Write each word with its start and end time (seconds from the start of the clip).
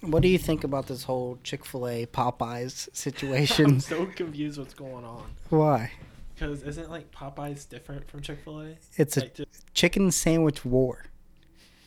What 0.00 0.22
do 0.22 0.28
you 0.28 0.38
think 0.38 0.62
about 0.62 0.86
this 0.86 1.02
whole 1.04 1.38
Chick 1.42 1.64
Fil 1.64 1.88
A 1.88 2.06
Popeyes 2.06 2.88
situation? 2.94 3.66
I'm 3.66 3.80
so 3.80 4.06
confused 4.06 4.58
what's 4.58 4.74
going 4.74 5.04
on. 5.04 5.24
Why? 5.48 5.90
Because 6.34 6.62
isn't 6.62 6.88
like 6.88 7.10
Popeyes 7.10 7.68
different 7.68 8.08
from 8.08 8.22
Chick 8.22 8.38
Fil 8.44 8.60
A? 8.60 8.76
It's 8.96 9.16
a 9.16 9.26
just, 9.28 9.74
chicken 9.74 10.12
sandwich 10.12 10.64
war. 10.64 11.06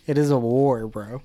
It 0.07 0.17
is 0.17 0.29
a 0.29 0.37
war, 0.37 0.87
bro. 0.87 1.21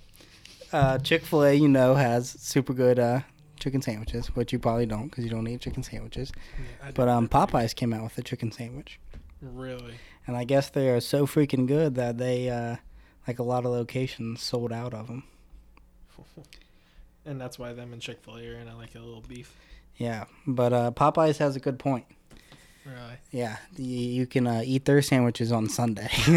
Uh, 0.73 0.99
Chick 0.99 1.25
Fil 1.25 1.45
A, 1.45 1.55
you 1.55 1.69
know, 1.69 1.97
has 1.97 2.31
super 2.31 2.73
good 2.73 3.01
uh, 3.01 3.21
chicken 3.59 3.83
sandwiches, 3.83 4.29
which 4.37 4.53
you 4.53 4.61
probably 4.61 4.87
don't 4.87 5.09
because 5.09 5.25
you 5.25 5.31
don't 5.31 5.49
eat 5.49 5.61
chicken 5.61 5.83
sandwiches. 5.83 6.31
yeah, 6.57 6.93
But 6.95 7.09
um, 7.09 7.29
Popeyes 7.29 7.75
came 7.75 7.93
out 7.93 8.05
with 8.05 8.17
a 8.19 8.23
chicken 8.23 8.53
sandwich, 8.53 9.01
really, 9.41 9.95
and 10.27 10.37
I 10.37 10.45
guess 10.45 10.71
they 10.71 10.89
are 10.91 11.01
so 11.01 11.27
freaking 11.27 11.67
good 11.67 11.97
that 11.97 12.19
they, 12.19 12.49
uh, 12.49 12.77
like 13.27 13.41
a 13.41 13.45
lot 13.45 13.65
of 13.65 13.73
locations, 13.73 14.41
sold 14.41 14.73
out 14.73 14.95
of 14.95 15.09
them. 15.09 15.25
and 17.27 17.41
that's 17.41 17.59
why 17.59 17.73
them 17.73 17.93
and 17.93 18.01
Chick 18.01 18.21
Fil 18.23 18.37
A 18.37 18.47
are 18.47 18.55
in 18.55 18.69
a, 18.69 18.77
like 18.77 18.95
a 18.95 19.01
little 19.01 19.23
beef. 19.29 19.55
Yeah, 19.97 20.25
but 20.47 20.73
uh, 20.73 20.91
Popeyes 20.93 21.39
has 21.39 21.57
a 21.57 21.61
good 21.61 21.79
point. 21.79 22.05
Really. 22.85 23.19
Yeah, 23.33 23.57
you 23.77 24.27
can 24.27 24.47
uh, 24.47 24.63
eat 24.65 24.85
their 24.85 25.03
sandwiches 25.03 25.51
on 25.51 25.69
Sunday. 25.69 26.09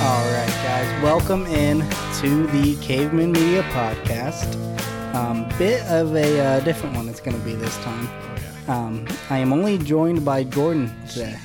All 0.00 0.24
right, 0.32 0.48
guys, 0.62 1.02
welcome 1.02 1.44
in 1.46 1.80
to 2.20 2.46
the 2.46 2.78
Caveman 2.80 3.32
Media 3.32 3.62
Podcast. 3.64 4.58
Um, 5.14 5.46
bit 5.58 5.82
of 5.88 6.14
a 6.16 6.40
uh, 6.40 6.60
different 6.60 6.96
one 6.96 7.08
it's 7.08 7.20
going 7.20 7.36
to 7.38 7.44
be 7.44 7.54
this 7.54 7.76
time. 7.78 8.08
Oh. 8.68 8.72
Um, 8.72 9.06
I 9.28 9.38
am 9.38 9.52
only 9.52 9.76
joined 9.76 10.24
by 10.24 10.44
Jordan 10.44 10.90
today. 11.08 11.36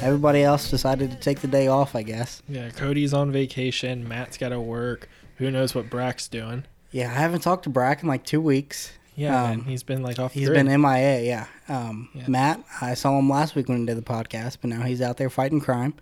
Everybody 0.00 0.42
else 0.42 0.68
decided 0.70 1.10
to 1.12 1.16
take 1.16 1.40
the 1.40 1.46
day 1.46 1.68
off, 1.68 1.94
I 1.94 2.02
guess. 2.02 2.42
Yeah. 2.48 2.70
Cody's 2.70 3.14
on 3.14 3.30
vacation. 3.30 4.06
Matt's 4.08 4.36
got 4.36 4.48
to 4.48 4.60
work. 4.60 5.08
Who 5.36 5.50
knows 5.50 5.74
what 5.74 5.88
Brack's 5.88 6.26
doing? 6.26 6.64
Yeah, 6.90 7.10
I 7.10 7.14
haven't 7.14 7.40
talked 7.42 7.64
to 7.64 7.70
Brack 7.70 8.02
in 8.02 8.08
like 8.08 8.24
two 8.24 8.40
weeks. 8.40 8.92
Yeah, 9.16 9.44
Um, 9.44 9.50
man, 9.50 9.60
he's 9.66 9.84
been 9.84 10.02
like 10.02 10.18
off. 10.18 10.32
He's 10.32 10.48
grid. 10.48 10.66
been 10.66 10.80
MIA, 10.82 11.20
yeah. 11.22 11.46
Um, 11.68 12.08
Yeah. 12.14 12.24
Matt, 12.26 12.64
I 12.80 12.94
saw 12.94 13.16
him 13.16 13.30
last 13.30 13.54
week 13.54 13.68
when 13.68 13.78
he 13.78 13.86
did 13.86 13.96
the 13.96 14.02
podcast, 14.02 14.58
but 14.60 14.70
now 14.70 14.82
he's 14.82 15.00
out 15.00 15.18
there 15.18 15.30
fighting 15.30 15.60
crime. 15.60 15.94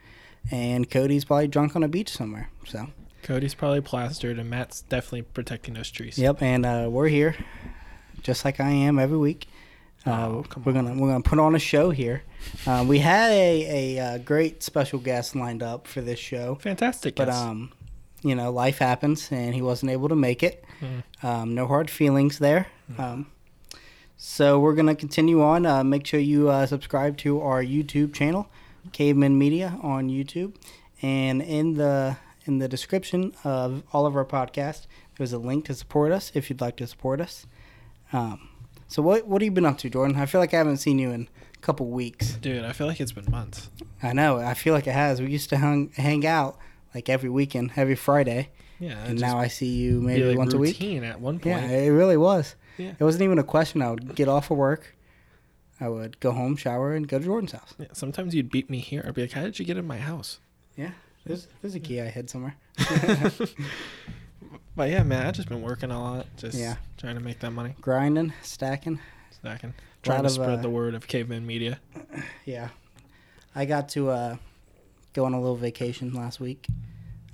And 0.50 0.90
Cody's 0.90 1.26
probably 1.26 1.48
drunk 1.48 1.76
on 1.76 1.82
a 1.82 1.88
beach 1.88 2.08
somewhere. 2.10 2.48
So, 2.66 2.88
Cody's 3.22 3.54
probably 3.54 3.80
plastered, 3.80 4.38
and 4.38 4.50
Matt's 4.50 4.82
definitely 4.82 5.22
protecting 5.22 5.74
those 5.74 5.90
trees. 5.90 6.18
yep. 6.18 6.42
And 6.42 6.66
uh, 6.66 6.88
we're 6.90 7.08
here, 7.08 7.36
just 8.22 8.44
like 8.44 8.60
I 8.60 8.70
am 8.70 8.98
every 8.98 9.18
week. 9.18 9.46
Uh, 10.04 10.10
Oh, 10.10 10.44
we're 10.64 10.72
gonna 10.72 10.94
we're 10.94 11.08
gonna 11.12 11.22
put 11.22 11.38
on 11.38 11.54
a 11.54 11.60
show 11.60 11.90
here. 11.90 12.22
Uh, 12.66 12.84
we 12.86 12.98
had 12.98 13.30
a, 13.30 13.96
a, 13.96 14.00
uh 14.00 14.18
great 14.18 14.62
special 14.64 14.98
guest 14.98 15.36
lined 15.36 15.62
up 15.62 15.86
for 15.86 16.00
this 16.00 16.18
show. 16.18 16.56
Fantastic. 16.56 17.14
But 17.14 17.28
um, 17.28 17.70
you 18.22 18.34
know, 18.34 18.50
life 18.50 18.78
happens, 18.78 19.30
and 19.30 19.54
he 19.54 19.62
wasn't 19.62 19.92
able 19.92 20.08
to 20.08 20.16
make 20.16 20.42
it. 20.42 20.64
Mm. 20.80 21.24
Um, 21.24 21.54
no 21.54 21.68
hard 21.68 21.88
feelings 21.88 22.40
there. 22.40 22.66
Um, 22.98 23.26
so 24.16 24.58
we're 24.58 24.74
gonna 24.74 24.96
continue 24.96 25.40
on. 25.42 25.66
Uh, 25.66 25.84
make 25.84 26.04
sure 26.06 26.18
you 26.20 26.48
uh, 26.48 26.66
subscribe 26.66 27.16
to 27.18 27.40
our 27.40 27.62
YouTube 27.62 28.12
channel, 28.12 28.48
Caveman 28.92 29.38
Media 29.38 29.78
on 29.82 30.08
YouTube, 30.08 30.54
and 31.00 31.40
in 31.42 31.74
the 31.74 32.16
in 32.46 32.58
the 32.58 32.68
description 32.68 33.34
of 33.44 33.82
all 33.92 34.06
of 34.06 34.16
our 34.16 34.24
podcasts, 34.24 34.86
there's 35.16 35.32
a 35.32 35.38
link 35.38 35.64
to 35.66 35.74
support 35.74 36.12
us 36.12 36.32
if 36.34 36.48
you'd 36.50 36.60
like 36.60 36.76
to 36.76 36.86
support 36.86 37.20
us. 37.20 37.46
Um, 38.12 38.48
so 38.88 39.00
what 39.02 39.26
what 39.26 39.40
have 39.42 39.46
you 39.46 39.50
been 39.52 39.64
up 39.66 39.78
to, 39.78 39.90
Jordan? 39.90 40.16
I 40.16 40.26
feel 40.26 40.40
like 40.40 40.52
I 40.52 40.58
haven't 40.58 40.78
seen 40.78 40.98
you 40.98 41.10
in 41.10 41.28
a 41.56 41.58
couple 41.60 41.86
weeks. 41.86 42.32
Dude, 42.34 42.64
I 42.64 42.72
feel 42.72 42.86
like 42.86 43.00
it's 43.00 43.12
been 43.12 43.30
months. 43.30 43.70
I 44.02 44.12
know. 44.12 44.38
I 44.38 44.54
feel 44.54 44.74
like 44.74 44.86
it 44.86 44.92
has. 44.92 45.20
We 45.20 45.28
used 45.30 45.48
to 45.50 45.56
hang 45.56 45.90
hang 45.96 46.26
out 46.26 46.58
like 46.94 47.08
every 47.08 47.30
weekend, 47.30 47.72
every 47.76 47.94
Friday, 47.94 48.50
Yeah. 48.78 49.02
and 49.06 49.18
now 49.18 49.38
I 49.38 49.48
see 49.48 49.66
you 49.68 50.00
maybe 50.02 50.24
like, 50.24 50.36
once 50.38 50.52
a 50.52 50.58
week. 50.58 50.74
routine 50.78 51.04
at 51.04 51.20
one 51.20 51.38
point. 51.38 51.62
Yeah, 51.62 51.70
it 51.70 51.88
really 51.88 52.18
was. 52.18 52.54
Yeah. 52.76 52.92
It 52.98 53.02
wasn't 53.04 53.22
even 53.24 53.38
a 53.38 53.44
question. 53.44 53.80
I 53.80 53.90
would 53.90 54.14
get 54.14 54.28
off 54.28 54.50
of 54.50 54.58
work, 54.58 54.94
I 55.80 55.88
would 55.88 56.20
go 56.20 56.32
home, 56.32 56.56
shower, 56.56 56.94
and 56.94 57.08
go 57.08 57.18
to 57.18 57.24
Jordan's 57.24 57.52
house. 57.52 57.74
Yeah, 57.78 57.86
Sometimes 57.92 58.34
you'd 58.34 58.50
beat 58.50 58.68
me 58.68 58.78
here. 58.78 59.02
I'd 59.06 59.14
be 59.14 59.22
like, 59.22 59.32
"How 59.32 59.42
did 59.42 59.58
you 59.58 59.64
get 59.64 59.78
in 59.78 59.86
my 59.86 59.98
house?" 59.98 60.38
There's 61.24 61.46
there's 61.60 61.74
a 61.74 61.80
key 61.80 62.00
I 62.00 62.06
hid 62.08 62.28
somewhere. 62.30 62.56
But 64.74 64.88
yeah, 64.88 65.02
man, 65.02 65.26
I've 65.26 65.34
just 65.34 65.48
been 65.50 65.60
working 65.60 65.90
a 65.90 66.00
lot, 66.00 66.26
just 66.38 66.56
Yeah. 66.56 66.76
trying 66.96 67.16
to 67.16 67.20
make 67.20 67.40
that 67.40 67.50
money, 67.50 67.74
Grinding, 67.82 68.32
stacking. 68.42 69.00
stacking, 69.30 69.74
trying 70.02 70.20
to 70.22 70.26
of, 70.26 70.32
spread 70.32 70.60
uh, 70.60 70.62
the 70.62 70.70
word 70.70 70.94
of 70.94 71.06
caveman 71.06 71.46
media. 71.46 71.78
Yeah, 72.46 72.68
I 73.54 73.66
got 73.66 73.90
to 73.90 74.08
uh, 74.10 74.36
go 75.12 75.26
on 75.26 75.34
a 75.34 75.40
little 75.40 75.56
vacation 75.56 76.14
last 76.14 76.40
week. 76.40 76.66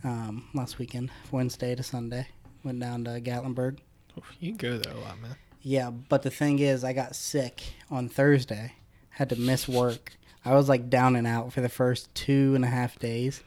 Um, 0.04 0.48
last 0.52 0.78
weekend, 0.78 1.10
Wednesday 1.30 1.74
to 1.76 1.82
Sunday, 1.84 2.26
went 2.64 2.80
down 2.80 3.04
to 3.04 3.20
Gatlinburg. 3.20 3.78
You 4.40 4.54
go 4.54 4.76
there 4.76 4.92
a 4.94 4.98
lot, 4.98 5.20
man. 5.20 5.36
Yeah, 5.62 5.90
but 5.90 6.22
the 6.22 6.30
thing 6.30 6.58
is, 6.58 6.82
I 6.84 6.92
got 6.92 7.14
sick 7.14 7.62
on 7.90 8.08
Thursday. 8.08 8.72
Had 9.10 9.28
to 9.30 9.36
miss 9.36 9.68
work. 9.68 10.16
I 10.44 10.54
was 10.54 10.68
like 10.68 10.90
down 10.90 11.14
and 11.16 11.26
out 11.26 11.52
for 11.52 11.60
the 11.60 11.68
first 11.68 12.12
two 12.16 12.54
and 12.56 12.64
a 12.64 12.68
half 12.68 12.98
days, 12.98 13.42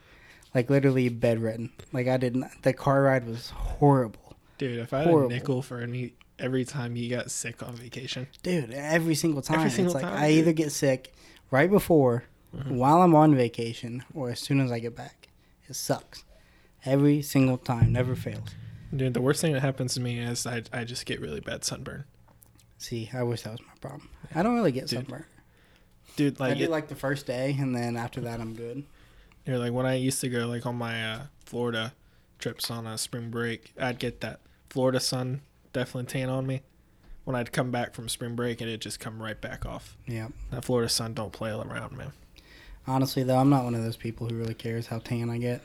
like 0.54 0.70
literally 0.70 1.08
bedridden. 1.08 1.72
Like 1.92 2.08
I 2.08 2.16
didn't. 2.16 2.46
The 2.62 2.72
car 2.72 3.02
ride 3.02 3.26
was 3.26 3.50
horrible, 3.50 4.36
Dude, 4.58 4.78
if 4.78 4.92
I 4.92 4.98
had 4.98 5.06
Horrible. 5.08 5.30
a 5.30 5.34
nickel 5.34 5.62
for 5.62 5.80
any 5.80 6.14
every 6.38 6.64
time 6.64 6.96
you 6.96 7.08
got 7.10 7.30
sick 7.30 7.62
on 7.62 7.74
vacation, 7.76 8.26
dude. 8.42 8.72
Every 8.72 9.14
single 9.14 9.42
time. 9.42 9.68
single 9.70 9.94
it's 9.94 10.02
like 10.02 10.12
time, 10.12 10.22
I 10.22 10.30
either 10.32 10.52
get 10.52 10.72
sick 10.72 11.12
right 11.50 11.70
before, 11.70 12.24
Mhm. 12.56 12.72
while 12.72 13.00
I'm 13.02 13.14
on 13.14 13.34
vacation, 13.34 14.02
or 14.14 14.30
as 14.30 14.40
soon 14.40 14.60
as 14.60 14.70
I 14.72 14.78
get 14.78 14.96
back. 14.96 15.28
It 15.68 15.74
sucks. 15.76 16.24
Every 16.84 17.22
single 17.22 17.58
time, 17.58 17.92
never 17.92 18.14
fails. 18.16 18.48
dude, 18.94 19.14
the 19.14 19.20
worst 19.22 19.40
thing 19.40 19.52
that 19.52 19.60
happens 19.60 19.94
to 19.94 20.00
me 20.00 20.18
is 20.18 20.46
I 20.46 20.62
I 20.72 20.84
just 20.84 21.06
get 21.06 21.20
really 21.20 21.40
bad 21.40 21.64
sunburn. 21.64 22.04
See, 22.78 23.08
I 23.14 23.22
wish 23.22 23.42
that 23.42 23.52
was 23.52 23.60
my 23.60 23.74
problem. 23.80 24.08
I 24.34 24.42
don't 24.42 24.54
really 24.56 24.72
get 24.72 24.88
Dude, 24.88 24.98
sunburn. 25.06 25.24
Dude, 26.16 26.40
like 26.40 26.52
I 26.52 26.58
do 26.58 26.64
it, 26.64 26.70
like 26.70 26.88
the 26.88 26.96
first 26.96 27.26
day, 27.26 27.56
and 27.58 27.74
then 27.74 27.96
after 27.96 28.20
that, 28.22 28.40
I'm 28.40 28.54
good. 28.54 28.84
You're 29.46 29.58
like 29.58 29.72
when 29.72 29.86
I 29.86 29.94
used 29.94 30.20
to 30.20 30.28
go 30.28 30.46
like 30.46 30.66
on 30.66 30.76
my 30.76 31.12
uh, 31.12 31.20
Florida 31.44 31.94
trips 32.38 32.70
on 32.70 32.86
a 32.86 32.96
spring 32.98 33.30
break, 33.30 33.72
I'd 33.78 33.98
get 33.98 34.20
that 34.20 34.40
Florida 34.70 35.00
sun 35.00 35.42
definitely 35.72 36.10
tan 36.10 36.28
on 36.28 36.46
me. 36.46 36.62
When 37.24 37.36
I'd 37.36 37.52
come 37.52 37.70
back 37.70 37.94
from 37.94 38.08
spring 38.08 38.34
break, 38.34 38.60
and 38.60 38.68
it'd 38.68 38.80
just 38.80 38.98
come 38.98 39.22
right 39.22 39.40
back 39.40 39.64
off. 39.64 39.96
Yeah. 40.08 40.28
That 40.50 40.64
Florida 40.64 40.88
sun 40.88 41.14
don't 41.14 41.32
play 41.32 41.52
around, 41.52 41.96
man. 41.96 42.12
Honestly, 42.84 43.22
though, 43.22 43.36
I'm 43.36 43.48
not 43.48 43.62
one 43.62 43.76
of 43.76 43.84
those 43.84 43.96
people 43.96 44.28
who 44.28 44.34
really 44.34 44.54
cares 44.54 44.88
how 44.88 44.98
tan 44.98 45.30
I 45.30 45.38
get. 45.38 45.62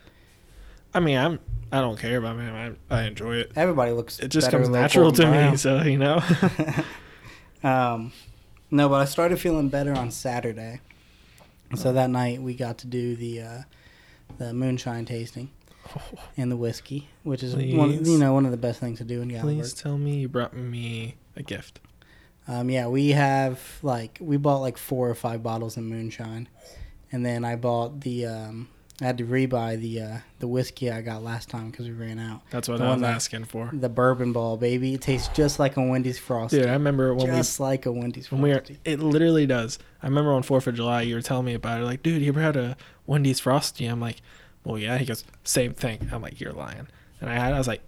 I 0.93 0.99
mean, 0.99 1.17
I'm 1.17 1.39
I 1.71 1.81
don't 1.81 1.99
care 1.99 2.17
about 2.17 2.37
man. 2.37 2.77
I 2.89 2.95
I 2.95 3.03
enjoy 3.03 3.37
it. 3.37 3.51
Everybody 3.55 3.91
looks. 3.91 4.19
It 4.19 4.29
just 4.29 4.51
comes 4.51 4.67
with 4.67 4.69
a 4.69 4.71
little 4.71 4.83
natural 4.83 5.11
to 5.13 5.51
me, 5.51 5.57
so 5.57 5.81
you 5.81 5.97
know. 5.97 6.21
um, 7.63 8.11
no, 8.69 8.87
but 8.89 9.01
I 9.01 9.05
started 9.05 9.39
feeling 9.39 9.69
better 9.69 9.93
on 9.93 10.11
Saturday, 10.11 10.81
so 11.75 11.93
that 11.93 12.09
night 12.09 12.41
we 12.41 12.53
got 12.53 12.77
to 12.79 12.87
do 12.87 13.15
the 13.15 13.41
uh, 13.41 13.61
the 14.37 14.53
moonshine 14.53 15.05
tasting 15.05 15.49
and 16.37 16.51
the 16.51 16.57
whiskey, 16.57 17.09
which 17.23 17.43
is 17.43 17.55
one 17.55 18.05
you 18.05 18.17
know 18.17 18.33
one 18.33 18.45
of 18.45 18.51
the 18.51 18.57
best 18.57 18.79
things 18.79 18.99
to 18.99 19.03
do 19.03 19.21
in 19.21 19.29
Please 19.39 19.73
tell 19.73 19.97
me 19.97 20.17
you 20.17 20.29
brought 20.29 20.55
me 20.55 21.15
a 21.35 21.43
gift. 21.43 21.79
Um, 22.47 22.69
yeah, 22.69 22.87
we 22.87 23.09
have 23.09 23.79
like 23.81 24.17
we 24.21 24.37
bought 24.37 24.59
like 24.59 24.77
four 24.77 25.09
or 25.09 25.15
five 25.15 25.43
bottles 25.43 25.75
of 25.77 25.83
moonshine, 25.83 26.47
and 27.11 27.25
then 27.25 27.43
I 27.43 27.55
bought 27.55 28.01
the 28.01 28.25
um, 28.25 28.69
I 28.99 29.05
had 29.05 29.19
to 29.19 29.25
rebuy 29.25 29.79
the 29.79 30.01
uh, 30.01 30.17
the 30.39 30.47
whiskey 30.47 30.89
I 30.89 31.01
got 31.01 31.21
last 31.23 31.49
time 31.49 31.69
because 31.69 31.85
we 31.87 31.93
ran 31.93 32.17
out. 32.17 32.41
That's 32.49 32.67
what 32.67 32.79
The 32.79 32.85
I 32.85 32.91
was 32.93 33.01
that- 33.01 33.13
asking 33.13 33.45
for. 33.45 33.69
The 33.71 33.89
bourbon 33.89 34.33
ball, 34.33 34.57
baby. 34.57 34.95
It 34.95 35.01
tastes 35.01 35.27
just 35.35 35.59
like 35.59 35.77
a 35.77 35.83
Wendy's 35.83 36.17
Frosty. 36.17 36.57
Yeah, 36.57 36.69
I 36.69 36.71
remember 36.73 37.13
when 37.13 37.29
we 37.29 37.35
just 37.37 37.59
like 37.59 37.85
a 37.85 37.91
Wendy's 37.91 38.31
when 38.31 38.41
we 38.41 38.49
were, 38.49 38.63
it 38.85 38.99
literally 38.99 39.45
does. 39.45 39.77
I 40.01 40.07
remember 40.07 40.33
on 40.33 40.41
Fourth 40.41 40.65
of 40.65 40.73
July, 40.75 41.03
you 41.03 41.13
were 41.13 41.21
telling 41.21 41.45
me 41.45 41.53
about 41.53 41.81
it. 41.81 41.85
Like, 41.85 42.01
dude, 42.01 42.21
you 42.23 42.29
ever 42.29 42.41
had 42.41 42.55
a 42.57 42.75
Wendy's 43.05 43.39
Frosty? 43.39 43.85
I'm 43.85 43.99
like, 44.01 44.17
well, 44.63 44.79
yeah. 44.79 44.97
He 44.97 45.05
goes, 45.05 45.23
same 45.43 45.73
thing. 45.73 46.09
I'm 46.11 46.21
like, 46.23 46.39
you're 46.41 46.53
lying. 46.53 46.87
And 47.21 47.29
I 47.29 47.33
had, 47.35 47.53
I 47.53 47.57
was 47.59 47.67
like, 47.67 47.81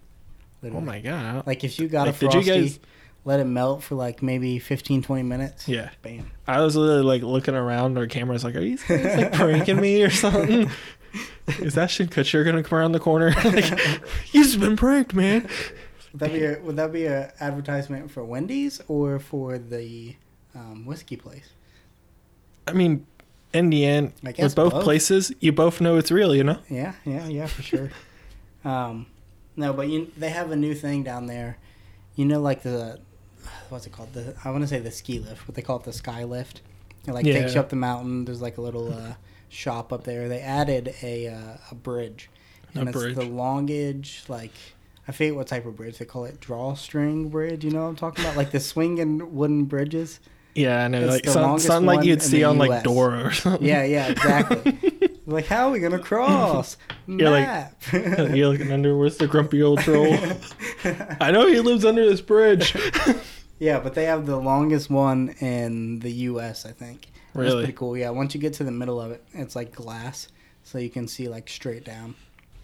oh 0.64 0.80
my 0.82 1.00
god. 1.00 1.48
Like 1.48 1.64
if 1.64 1.80
you 1.80 1.88
got 1.88 2.06
Like, 2.06 2.18
a 2.18 2.20
did 2.20 2.34
you 2.36 2.42
Frosty, 2.44 2.52
guys- 2.62 2.80
let 3.26 3.40
it 3.40 3.46
melt 3.46 3.84
for 3.84 3.96
like 3.96 4.22
maybe 4.24 4.60
15, 4.60 5.02
20 5.02 5.24
minutes. 5.24 5.68
Yeah, 5.68 5.90
Bam. 6.04 6.32
I 6.48 6.62
was 6.62 6.76
literally 6.76 7.02
like 7.04 7.22
looking 7.22 7.54
around 7.56 7.98
our 7.98 8.08
cameras, 8.08 8.44
like, 8.44 8.56
are 8.56 8.62
you 8.62 8.78
like 8.90 9.34
pranking 9.34 9.82
me 9.82 10.04
or 10.04 10.10
something? 10.12 10.70
Is 11.60 11.76
that 11.76 11.90
shit 11.92 12.10
Kutcher 12.10 12.44
gonna 12.46 12.64
come 12.64 12.78
around 12.80 12.92
the 12.94 13.00
corner? 13.00 13.32
like, 13.44 14.02
you've 14.32 14.60
been 14.60 14.78
pranked, 14.78 15.14
man. 15.14 15.48
Would 16.14 16.20
that 16.20 16.34
be 16.34 16.44
a, 16.44 16.60
would 16.62 16.76
that 16.78 16.92
be 16.92 17.06
a 17.06 17.34
advertisement 17.40 18.10
for 18.12 18.24
Wendy's 18.24 18.82
or 18.88 19.20
for 19.20 19.58
the 19.58 20.16
um, 20.56 20.86
whiskey 20.86 21.16
place? 21.16 21.50
I 22.68 22.74
mean, 22.74 23.06
in 23.54 23.70
the 23.70 23.86
end, 23.86 24.14
I 24.24 24.34
with 24.38 24.56
both, 24.56 24.74
both. 24.74 24.84
places, 24.84 25.32
you 25.40 25.52
both 25.52 25.82
know 25.82 25.98
it's 25.98 26.12
real, 26.12 26.36
you 26.36 26.44
know. 26.44 26.58
Yeah, 26.70 26.94
yeah, 27.06 27.28
yeah, 27.28 27.46
for 27.48 27.62
sure. 27.62 27.92
um, 28.66 29.08
no, 29.56 29.74
but 29.74 29.88
you, 29.90 30.12
they 30.18 30.30
have 30.30 30.52
a 30.52 30.56
new 30.56 30.74
thing 30.76 31.04
down 31.04 31.28
there. 31.28 31.58
You 32.16 32.26
know, 32.26 32.40
like 32.42 32.64
the 32.64 33.00
what's 33.70 33.86
it 33.86 33.92
called? 33.92 34.14
The 34.14 34.36
I 34.44 34.52
want 34.52 34.64
to 34.64 34.68
say 34.68 34.80
the 34.80 34.92
ski 34.92 35.20
lift, 35.20 35.46
but 35.46 35.56
they 35.56 35.62
call 35.62 35.78
it 35.78 35.84
the 35.84 35.94
sky 35.94 36.24
lift. 36.24 36.62
It 37.08 37.14
like 37.14 37.26
Yeah. 37.26 37.34
takes 37.34 37.54
you 37.56 37.60
up 37.60 37.70
the 37.70 37.76
mountain. 37.76 38.26
There's 38.26 38.42
like 38.42 38.58
a 38.58 38.62
little 38.62 38.92
uh, 38.94 39.14
shop 39.50 39.92
up 39.92 40.04
there. 40.04 40.28
They 40.30 40.40
added 40.42 40.94
a 41.02 41.28
uh, 41.28 41.58
a 41.72 41.76
bridge, 41.76 42.30
A 42.76 42.80
and 42.80 42.90
it's 42.90 42.98
bridge. 42.98 43.16
the 43.16 43.24
longage 43.24 44.28
like. 44.30 44.54
I 45.08 45.12
forget 45.12 45.36
what 45.36 45.48
type 45.48 45.66
of 45.66 45.76
bridge 45.76 45.98
they 45.98 46.06
call 46.06 46.26
it. 46.26 46.40
Drawstring 46.40 47.30
bridge. 47.30 47.64
You 47.66 47.72
know 47.72 47.82
what 47.82 47.88
I'm 47.90 47.96
talking 47.96 48.24
about? 48.24 48.38
Like 48.38 48.52
the 48.52 48.60
swinging 48.60 49.34
wooden 49.36 49.66
bridges. 49.66 50.20
Yeah, 50.54 50.84
I 50.86 50.88
know. 50.88 51.00
It's 51.02 51.12
Like 51.12 51.24
the 51.24 51.32
some, 51.32 51.58
something 51.60 51.86
like 51.88 52.06
you'd 52.06 52.22
see 52.22 52.44
on 52.44 52.58
like 52.60 52.84
Dora 52.84 53.24
or 53.26 53.32
something. 53.32 53.66
Yeah, 53.68 53.84
yeah, 53.86 54.08
exactly. 54.10 54.78
like 55.26 55.48
how 55.48 55.68
are 55.68 55.72
we 55.72 55.80
gonna 55.80 55.98
cross? 56.00 56.78
You're 57.08 57.30
like- 57.32 57.72
You're 57.92 58.50
looking 58.50 58.72
under. 58.72 58.96
Where's 58.96 59.18
the 59.18 59.26
grumpy 59.28 59.64
old 59.64 59.80
troll? 59.80 60.16
I 61.20 61.32
know 61.32 61.48
he 61.48 61.60
lives 61.60 61.86
under 61.86 62.08
this 62.08 62.22
bridge. 62.22 62.76
Yeah, 63.58 63.80
but 63.80 63.94
they 63.96 64.06
have 64.06 64.26
the 64.28 64.38
longest 64.38 64.90
one 64.92 65.30
in 65.40 66.00
the 66.00 66.12
U.S. 66.12 66.66
I 66.68 66.72
think. 66.72 67.12
It's 67.30 67.36
Really? 67.38 67.64
pretty 67.64 67.78
cool. 67.78 67.96
Yeah, 67.98 68.10
once 68.10 68.34
you 68.34 68.42
get 68.42 68.54
to 68.54 68.64
the 68.64 68.72
middle 68.72 69.00
of 69.00 69.12
it, 69.12 69.24
it's 69.34 69.56
like 69.56 69.74
glass, 69.74 70.28
so 70.64 70.78
you 70.78 70.90
can 70.90 71.08
see 71.08 71.28
like 71.28 71.48
straight 71.50 71.84
down. 71.86 72.16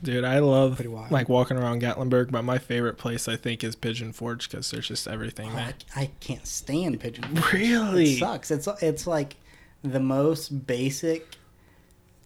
Dude, 0.04 0.24
I 0.26 0.40
love 0.40 0.80
like 1.10 1.30
walking 1.30 1.58
around 1.58 1.82
Gatlinburg, 1.82 2.30
but 2.32 2.44
my 2.44 2.58
favorite 2.58 2.98
place 2.98 3.28
I 3.28 3.38
think 3.38 3.64
is 3.64 3.76
Pigeon 3.76 4.12
Forge 4.12 4.50
because 4.50 4.70
there's 4.70 4.88
just 4.88 5.08
everything 5.08 5.50
Oh, 5.54 5.56
there. 5.56 5.74
I, 5.96 6.02
I 6.02 6.12
can't 6.20 6.46
stand 6.46 7.00
pigeon. 7.00 7.24
Forge. 7.36 7.54
Really? 7.54 8.14
It 8.14 8.20
sucks. 8.20 8.52
It's 8.52 8.68
it's 8.82 9.08
like 9.08 9.36
the 9.84 10.00
most 10.02 10.68
basic 10.68 11.36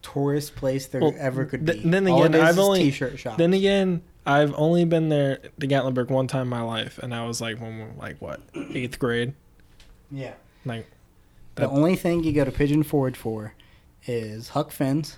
tourist 0.02 0.56
place 0.56 0.88
there 0.88 1.02
Well, 1.02 1.14
ever 1.18 1.46
could 1.46 1.66
be. 1.66 1.74
th- 1.74 1.86
then 1.86 2.08
All 2.08 2.24
again, 2.24 2.42
I've 2.42 2.58
only- 2.60 2.84
t-shirt 2.84 3.20
shops. 3.20 3.38
Then 3.38 3.54
again, 3.54 4.02
I've 4.26 4.54
only 4.56 4.86
been 4.86 5.10
there 5.10 5.38
to 5.60 5.68
Gatlinburg 5.68 6.10
one 6.10 6.28
time 6.28 6.44
in 6.44 6.48
my 6.50 6.62
life, 6.62 7.00
and 7.00 7.14
I 7.14 7.26
was 7.26 7.42
like 7.42 7.60
when 7.62 7.96
like 7.98 8.18
what 8.22 8.40
eighth 8.74 8.98
grade. 9.00 9.34
yeah. 10.12 10.34
Like 10.66 10.88
The 11.60 11.68
that- 11.68 11.74
only 11.74 11.96
thing 11.96 12.24
you 12.24 12.32
go 12.34 12.46
to 12.46 12.52
Pigeon 12.52 12.84
Forge 12.84 13.16
for 13.18 13.54
is 14.08 14.50
Huck 14.50 14.72
Fins 14.72 15.18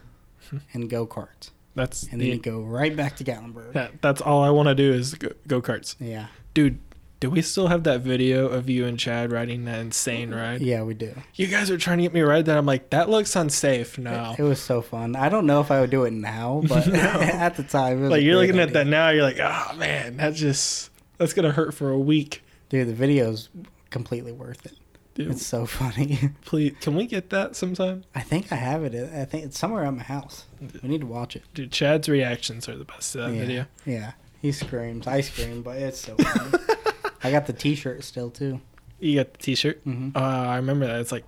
Hmm. 0.50 0.58
and 0.74 0.90
go 0.90 1.06
karts, 1.06 1.52
that's 1.76 2.04
and 2.04 2.14
then 2.14 2.20
the, 2.20 2.28
you 2.30 2.38
go 2.40 2.62
right 2.62 2.96
back 2.96 3.16
to 3.18 3.24
Gatlinburg. 3.24 3.74
that, 3.74 4.02
that's 4.02 4.22
all 4.22 4.44
I 4.44 4.50
want 4.50 4.68
to 4.70 4.76
do 4.76 4.92
is 4.92 5.14
go 5.48 5.62
karts, 5.62 5.96
Yeah, 6.00 6.28
dude. 6.54 6.80
Do 7.20 7.30
we 7.30 7.44
still 7.44 7.68
have 7.68 7.84
that 7.84 8.02
video 8.02 8.48
of 8.48 8.68
you 8.68 8.88
and 8.88 8.98
Chad 8.98 9.32
riding 9.32 9.66
that 9.66 9.78
insane 9.78 10.34
ride? 10.34 10.60
yeah, 10.62 10.82
we 10.82 10.96
do. 10.96 11.14
You 11.36 11.46
guys 11.46 11.70
are 11.70 11.78
trying 11.78 12.00
to 12.00 12.02
get 12.06 12.14
me 12.16 12.22
to 12.22 12.26
ride 12.26 12.46
that. 12.46 12.58
I'm 12.58 12.66
like, 12.66 12.90
that 12.90 13.10
looks 13.12 13.36
unsafe. 13.36 14.00
No. 14.00 14.34
It 14.36 14.42
was 14.42 14.60
so 14.60 14.82
fun. 14.82 15.16
I 15.16 15.30
don't 15.30 15.46
know 15.46 15.62
if 15.62 15.70
I 15.70 15.82
would 15.82 15.92
do 15.92 16.06
it 16.06 16.14
now, 16.14 16.64
but 16.68 16.88
No. 16.88 16.98
at 17.00 17.58
the 17.58 17.64
time, 17.64 18.00
it 18.00 18.02
was 18.02 18.10
like 18.10 18.24
you're 18.24 18.38
looking 18.38 18.58
at 18.60 18.74
that 18.74 18.88
now, 18.88 19.10
you're 19.10 19.22
like, 19.22 19.40
oh 19.40 19.76
man, 19.76 20.18
that's 20.18 20.40
just 20.40 20.90
that's 21.20 21.34
gonna 21.34 21.52
hurt 21.52 21.76
for 21.76 21.92
a 21.92 22.00
week. 22.00 22.42
Dude, 22.70 22.88
the 22.88 22.94
video's 22.96 23.50
completely 23.92 24.32
worth 24.32 24.66
it. 24.66 24.74
Dude, 25.14 25.32
It's 25.32 25.46
so 25.46 25.66
funny. 25.66 26.30
please, 26.46 26.74
can 26.80 26.96
we 26.96 27.06
get 27.06 27.30
that 27.32 27.56
sometime? 27.56 28.06
I 28.16 28.22
think 28.22 28.52
I 28.52 28.56
have 28.56 28.84
it. 28.84 28.96
I 29.14 29.26
think 29.26 29.44
it's 29.46 29.60
somewhere 29.60 29.84
at 29.84 29.94
my 29.94 30.04
house. 30.04 30.46
We 30.82 30.88
need 30.90 31.02
to 31.02 31.08
watch 31.08 31.36
it. 31.36 31.44
Dude, 31.54 31.72
Chad's 31.72 32.08
reactions 32.08 32.70
are 32.70 32.78
the 32.78 32.86
best 32.86 33.12
to 33.14 33.18
that 33.20 33.34
yeah. 33.34 33.40
video. 33.40 33.66
Yeah. 33.86 34.12
He 34.42 34.52
screams. 34.54 35.08
I 35.08 35.22
scream, 35.22 35.62
but 35.64 35.78
it's 35.78 36.00
so 36.00 36.16
funny. 36.16 36.64
I 37.24 37.30
got 37.32 37.46
the 37.46 37.54
T-shirt 37.54 38.04
still 38.04 38.30
too. 38.32 38.62
You 39.00 39.16
got 39.18 39.34
the 39.34 39.40
T-shirt. 39.40 39.82
hmm 39.84 40.10
Uh, 40.16 40.20
I 40.20 40.56
remember 40.56 40.88
that. 40.88 41.00
It's 41.02 41.12
like, 41.12 41.26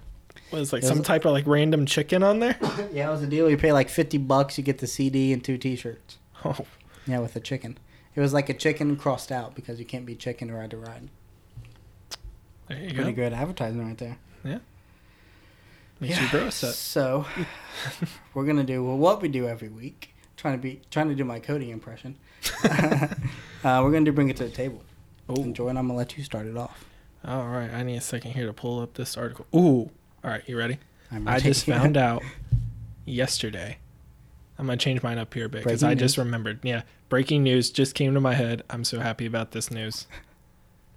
what 0.49 0.61
is 0.61 0.71
like 0.71 0.81
It 0.83 0.85
was- 0.85 0.95
some 0.95 1.03
type 1.03 1.25
of 1.25 1.33
like 1.33 1.45
random 1.45 1.85
chicken 1.85 2.23
on 2.23 2.39
there? 2.39 2.55
Yeah, 2.93 3.09
it 3.09 3.11
was 3.11 3.21
a 3.23 3.27
deal. 3.27 3.49
You 3.49 3.57
pay 3.57 3.73
like 3.73 3.89
fifty 3.89 4.17
bucks, 4.17 4.57
you 4.57 4.63
get 4.63 4.77
the 4.77 4.87
CD 4.87 5.33
and 5.33 5.43
two 5.43 5.57
T-shirts. 5.57 6.17
Oh, 6.45 6.55
Yeah, 7.05 7.19
with 7.19 7.35
a 7.35 7.39
chicken. 7.39 7.77
It 8.15 8.21
was 8.21 8.33
like 8.33 8.47
a 8.49 8.53
chicken 8.53 8.95
crossed 8.95 9.31
out 9.31 9.55
because 9.55 9.79
you 9.79 9.85
can't 9.85 10.05
be 10.05 10.15
chicken 10.15 10.47
to 10.47 10.53
ride 10.53 10.69
to 10.71 10.77
ride. 10.77 11.09
There 12.67 12.79
you 12.79 12.93
Pretty 12.93 13.11
go. 13.11 13.23
good 13.23 13.33
advertising 13.33 13.85
right 13.85 13.97
there. 13.97 14.17
Makes 15.99 16.19
you 16.21 16.29
gross. 16.29 16.61
That. 16.61 16.73
So 16.73 17.25
we're 18.33 18.45
gonna 18.45 18.63
do 18.63 18.83
well, 18.83 18.97
what 18.97 19.21
we 19.21 19.29
do 19.29 19.47
every 19.47 19.69
week. 19.69 20.13
Trying 20.35 20.55
to 20.57 20.61
be 20.61 20.81
trying 20.91 21.07
to 21.09 21.15
do 21.15 21.23
my 21.23 21.39
Cody 21.39 21.71
impression. 21.71 22.17
uh, 22.63 23.07
we're 23.63 23.91
gonna 23.91 24.01
do 24.03 24.11
bring 24.11 24.29
it 24.29 24.35
to 24.37 24.43
the 24.43 24.49
table. 24.49 24.83
Oh, 25.29 25.35
And 25.41 25.55
Jordan, 25.55 25.77
I'm 25.77 25.87
gonna 25.87 25.97
let 25.97 26.17
you 26.17 26.23
start 26.23 26.45
it 26.47 26.57
off. 26.57 26.83
all 27.25 27.47
right. 27.47 27.71
I 27.73 27.83
need 27.83 27.95
a 27.95 28.01
second 28.01 28.31
here 28.31 28.45
to 28.47 28.53
pull 28.53 28.81
up 28.81 28.95
this 28.95 29.15
article. 29.15 29.45
Ooh, 29.55 29.89
all 30.23 30.31
right. 30.31 30.43
You 30.47 30.57
ready? 30.57 30.79
I'm 31.11 31.25
I 31.27 31.39
just 31.39 31.65
found 31.65 31.95
out 31.95 32.21
yesterday. 33.05 33.77
I'm 34.57 34.65
gonna 34.65 34.77
change 34.77 35.01
mine 35.03 35.17
up 35.17 35.33
here 35.33 35.45
a 35.45 35.49
bit 35.49 35.63
because 35.63 35.83
I 35.83 35.95
just 35.95 36.17
remembered. 36.17 36.59
Yeah, 36.63 36.81
breaking 37.07 37.43
news 37.43 37.69
just 37.71 37.95
came 37.95 38.13
to 38.13 38.19
my 38.19 38.33
head. 38.33 38.63
I'm 38.69 38.83
so 38.83 38.99
happy 38.99 39.25
about 39.25 39.51
this 39.51 39.71
news. 39.71 40.07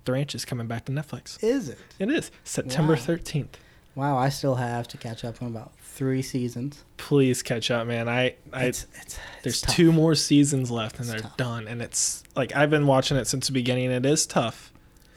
The 0.07 0.13
Ranch 0.13 0.35
is 0.35 0.45
coming 0.45 0.67
back 0.67 0.85
to 0.87 0.93
Netflix. 0.93 1.43
Is 1.43 1.69
it? 1.69 1.79
It 1.99 2.11
is 2.11 2.31
September 2.45 2.95
Wow. 2.95 2.99
13th. 3.01 3.49
Wow, 3.97 4.17
I 4.19 4.29
still 4.29 4.55
have 4.57 4.87
to 4.89 4.97
catch 4.99 5.25
up 5.25 5.43
on 5.43 5.49
about 5.49 5.73
three 5.79 6.23
seasons. 6.23 6.85
Please 6.97 7.43
catch 7.43 7.71
up, 7.71 7.87
man. 7.87 8.09
I, 8.09 8.37
I 8.53 8.67
It's, 8.67 8.87
it's, 9.03 9.19
there's 9.43 9.63
it's 9.63 9.75
two 9.75 9.91
more 9.91 10.15
seasons 10.15 10.71
left 10.71 11.01
and 11.01 11.09
they're 11.09 11.19
tough. 11.21 11.37
done, 11.37 11.67
and 11.67 11.81
it's 11.83 12.23
like 12.37 12.55
I've 12.55 12.71
been 12.71 12.87
watching 12.87 13.17
it 13.17 13.27
since 13.27 13.47
the 13.47 13.53
beginning. 13.53 13.91
It 13.91 14.05
is 14.07 14.27
tough, 14.27 14.73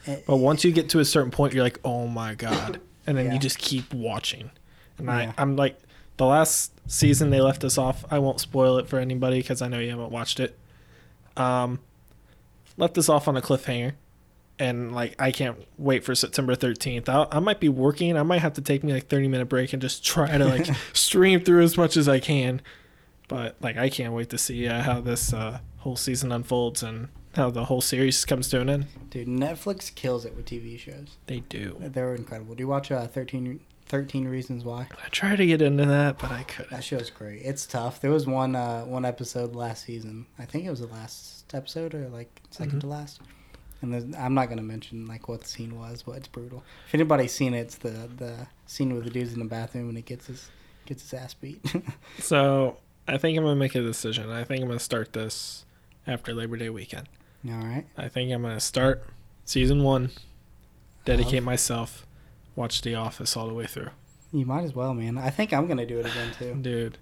It- 0.06 0.24
but 0.26 0.36
once 0.38 0.64
you 0.64 0.72
get 0.72 0.88
to 0.90 0.98
a 0.98 1.04
certain 1.04 1.30
point, 1.30 1.52
you're 1.54 1.62
like, 1.62 1.78
oh 1.84 2.06
my 2.08 2.34
god, 2.34 2.80
and 3.06 3.16
then 3.18 3.26
Yeah. 3.26 3.34
you 3.34 3.38
just 3.38 3.58
keep 3.58 3.92
watching. 3.94 4.50
And 4.98 5.06
Yeah. 5.08 5.14
I, 5.14 5.34
I'm 5.36 5.56
like, 5.56 5.78
the 6.16 6.26
last 6.26 6.72
season 6.90 7.30
they 7.30 7.40
left 7.42 7.62
us 7.64 7.76
off. 7.78 8.04
I 8.10 8.18
won't 8.18 8.40
spoil 8.40 8.78
it 8.78 8.88
for 8.88 8.98
anybody 8.98 9.38
because 9.40 9.60
I 9.62 9.68
know 9.68 9.78
you 9.78 9.90
haven't 9.90 10.10
watched 10.10 10.40
it. 10.40 10.58
Um, 11.36 11.78
left 12.76 12.96
us 12.98 13.08
off 13.10 13.28
on 13.28 13.36
a 13.36 13.42
cliffhanger, 13.42 13.92
and 14.60 14.94
like 14.94 15.16
I 15.18 15.32
can't 15.32 15.56
wait 15.78 16.04
for 16.04 16.14
September 16.14 16.54
13th. 16.54 17.08
I, 17.08 17.26
I 17.36 17.40
might 17.40 17.58
be 17.58 17.68
working. 17.68 18.16
I 18.16 18.22
might 18.22 18.40
have 18.42 18.52
to 18.54 18.60
take 18.60 18.84
me 18.84 18.92
like 18.92 19.08
30 19.08 19.26
minute 19.28 19.46
break 19.48 19.72
and 19.72 19.82
just 19.82 20.04
try 20.12 20.36
to 20.38 20.44
like 20.44 20.66
stream 20.92 21.40
through 21.40 21.62
as 21.62 21.76
much 21.76 21.96
as 21.96 22.08
I 22.08 22.20
can. 22.20 22.60
But 23.28 23.56
like 23.60 23.76
I 23.76 23.88
can't 23.88 24.12
wait 24.14 24.30
to 24.30 24.38
see 24.38 24.68
uh, 24.68 24.82
how 24.82 25.00
this 25.00 25.32
uh, 25.32 25.58
whole 25.78 25.96
season 25.96 26.30
unfolds 26.30 26.82
and 26.82 27.08
how 27.36 27.48
the 27.50 27.64
whole 27.66 27.80
series 27.80 28.24
comes 28.24 28.48
to 28.50 28.60
an 28.60 28.68
end. 28.68 28.86
Dude, 29.10 29.28
Netflix 29.28 29.94
kills 29.94 30.24
it 30.24 30.34
with 30.36 30.46
TV 30.46 30.78
shows. 30.78 31.16
They 31.26 31.40
do. 31.40 31.76
They're 31.80 32.14
incredible. 32.14 32.54
Do 32.56 32.62
you 32.62 32.68
watch 32.68 32.90
uh, 32.90 33.06
13, 33.06 33.60
13 33.86 34.26
Reasons 34.26 34.64
Why? 34.64 34.88
I 35.04 35.08
tried 35.10 35.36
to 35.36 35.46
get 35.46 35.62
into 35.62 35.86
that, 35.86 36.18
but 36.18 36.32
I 36.32 36.42
couldn't. 36.42 36.72
That 36.72 36.82
show's 36.82 37.08
great. 37.08 37.42
It's 37.42 37.66
tough. 37.66 38.00
There 38.00 38.10
was 38.10 38.26
one 38.26 38.56
uh, 38.56 38.82
one 38.82 39.04
episode 39.04 39.54
last 39.54 39.84
season. 39.84 40.26
I 40.40 40.44
think 40.44 40.64
it 40.64 40.70
was 40.70 40.80
the 40.80 40.88
last 40.88 41.54
episode 41.54 41.94
or 41.94 42.08
like 42.08 42.42
2nd 42.52 42.72
Mhm. 42.74 42.80
to 42.80 42.86
last. 42.88 43.20
And 43.82 44.14
I'm 44.16 44.34
not 44.34 44.48
gonna 44.50 44.62
mention 44.62 45.06
like 45.06 45.28
what 45.28 45.40
the 45.40 45.48
scene 45.48 45.78
was, 45.78 46.02
but 46.02 46.12
it's 46.16 46.28
brutal. 46.28 46.62
If 46.88 46.94
anybody's 46.94 47.32
seen 47.32 47.54
it, 47.54 47.60
it's 47.60 47.76
the 47.76 48.08
the 48.16 48.46
scene 48.66 48.94
with 48.94 49.04
the 49.04 49.10
dude's 49.10 49.32
in 49.32 49.38
the 49.38 49.44
bathroom 49.46 49.88
and 49.88 49.96
he 49.96 50.02
gets 50.02 50.26
his 50.26 50.50
gets 50.86 51.02
his 51.02 51.14
ass 51.14 51.34
beat. 51.34 51.60
So 52.18 52.76
I 53.08 53.16
think 53.18 53.38
I'm 53.38 53.44
gonna 53.44 53.56
make 53.56 53.74
a 53.74 53.80
decision. 53.82 54.30
I 54.30 54.44
think 54.44 54.62
I'm 54.62 54.68
gonna 54.68 54.78
start 54.80 55.12
this 55.14 55.64
after 56.06 56.34
Labor 56.34 56.56
Day 56.56 56.68
weekend. 56.70 57.08
All 57.48 57.52
right. 57.54 57.86
I 57.96 58.08
think 58.08 58.30
I'm 58.32 58.42
gonna 58.42 58.60
start 58.60 59.02
season 59.46 59.82
one, 59.82 60.10
dedicate 61.04 61.34
Love. 61.36 61.44
myself, 61.44 62.06
watch 62.56 62.82
The 62.82 62.94
Office 62.94 63.36
all 63.36 63.48
the 63.48 63.54
way 63.54 63.66
through, 63.66 63.90
You 64.32 64.44
might 64.44 64.64
as 64.64 64.74
well, 64.74 64.92
man. 64.94 65.16
I 65.18 65.30
think 65.30 65.52
I'm 65.52 65.66
gonna 65.66 65.86
do 65.86 65.98
it 66.00 66.06
again 66.06 66.32
too. 66.38 66.54
dude. 66.60 66.98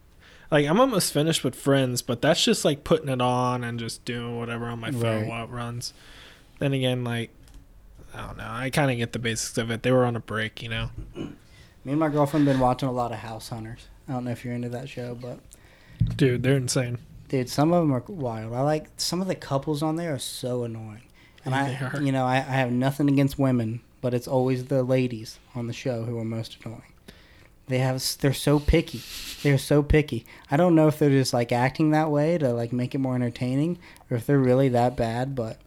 Like 0.50 0.66
I'm 0.66 0.80
almost 0.80 1.12
finished 1.12 1.44
with 1.44 1.54
Friends, 1.54 2.00
but 2.02 2.22
that's 2.22 2.42
just 2.42 2.64
like 2.64 2.84
putting 2.84 3.08
it 3.08 3.20
on 3.20 3.64
and 3.64 3.78
just 3.78 4.04
doing 4.04 4.38
whatever 4.38 4.66
on 4.66 4.78
my 4.80 4.90
phone 4.90 5.02
Right. 5.22 5.26
while 5.26 5.44
it 5.44 5.50
runs. 5.50 5.92
Then 6.58 6.72
again, 6.72 7.04
like 7.04 7.30
I 8.14 8.26
don't 8.26 8.36
know. 8.38 8.46
I 8.48 8.70
kind 8.70 8.90
of 8.90 8.96
get 8.96 9.12
the 9.12 9.18
basics 9.18 9.56
of 9.58 9.70
it. 9.70 9.82
They 9.82 9.92
were 9.92 10.04
on 10.04 10.16
a 10.16 10.20
break, 10.20 10.62
you 10.62 10.68
know. 10.68 10.90
Me 11.14 11.92
and 11.92 11.98
my 12.00 12.08
girlfriend 12.08 12.46
been 12.46 12.58
watching 12.60 12.88
a 12.88 12.92
lot 12.92 13.12
of 13.12 13.18
House 13.18 13.48
Hunters. 13.50 13.86
I 14.08 14.12
don't 14.12 14.24
know 14.24 14.30
if 14.30 14.44
you're 14.44 14.54
into 14.54 14.68
that 14.70 14.88
show, 14.88 15.14
but 15.14 15.38
Dude, 16.16 16.42
they're 16.42 16.56
insane. 16.56 16.98
dude, 17.28 17.48
some 17.50 17.72
of 17.72 17.82
them 17.82 17.92
are 17.94 18.02
wild. 18.08 18.54
I 18.54 18.60
like 18.62 18.86
some 18.96 19.20
of 19.20 19.28
the 19.28 19.34
couples 19.34 19.82
on 19.82 19.96
there 19.96 20.14
are 20.14 20.18
so 20.18 20.64
annoying. 20.64 21.02
And 21.44 21.54
Yeah, 21.54 21.62
I, 21.62 21.68
they 21.90 21.98
are. 21.98 22.02
you 22.02 22.12
know, 22.12 22.24
I, 22.24 22.36
I 22.36 22.40
have 22.40 22.72
nothing 22.72 23.08
against 23.08 23.38
women, 23.38 23.80
but 24.00 24.14
it's 24.14 24.26
always 24.28 24.64
the 24.66 24.82
ladies 24.82 25.38
on 25.54 25.66
the 25.66 25.72
show 25.72 26.04
who 26.04 26.18
are 26.18 26.24
most 26.24 26.56
annoying. 26.64 26.82
They 27.66 27.78
have, 27.78 28.02
they're 28.20 28.32
so 28.32 28.58
picky. 28.58 29.02
They're 29.42 29.58
so 29.58 29.82
picky. 29.82 30.24
I 30.50 30.56
don't 30.56 30.74
know 30.74 30.88
if 30.88 30.98
they're 30.98 31.10
just 31.10 31.34
like 31.34 31.52
acting 31.52 31.90
that 31.90 32.10
way 32.10 32.38
to 32.38 32.52
like 32.54 32.72
make 32.72 32.94
it 32.94 32.98
more 32.98 33.14
entertaining, 33.14 33.78
or 34.10 34.16
if 34.16 34.26
they're 34.26 34.38
really 34.38 34.70
that 34.70 34.96
bad. 34.96 35.34
But 35.34 35.58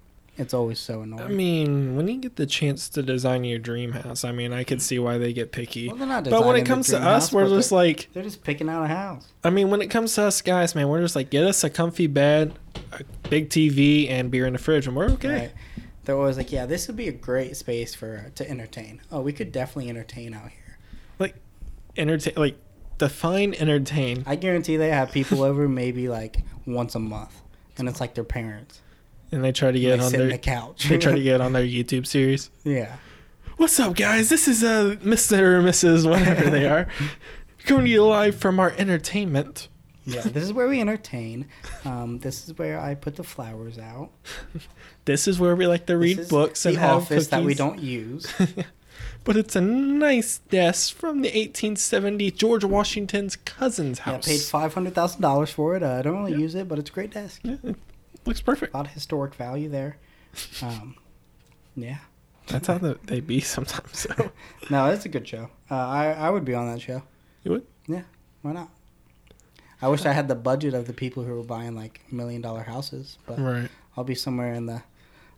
it's 0.42 0.54
always 0.54 0.80
so 0.80 1.02
annoying. 1.02 1.22
I 1.22 1.28
mean, 1.28 1.96
when 1.96 2.08
you 2.08 2.18
get 2.18 2.36
the 2.36 2.46
chance 2.46 2.90
to 2.90 3.04
design 3.04 3.44
your 3.44 3.60
dream 3.60 3.92
house, 3.92 4.24
I 4.24 4.32
mean, 4.32 4.52
I 4.54 4.64
could 4.64 4.82
see 4.82 4.98
why 4.98 5.18
they 5.18 5.34
get 5.34 5.52
picky. 5.52 5.88
well, 5.88 5.98
they're 5.98 6.08
not 6.08 6.24
But 6.24 6.46
when 6.46 6.56
it 6.56 6.66
comes 6.66 6.88
to 6.88 6.98
us, 6.98 7.04
house, 7.04 7.32
we're 7.32 7.48
just 7.48 7.72
like, 7.72 8.10
they're 8.14 8.24
just 8.24 8.44
picking 8.44 8.68
out 8.68 8.84
a 8.84 8.88
house. 8.88 9.28
I 9.44 9.52
mean, 9.52 9.70
when 9.70 9.82
it 9.82 9.88
comes 9.88 10.16
to 10.16 10.24
us 10.24 10.42
guys, 10.42 10.74
man, 10.74 10.90
we're 10.90 11.02
just 11.02 11.16
like, 11.16 11.30
get 11.30 11.44
us 11.46 11.64
a 11.64 11.70
comfy 11.70 12.08
bed, 12.08 12.58
a 12.92 13.04
big 13.30 13.50
TV, 13.50 14.10
and 14.10 14.32
beer 14.32 14.48
in 14.48 14.54
the 14.54 14.60
fridge, 14.60 14.88
and 14.88 14.96
we're 14.96 15.12
okay. 15.12 15.30
Right. 15.30 15.52
They're 16.06 16.18
always 16.18 16.38
like, 16.38 16.52
yeah, 16.52 16.66
this 16.66 16.88
would 16.88 16.98
be 16.98 17.08
a 17.08 17.14
great 17.14 17.56
space 17.56 17.94
for 17.94 18.26
uh, 18.26 18.30
to 18.36 18.50
entertain. 18.50 19.02
Oh, 19.12 19.22
we 19.22 19.34
could 19.34 19.52
definitely 19.52 19.90
entertain 19.90 20.34
out 20.34 20.50
here. 20.50 20.78
Like 21.20 21.36
entertain, 21.96 22.34
like, 22.36 22.58
define 22.98 23.54
entertain. 23.54 24.24
I 24.26 24.36
guarantee 24.36 24.78
they 24.78 24.90
have 24.90 25.12
people 25.12 25.44
over 25.44 25.70
maybe 25.70 26.10
like 26.10 26.38
once 26.66 26.96
a 26.96 27.00
month, 27.00 27.40
and 27.78 27.88
it's 27.88 28.00
like 28.00 28.16
their 28.16 28.24
parents. 28.24 28.82
And 29.32 29.44
they 29.44 29.52
try 29.52 29.72
to 29.72 29.80
get 29.80 30.00
on 30.00 30.08
on 30.08 30.12
their, 30.12 30.28
the 30.30 30.38
couch. 30.38 30.90
they 30.90 30.98
try 30.98 31.14
to 31.14 31.24
get 31.32 31.40
on 31.42 31.54
their 31.54 31.64
YouTube 31.64 32.06
series. 32.06 32.50
yeah, 32.64 32.98
What's 33.58 33.80
up, 33.80 33.96
guys? 33.96 34.30
This 34.30 34.48
is 34.48 34.64
uh, 34.64 34.96
Mr. 35.04 35.40
or 35.40 35.62
Mrs. 35.62 36.10
Whatever 36.10 36.50
they 36.50 36.68
are, 36.68 36.88
coming 37.66 37.86
to 37.86 37.92
you 37.92 38.06
live 38.06 38.36
from 38.36 38.60
our 38.60 38.72
entertainment. 38.78 39.68
Yeah, 40.04 40.22
this 40.22 40.44
is 40.44 40.52
where 40.52 40.68
we 40.68 40.82
entertain. 40.82 41.46
Um, 41.86 42.18
this 42.20 42.48
is 42.50 42.58
where 42.58 42.80
I 42.80 42.96
put 42.96 43.16
the 43.18 43.24
flowers 43.24 43.78
out. 43.78 44.10
This 45.06 45.28
is 45.28 45.40
where 45.40 45.56
we 45.56 45.66
like 45.66 45.88
to 45.88 45.98
read 45.98 46.18
This 46.18 46.26
is 46.26 46.30
books 46.30 46.64
and 46.64 46.78
have 46.78 46.98
office 46.98 47.28
that 47.30 47.44
we 47.44 47.56
don't 47.56 47.80
use. 47.80 48.32
But 49.24 49.36
it's 49.36 49.56
a 49.56 49.62
nice 49.62 50.38
desk 50.50 50.96
from 50.96 51.22
the 51.22 51.30
1870 51.30 52.30
George 52.32 52.64
Washington's 52.64 53.36
cousin's 53.36 54.00
house. 54.00 54.28
Yeah, 54.28 54.34
I 54.34 54.38
paid 54.38 54.42
five 54.46 54.74
hundred 54.76 54.94
thousand 54.94 55.22
dollars 55.22 55.50
for 55.50 55.76
it. 55.76 55.82
Uh, 55.82 55.94
I 55.98 56.02
don't 56.04 56.24
really 56.24 56.40
use 56.40 56.54
it, 56.54 56.68
but 56.68 56.78
it's 56.78 56.90
a 56.92 56.94
great 56.94 57.12
desk. 57.12 57.42
Yeah, 57.44 57.56
looks 58.26 58.42
perfect. 58.42 58.74
A 58.74 58.78
lot 58.78 58.86
of 58.88 58.94
historic 58.94 59.34
value 59.36 59.70
there. 59.70 59.98
Um, 60.62 60.96
yeah. 61.76 61.98
That's 62.48 62.68
how 62.68 62.78
the, 62.78 62.98
they 63.06 63.20
be 63.20 63.40
sometimes. 63.42 64.00
So 64.00 64.32
No, 64.70 64.88
it's 64.88 65.06
a 65.06 65.10
good 65.10 65.28
show. 65.28 65.50
Uh, 65.70 65.76
I 65.76 66.12
I 66.12 66.30
would 66.30 66.44
be 66.46 66.54
on 66.54 66.68
that 66.72 66.82
show. 66.82 67.04
you 67.44 67.52
would? 67.52 67.66
Yeah, 67.88 68.04
why 68.42 68.52
not? 68.54 68.70
I 69.82 69.88
wish 69.88 70.06
I 70.06 70.14
had 70.14 70.28
the 70.28 70.36
budget 70.36 70.74
of 70.74 70.86
the 70.88 70.94
people 70.94 71.24
who 71.24 71.36
were 71.36 71.44
buying 71.44 71.76
like 71.76 72.02
million 72.12 72.42
dollar 72.42 72.64
houses, 72.64 73.18
but 73.26 73.40
Right. 73.40 73.70
I'll 73.98 74.04
be 74.04 74.16
somewhere 74.16 74.54
in 74.54 74.66
the 74.68 74.84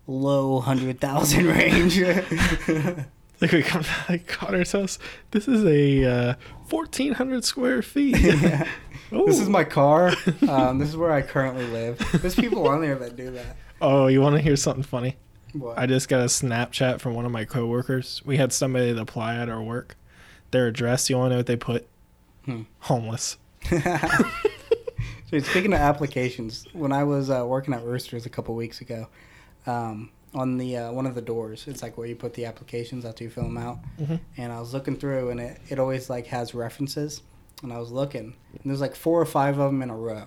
low 0.07 0.59
hundred 0.59 0.99
thousand 0.99 1.45
range. 1.57 1.99
Like 3.41 3.51
we 3.51 3.61
come 3.61 3.83
to 3.83 3.89
like 4.07 4.25
Connor's 4.27 4.71
house. 4.71 4.97
This 5.31 5.49
is 5.49 5.65
a 5.65 6.05
uh, 6.05 6.35
1,400 6.69 7.43
square 7.43 7.81
feet. 7.81 8.15
yeah. 8.17 8.65
This 9.25 9.39
is 9.39 9.49
my 9.49 9.63
car. 9.63 10.13
Um, 10.47 10.77
this 10.79 10.89
is 10.89 10.97
where 10.97 11.11
I 11.11 11.21
currently 11.21 11.65
live. 11.67 11.97
There's 12.21 12.35
people 12.35 12.67
on 12.67 12.81
there 12.81 12.95
that 12.95 13.15
do 13.15 13.31
that. 13.31 13.55
Oh, 13.81 14.07
you 14.07 14.21
want 14.21 14.35
to 14.35 14.41
hear 14.41 14.55
something 14.55 14.83
funny? 14.83 15.17
What? 15.53 15.77
I 15.77 15.85
just 15.85 16.09
got 16.09 16.21
a 16.21 16.25
Snapchat 16.25 16.99
from 16.99 17.13
one 17.13 17.25
of 17.25 17.31
my 17.31 17.45
coworkers. 17.45 18.21
We 18.25 18.37
had 18.37 18.51
somebody 18.51 18.91
that 18.91 19.01
apply 19.01 19.35
at 19.35 19.49
our 19.49 19.61
work. 19.61 19.95
Their 20.51 20.67
address, 20.67 21.09
you 21.09 21.17
want 21.17 21.27
to 21.27 21.29
know 21.31 21.37
what 21.37 21.45
they 21.47 21.55
put? 21.55 21.87
Hmm. 22.45 22.63
Homeless. 22.79 23.37
so 23.69 25.39
speaking 25.39 25.73
of 25.73 25.79
applications, 25.79 26.65
when 26.73 26.91
I 26.91 27.03
was 27.03 27.29
uh, 27.29 27.45
working 27.45 27.73
at 27.73 27.83
Roosters 27.83 28.25
a 28.25 28.29
couple 28.29 28.55
weeks 28.55 28.81
ago, 28.81 29.07
um, 29.65 30.11
on 30.33 30.57
the 30.57 30.77
uh, 30.77 30.91
one 30.91 31.05
of 31.05 31.15
the 31.15 31.21
doors, 31.21 31.65
it's 31.67 31.81
like 31.81 31.97
where 31.97 32.07
you 32.07 32.15
put 32.15 32.33
the 32.33 32.45
applications 32.45 33.05
after 33.05 33.23
you 33.23 33.29
fill 33.29 33.43
them 33.43 33.57
out. 33.57 33.79
Mhm. 33.99 34.19
And 34.37 34.51
I 34.51 34.59
was 34.59 34.73
looking 34.73 34.95
through, 34.97 35.29
and 35.29 35.39
it, 35.39 35.59
it 35.69 35.79
always 35.79 36.09
like 36.09 36.27
has 36.27 36.53
references. 36.55 37.21
And 37.63 37.73
I 37.73 37.79
was 37.79 37.91
looking, 37.91 38.35
and 38.51 38.61
there's 38.65 38.81
like 38.81 38.95
four 38.95 39.19
or 39.19 39.25
five 39.25 39.57
of 39.57 39.71
them 39.71 39.81
in 39.81 39.89
a 39.89 39.95
row. 39.95 40.25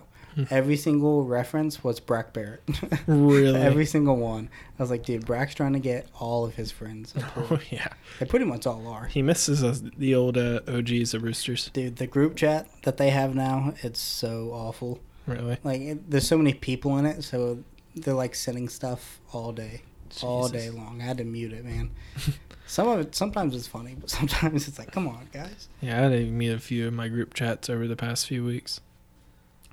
Every 0.51 0.77
single 0.77 1.25
reference 1.25 1.83
was 1.83 1.99
Brack 1.99 2.35
Barrett. 2.35 2.63
Really? 3.07 3.59
Every 3.61 3.87
single 3.87 4.17
one. 4.17 4.51
I 4.79 4.83
was 4.83 4.91
like, 4.91 5.03
dude, 5.03 5.25
Brack's 5.25 5.55
trying 5.55 5.73
to 5.73 5.79
get 5.79 6.09
all 6.19 6.45
of 6.45 6.55
his 6.55 6.71
friends. 6.71 7.15
Oh, 7.37 7.59
yeah. 7.71 7.89
They 8.19 8.27
pretty 8.27 8.45
much 8.45 8.67
all 8.67 8.87
are. 8.87 9.07
He 9.07 9.23
misses 9.23 9.63
us, 9.65 9.83
the 9.97 10.15
old 10.15 10.37
uh, 10.37 10.61
OGs 10.69 11.15
of 11.15 11.23
Roosters. 11.23 11.71
Dude, 11.73 11.97
the 11.97 12.07
group 12.07 12.37
chat 12.37 12.69
that 12.83 12.97
they 12.97 13.11
have 13.11 13.35
now, 13.35 13.75
it's 13.83 14.01
so 14.01 14.51
awful. 14.53 15.01
Really? 15.27 15.59
Like, 15.65 15.81
it, 15.81 16.11
there's 16.11 16.27
so 16.27 16.37
many 16.39 16.55
people 16.55 16.99
in 16.99 17.07
it, 17.07 17.23
so 17.23 17.63
they're 17.95 18.15
like 18.15 18.35
sending 18.35 18.69
stuff 18.69 19.21
all 19.33 19.53
day, 19.53 19.83
all 20.23 20.49
day 20.49 20.71
long. 20.71 21.01
I 21.01 21.05
had 21.05 21.19
to 21.19 21.25
mute 21.25 21.53
it, 21.53 21.65
man. 21.65 21.91
Some 22.67 22.89
of 22.89 23.01
it, 23.01 23.15
sometimes 23.15 23.55
it's 23.55 23.67
funny, 23.67 23.95
but 23.99 24.11
sometimes 24.19 24.67
it's 24.69 24.79
like, 24.79 24.91
come 24.93 25.07
on, 25.09 25.29
guys. 25.33 25.69
Yeah, 25.81 25.99
I 25.99 26.03
had 26.03 26.13
to 26.13 26.27
meet 26.27 26.51
a 26.51 26.59
few 26.59 26.89
of 26.89 26.95
my 26.95 27.09
group 27.09 27.35
chats 27.35 27.71
over 27.71 27.87
the 27.87 27.97
past 27.97 28.27
few 28.27 28.45
weeks. 28.45 28.81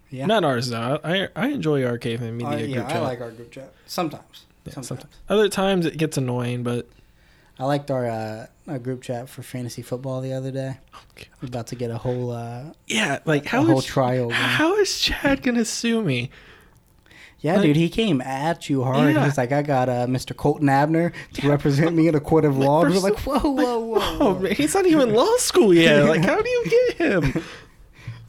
Yeah. 0.09 0.27
Not 0.27 0.43
ours, 0.43 0.69
though. 0.69 0.99
I, 1.03 1.27
I 1.35 1.47
enjoy 1.47 1.83
our 1.85 1.97
caveman 1.97 2.37
media 2.37 2.49
Uh, 2.53 2.57
group 2.57 2.69
yeah, 2.69 2.87
chat. 2.87 2.97
I 2.97 2.99
like 2.99 3.21
our 3.21 3.31
group 3.31 3.51
chat. 3.51 3.73
Sometimes. 3.87 4.45
Yeah, 4.65 4.73
sometimes. 4.73 4.87
sometimes. 4.87 5.13
Other 5.27 5.49
times 5.49 5.85
it 5.87 5.97
gets 5.97 6.17
annoying, 6.17 6.61
but 6.61 6.87
I 7.57 7.65
liked 7.65 7.89
our, 7.89 8.07
uh, 8.07 8.45
our 8.67 8.77
group 8.77 9.01
chat 9.01 9.27
for 9.27 9.41
fantasy 9.41 9.81
football 9.81 10.21
the 10.21 10.33
other 10.33 10.51
day. 10.51 10.77
Okay. 11.11 11.27
We're 11.41 11.47
about 11.47 11.67
to 11.67 11.75
get 11.75 11.89
a 11.89 11.97
whole 11.97 12.29
uh, 12.31 12.73
yeah, 12.87 13.19
like 13.25 13.45
a 13.47 13.49
how 13.49 13.65
whole 13.65 13.79
is 13.79 13.85
trial. 13.85 14.25
going. 14.29 14.31
how 14.33 14.75
is 14.75 14.99
Chad 14.99 15.41
gonna 15.41 15.65
sue 15.65 16.01
me? 16.03 16.29
Yeah, 17.43 17.55
Like- 17.55 17.63
dude, 17.63 17.75
he 17.75 17.89
came 17.89 18.21
at 18.21 18.69
you 18.69 18.83
hard. 18.83 19.13
Yeah. 19.13 19.25
He's 19.25 19.37
like, 19.37 19.51
I 19.51 19.61
got 19.61 19.89
uh, 19.89 20.07
Mr. 20.07 20.35
Colton 20.35 20.69
Abner 20.69 21.11
to 21.33 21.49
represent 21.49 21.93
me 21.95 22.07
in 22.07 22.15
a 22.15 22.19
court 22.21 22.45
of 22.45 22.57
law. 22.67 22.81
We're 22.83 22.99
like, 22.99 23.19
whoa, 23.19 23.37
whoa, 23.37 23.79
whoa. 23.79 24.17
Whoa. 24.17 24.39
man, 24.39 24.53
he's 24.55 24.73
not 24.73 24.85
even 24.85 25.13
law 25.13 25.35
school 25.37 25.73
yet. 25.73 26.05
Like, 26.07 26.23
how 26.23 26.41
do 26.41 26.49
you 26.49 26.63
get 26.97 26.97
him? 27.33 27.43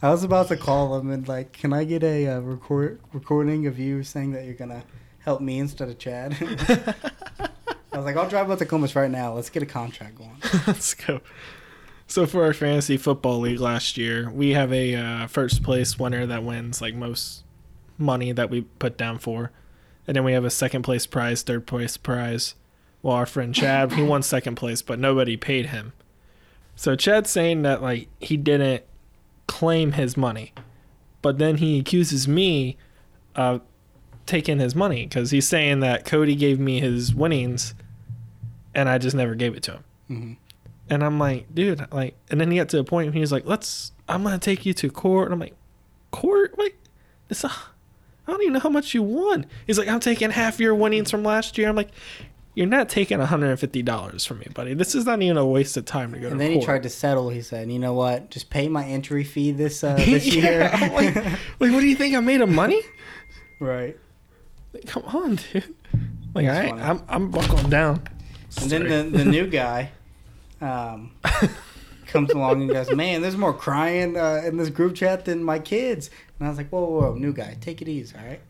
I 0.02 0.10
was 0.10 0.24
about 0.24 0.48
to 0.48 0.56
call 0.56 0.98
him 0.98 1.10
and 1.10 1.26
like, 1.28 1.52
can 1.52 1.72
I 1.72 1.84
get 1.84 2.02
a 2.02 2.26
uh, 2.26 2.40
record 2.40 3.00
recording 3.12 3.66
of 3.68 3.78
you 3.78 4.02
saying 4.02 4.32
that 4.32 4.44
you're 4.44 4.54
gonna 4.54 4.82
help 5.20 5.40
me 5.40 5.60
instead 5.60 5.88
of 5.88 5.98
Chad? 5.98 6.36
I 7.92 7.96
was 7.96 8.04
like, 8.04 8.16
I'll 8.16 8.28
drive 8.28 8.50
out 8.50 8.58
to 8.58 8.66
Columbus 8.66 8.96
right 8.96 9.10
now. 9.10 9.32
Let's 9.34 9.48
get 9.48 9.62
a 9.62 9.66
contract 9.66 10.16
going. 10.18 10.36
Let's 10.66 10.92
go. 10.94 11.20
So 12.08 12.26
for 12.26 12.44
our 12.44 12.52
fantasy 12.52 12.96
football 12.96 13.38
league 13.40 13.60
last 13.60 13.96
year, 13.96 14.28
we 14.30 14.50
have 14.50 14.72
a 14.72 14.94
uh, 14.96 15.26
first 15.28 15.62
place 15.62 15.98
winner 15.98 16.26
that 16.26 16.42
wins 16.42 16.82
like 16.82 16.94
most 16.96 17.43
money 17.98 18.32
that 18.32 18.50
we 18.50 18.62
put 18.62 18.96
down 18.96 19.18
for, 19.18 19.50
and 20.06 20.16
then 20.16 20.24
we 20.24 20.32
have 20.32 20.44
a 20.44 20.50
second 20.50 20.82
place 20.82 21.06
prize, 21.06 21.42
third 21.42 21.66
place 21.66 21.96
prize. 21.96 22.54
Well, 23.02 23.14
our 23.14 23.26
friend 23.26 23.54
Chad, 23.54 23.92
he 23.92 24.02
won 24.02 24.22
second 24.22 24.54
place, 24.56 24.80
but 24.82 24.98
nobody 24.98 25.36
paid 25.36 25.66
him. 25.66 25.92
So 26.76 26.96
Chad's 26.96 27.30
saying 27.30 27.62
that 27.62 27.82
like 27.82 28.08
he 28.20 28.36
didn't 28.36 28.82
claim 29.46 29.92
his 29.92 30.16
money, 30.16 30.52
but 31.22 31.38
then 31.38 31.58
he 31.58 31.78
accuses 31.78 32.26
me 32.26 32.76
of 33.36 33.60
taking 34.26 34.58
his 34.58 34.74
money 34.74 35.06
because 35.06 35.30
he's 35.30 35.46
saying 35.46 35.80
that 35.80 36.04
Cody 36.06 36.34
gave 36.34 36.58
me 36.58 36.80
his 36.80 37.14
winnings, 37.14 37.74
and 38.74 38.88
I 38.88 38.98
just 38.98 39.14
never 39.14 39.34
gave 39.34 39.54
it 39.54 39.62
to 39.64 39.72
him. 39.72 39.84
hmm 40.08 40.32
And 40.88 41.04
I'm 41.04 41.18
like, 41.18 41.54
dude, 41.54 41.86
like, 41.92 42.16
and 42.30 42.40
then 42.40 42.50
he 42.50 42.56
got 42.56 42.70
to 42.70 42.78
a 42.78 42.84
point 42.84 43.08
where 43.08 43.12
he 43.14 43.20
was 43.20 43.32
like, 43.32 43.46
let's, 43.46 43.92
I'm 44.08 44.22
gonna 44.22 44.38
take 44.38 44.64
you 44.66 44.72
to 44.74 44.90
court. 44.90 45.26
And 45.26 45.34
I'm 45.34 45.40
like, 45.40 45.54
court? 46.10 46.56
Wait, 46.56 46.74
it's 47.28 47.44
a, 47.44 47.52
I 48.26 48.30
don't 48.32 48.40
even 48.42 48.54
know 48.54 48.60
how 48.60 48.70
much 48.70 48.94
you 48.94 49.02
won. 49.02 49.46
He's 49.66 49.78
like, 49.78 49.88
I'm 49.88 50.00
taking 50.00 50.30
half 50.30 50.58
your 50.60 50.74
winnings 50.74 51.10
from 51.10 51.22
last 51.22 51.58
year. 51.58 51.68
I'm 51.68 51.76
like, 51.76 51.90
you're 52.54 52.66
not 52.66 52.88
taking 52.88 53.18
$150 53.18 54.26
from 54.26 54.38
me, 54.38 54.46
buddy. 54.54 54.74
This 54.74 54.94
is 54.94 55.04
not 55.04 55.20
even 55.20 55.36
a 55.36 55.44
waste 55.44 55.76
of 55.76 55.84
time 55.84 56.12
to 56.12 56.18
go 56.20 56.28
And 56.28 56.34
to 56.34 56.38
then 56.38 56.52
court. 56.52 56.60
he 56.60 56.64
tried 56.64 56.82
to 56.84 56.88
settle. 56.88 57.28
He 57.30 57.42
said, 57.42 57.70
"You 57.70 57.78
know 57.80 57.94
what? 57.94 58.30
Just 58.30 58.48
pay 58.48 58.68
my 58.68 58.84
entry 58.84 59.24
fee 59.24 59.50
this 59.50 59.82
uh, 59.82 59.94
this 59.98 60.24
Yeah, 60.34 60.42
year." 60.42 60.70
I'm 60.72 60.92
like, 60.94 61.14
like, 61.16 61.72
what 61.72 61.80
do 61.80 61.86
you 61.86 61.96
think? 61.96 62.14
I 62.14 62.20
made 62.20 62.40
of 62.40 62.48
money? 62.48 62.80
right. 63.60 63.96
Like, 64.72 64.86
come 64.86 65.02
on, 65.06 65.36
dude. 65.52 65.74
Like, 66.32 66.46
I. 66.46 66.68
I'm, 66.70 67.02
I'm 67.08 67.30
buckled 67.30 67.70
down. 67.70 68.02
And 68.62 68.70
then 68.70 68.88
the, 69.12 69.18
the 69.18 69.24
new 69.24 69.48
guy 69.48 69.90
um, 70.60 71.10
comes 72.06 72.30
along 72.30 72.62
and 72.62 72.70
goes, 72.70 72.92
"Man, 72.92 73.20
there's 73.20 73.36
more 73.36 73.52
crying 73.52 74.16
uh, 74.16 74.42
in 74.46 74.56
this 74.58 74.70
group 74.70 74.94
chat 74.94 75.24
than 75.24 75.42
my 75.42 75.58
kids." 75.58 76.08
And 76.44 76.48
I 76.48 76.50
was 76.50 76.58
like, 76.58 76.68
"Whoa, 76.68 76.84
whoa, 76.84 77.00
whoa, 77.12 77.14
new 77.14 77.32
guy, 77.32 77.56
take 77.58 77.80
it 77.80 77.88
easy, 77.88 78.14
all 78.18 78.22
right?" 78.26 78.40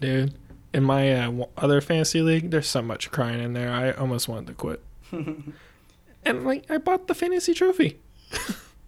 dude. 0.00 0.34
In 0.72 0.84
my 0.84 1.12
uh, 1.12 1.46
other 1.56 1.80
fantasy 1.80 2.22
league, 2.22 2.52
there's 2.52 2.68
so 2.68 2.80
much 2.80 3.10
crying 3.10 3.40
in 3.42 3.54
there. 3.54 3.72
I 3.72 3.90
almost 3.90 4.28
wanted 4.28 4.46
to 4.46 4.54
quit. 4.54 4.80
And 6.24 6.44
like, 6.44 6.70
I 6.70 6.78
bought 6.78 7.08
the 7.08 7.14
fantasy 7.14 7.54
trophy. 7.54 7.98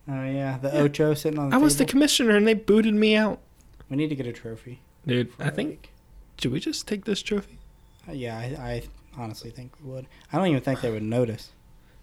Oh 0.09 0.25
yeah, 0.25 0.59
the 0.59 0.71
Ocho 0.81 1.14
sitting 1.14 1.38
on 1.40 1.49
the 1.50 1.57
I 1.57 1.59
was 1.59 1.78
the 1.78 1.85
commissioner, 1.87 2.37
and 2.37 2.47
they 2.47 2.54
booted 2.54 2.95
me 2.95 3.16
out. 3.16 3.40
we 3.88 3.97
need 3.97 4.09
to 4.11 4.14
get 4.14 4.26
a 4.26 4.33
trophy. 4.33 4.81
Dude, 5.07 5.33
I 5.38 5.50
think 5.50 5.90
should 6.38 6.52
we 6.52 6.61
just 6.61 6.87
take 6.87 7.04
this 7.04 7.23
trophy? 7.23 7.59
Uh, 8.09 8.12
yeah, 8.12 8.37
I, 8.38 8.42
I 8.62 8.83
honestly 9.16 9.50
think 9.50 9.73
we 9.83 9.90
would. 9.90 10.07
I 10.33 10.37
don't 10.38 10.47
even 10.49 10.61
think 10.62 10.83
they 10.83 10.90
would 10.90 11.02
notice. 11.02 11.50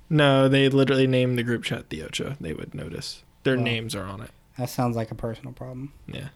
No, 0.09 0.49
they 0.49 0.67
literally 0.67 1.07
named 1.07 1.37
the 1.37 1.43
group 1.43 1.63
chat 1.63 1.89
the 1.89 2.01
Ocho. 2.03 2.35
They 2.41 2.53
would 2.53 2.73
notice. 2.73 3.23
Their 3.43 3.57
Wow. 3.57 3.63
names 3.63 3.95
are 3.95 4.05
on 4.05 4.21
it. 4.21 4.31
That 4.57 4.69
sounds 4.69 4.95
like 4.95 5.11
a 5.11 5.15
personal 5.15 5.53
problem. 5.53 5.93
Yeah. 6.07 6.29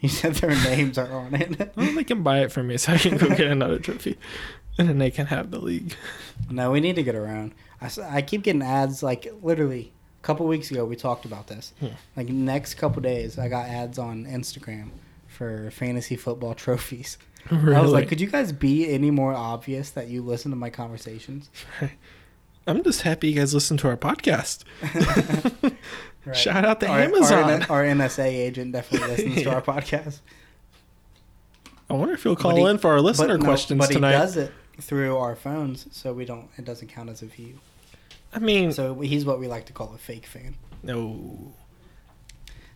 You 0.00 0.08
said 0.08 0.34
their 0.34 0.50
names 0.50 0.98
are 0.98 1.10
on 1.10 1.34
it. 1.34 1.72
Well, 1.76 1.94
they 1.94 2.04
can 2.04 2.22
buy 2.22 2.40
it 2.40 2.52
for 2.52 2.62
me 2.62 2.76
so 2.76 2.92
I 2.92 2.98
can 2.98 3.16
go 3.16 3.28
get 3.28 3.46
another 3.46 3.78
trophy. 3.78 4.18
And 4.78 4.88
then 4.88 4.98
they 4.98 5.10
can 5.10 5.26
have 5.26 5.50
the 5.50 5.58
league. 5.58 5.94
No, 6.50 6.70
we 6.70 6.80
need 6.80 6.96
to 6.96 7.02
get 7.02 7.14
around. 7.14 7.54
I, 7.80 7.90
I 8.02 8.22
keep 8.22 8.42
getting 8.42 8.62
ads 8.62 9.02
like 9.02 9.26
literally 9.42 9.92
a 10.20 10.22
couple 10.22 10.46
weeks 10.46 10.70
ago 10.70 10.84
we 10.84 10.96
talked 10.96 11.24
about 11.24 11.46
this. 11.46 11.72
Hmm. 11.80 11.88
Like 12.14 12.28
next 12.28 12.74
couple 12.74 13.00
days 13.00 13.38
I 13.38 13.48
got 13.48 13.66
ads 13.66 13.98
on 13.98 14.26
Instagram 14.26 14.90
for 15.28 15.70
fantasy 15.70 16.16
football 16.16 16.54
trophies. 16.66 17.16
Really? 17.50 17.76
I 17.76 17.80
was 17.80 17.92
like, 17.92 18.08
could 18.08 18.20
you 18.20 18.26
guys 18.26 18.52
be 18.52 18.88
any 18.90 19.10
more 19.10 19.32
obvious 19.32 19.90
that 19.90 20.08
you 20.08 20.22
listen 20.22 20.50
to 20.50 20.56
my 20.56 20.68
conversations? 20.68 21.48
I'm 22.66 22.82
just 22.82 23.02
happy 23.02 23.28
you 23.28 23.36
guys 23.36 23.54
listen 23.54 23.76
to 23.78 23.88
our 23.88 23.96
podcast. 23.96 24.64
Right. 26.26 26.36
Shout 26.36 26.64
out 26.64 26.80
to 26.80 26.88
Our- 26.88 27.00
Amazon. 27.00 27.62
Our, 27.70 27.70
our 27.70 27.84
NSA 27.84 28.24
agent 28.26 28.72
definitely 28.72 29.08
listens 29.24 29.42
to 29.44 29.54
our 29.54 29.62
podcast. 29.62 30.20
I 31.88 31.94
wonder 31.94 32.14
if 32.14 32.22
he'll 32.24 32.34
call 32.36 32.56
he- 32.56 32.62
in 32.70 32.78
for 32.78 32.90
our 32.92 33.00
listener 33.00 33.28
but 33.28 33.40
no, 33.40 33.44
questions 33.46 33.78
but 33.78 33.90
tonight. 33.90 34.12
he 34.12 34.18
does 34.18 34.36
it 34.36 34.52
through 34.80 35.16
our 35.16 35.36
phones, 35.36 35.86
so 35.92 36.12
we 36.12 36.24
don't. 36.24 36.48
It 36.58 36.64
doesn't 36.64 36.88
count 36.88 37.08
as 37.10 37.22
a 37.22 37.26
view. 37.26 37.58
I 38.34 38.40
mean, 38.40 38.72
So 38.72 39.00
he's 39.00 39.24
what 39.24 39.38
we 39.40 39.46
like 39.46 39.66
to 39.66 39.72
call 39.72 39.92
a 39.94 39.98
fake 39.98 40.26
fan. 40.26 40.56
no. 40.82 41.52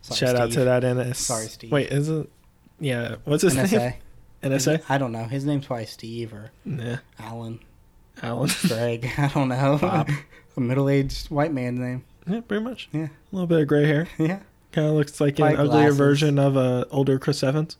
Sorry, 0.03 0.17
Shout 0.17 0.35
out 0.35 0.51
to 0.53 0.63
that 0.63 0.83
NS. 0.83 1.19
Sorry, 1.19 1.45
Steve. 1.45 1.71
Wait, 1.71 1.91
is 1.91 2.09
it? 2.09 2.27
Yeah. 2.79 3.17
What's 3.25 3.43
his 3.43 3.55
name? 3.55 3.65
NSA. 3.67 3.95
NSA? 4.41 4.83
I 4.89 4.97
don't 4.97 5.11
know. 5.11 5.25
His 5.25 5.45
name's 5.45 5.67
probably 5.67 5.85
Steve 5.85 6.33
or. 6.33 6.49
Alan. 7.19 7.59
Alan. 8.23 8.49
Greg. 8.67 9.07
I 9.19 9.27
don't 9.27 9.49
know. 9.49 9.77
Bob. 9.79 10.09
a 10.57 10.59
middle-aged 10.59 11.29
white 11.29 11.53
man's 11.53 11.79
name. 11.79 12.03
Yeah, 12.27 12.41
pretty 12.41 12.63
much. 12.63 12.89
Yeah. 12.91 13.07
A 13.07 13.09
little 13.31 13.47
bit 13.47 13.61
of 13.61 13.67
gray 13.67 13.85
hair. 13.85 14.07
Yeah. 14.19 14.39
Kind 14.71 14.87
of 14.87 14.93
looks 14.93 15.19
like 15.19 15.37
White 15.37 15.55
an 15.55 15.59
uglier 15.61 15.81
glasses. 15.81 15.97
version 15.97 16.39
of 16.39 16.55
a 16.55 16.87
older 16.91 17.19
Chris 17.19 17.43
Evans. 17.43 17.75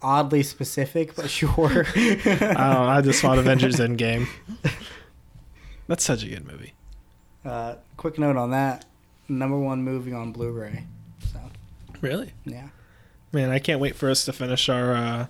Oddly 0.00 0.44
specific, 0.44 1.16
but 1.16 1.28
sure. 1.30 1.84
I 1.96 2.14
don't 2.24 2.54
know. 2.54 2.82
I 2.84 3.00
just 3.02 3.20
saw 3.20 3.34
Avengers 3.36 3.76
Endgame. 3.76 4.28
That's 5.88 6.04
such 6.04 6.22
a 6.22 6.28
good 6.28 6.46
movie. 6.46 6.74
Uh, 7.44 7.74
quick 7.96 8.16
note 8.18 8.36
on 8.36 8.52
that: 8.52 8.84
number 9.28 9.58
one 9.58 9.82
movie 9.82 10.12
on 10.12 10.30
Blu-ray. 10.30 10.84
So 11.32 11.40
Really? 12.00 12.32
yeah. 12.44 12.68
Man, 13.32 13.50
I 13.50 13.58
can't 13.58 13.80
wait 13.80 13.96
for 13.96 14.08
us 14.08 14.24
to 14.26 14.32
finish 14.32 14.68
our 14.68 14.94
uh, 14.94 15.26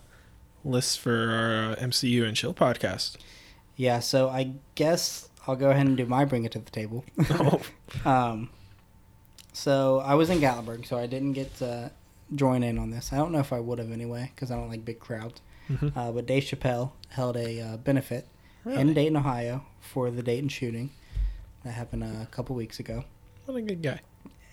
list 0.64 1.00
for 1.00 1.10
our 1.30 1.72
uh, 1.72 1.76
MCU 1.76 2.26
and 2.26 2.36
Chill 2.36 2.52
podcast. 2.52 3.16
Yeah, 3.76 4.00
so 4.00 4.28
I 4.28 4.52
guess 4.74 5.30
I'll 5.46 5.56
go 5.56 5.70
ahead 5.70 5.86
and 5.86 5.96
do 5.96 6.06
my 6.06 6.24
bring 6.24 6.44
it 6.44 6.52
to 6.52 6.58
the 6.58 6.70
table. 6.70 7.04
oh, 7.30 7.60
Um, 8.04 8.50
so 9.52 10.00
I 10.00 10.14
was 10.14 10.30
in 10.30 10.40
Gatlinburg, 10.40 10.86
so 10.86 10.98
I 10.98 11.06
didn't 11.06 11.32
get 11.32 11.54
to 11.58 11.90
join 12.34 12.62
in 12.62 12.78
on 12.78 12.90
this. 12.90 13.12
I 13.12 13.16
don't 13.16 13.32
know 13.32 13.38
if 13.40 13.52
I 13.52 13.60
would 13.60 13.78
have 13.78 13.92
anyway, 13.92 14.32
because 14.34 14.50
I 14.50 14.56
don't 14.56 14.68
like 14.68 14.84
big 14.84 14.98
crowds. 15.00 15.40
Mhm. 15.70 15.96
Uh, 15.96 16.12
but 16.12 16.26
Dave 16.26 16.42
Chappelle 16.44 16.92
held 17.10 17.36
a 17.36 17.60
uh, 17.60 17.76
benefit 17.78 18.26
really? 18.64 18.80
in 18.80 18.94
Dayton, 18.94 19.16
Ohio, 19.16 19.64
for 19.80 20.10
the 20.10 20.22
Dayton 20.22 20.48
shooting 20.48 20.90
that 21.64 21.72
happened 21.72 22.04
a 22.04 22.28
couple 22.30 22.54
weeks 22.56 22.78
ago. 22.78 23.04
what 23.46 23.56
a 23.56 23.62
good 23.62 23.82
guy. 23.82 24.00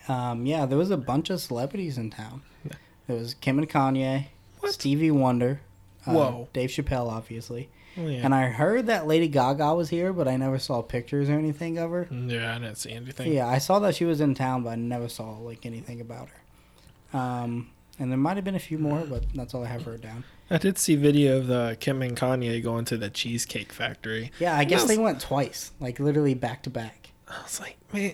Um, 0.07 0.45
yeah, 0.45 0.65
there 0.65 0.77
was 0.77 0.89
a 0.91 0.97
bunch 0.97 1.29
of 1.29 1.41
celebrities 1.41 1.97
in 1.97 2.09
town. 2.11 2.41
Yeah. 2.65 2.71
There 3.07 3.17
was 3.17 3.33
Kim 3.33 3.57
and 3.59 3.69
Kanye, 3.69 4.27
What? 4.59 4.73
Stevie 4.73 5.11
Wonder, 5.11 5.61
uh, 6.07 6.11
Whoa. 6.13 6.47
Dave 6.53 6.69
Chappelle, 6.69 7.09
obviously. 7.11 7.69
Oh, 7.97 8.07
yeah. 8.07 8.21
And 8.23 8.33
I 8.33 8.47
heard 8.47 8.87
that 8.87 9.05
Lady 9.07 9.27
Gaga 9.27 9.75
was 9.75 9.89
here, 9.89 10.13
but 10.13 10.27
I 10.27 10.37
never 10.37 10.57
saw 10.59 10.81
pictures 10.81 11.29
or 11.29 11.33
anything 11.33 11.77
of 11.77 11.91
her. 11.91 12.07
yeah, 12.09 12.55
I 12.55 12.59
didn't 12.59 12.77
see 12.77 12.91
anything. 12.91 13.31
Yeah, 13.33 13.47
I 13.47 13.57
saw 13.57 13.79
that 13.79 13.95
she 13.95 14.05
was 14.05 14.21
in 14.21 14.33
town, 14.33 14.63
but 14.63 14.69
I 14.71 14.75
never 14.75 15.09
saw 15.09 15.37
like 15.39 15.65
anything 15.65 15.99
about 16.01 16.29
her. 16.29 17.17
Um, 17.19 17.69
and 17.99 18.09
there 18.09 18.17
might 18.17 18.37
have 18.37 18.45
been 18.45 18.55
a 18.55 18.59
few 18.59 18.77
more, 18.77 19.01
but 19.01 19.25
that's 19.35 19.53
all 19.53 19.63
I 19.65 19.67
have 19.67 19.83
heard 19.83 20.01
down. 20.01 20.23
I 20.49 20.57
did 20.57 20.77
see 20.77 20.95
video 20.95 21.37
of 21.37 21.47
the 21.47 21.77
Kim 21.79 22.01
and 22.01 22.15
Kanye 22.17 22.61
going 22.63 22.85
to 22.85 22.97
the 22.97 23.09
Cheesecake 23.09 23.71
Factory. 23.71 24.31
Yeah, 24.39 24.57
I 24.57 24.63
guess 24.63 24.81
Yes. 24.81 24.87
they 24.89 24.97
went 24.97 25.19
twice, 25.21 25.71
like 25.79 25.99
literally 25.99 26.33
back 26.33 26.63
to 26.63 26.69
back. 26.69 27.09
I 27.27 27.41
was 27.43 27.59
like, 27.59 27.77
man, 27.93 28.13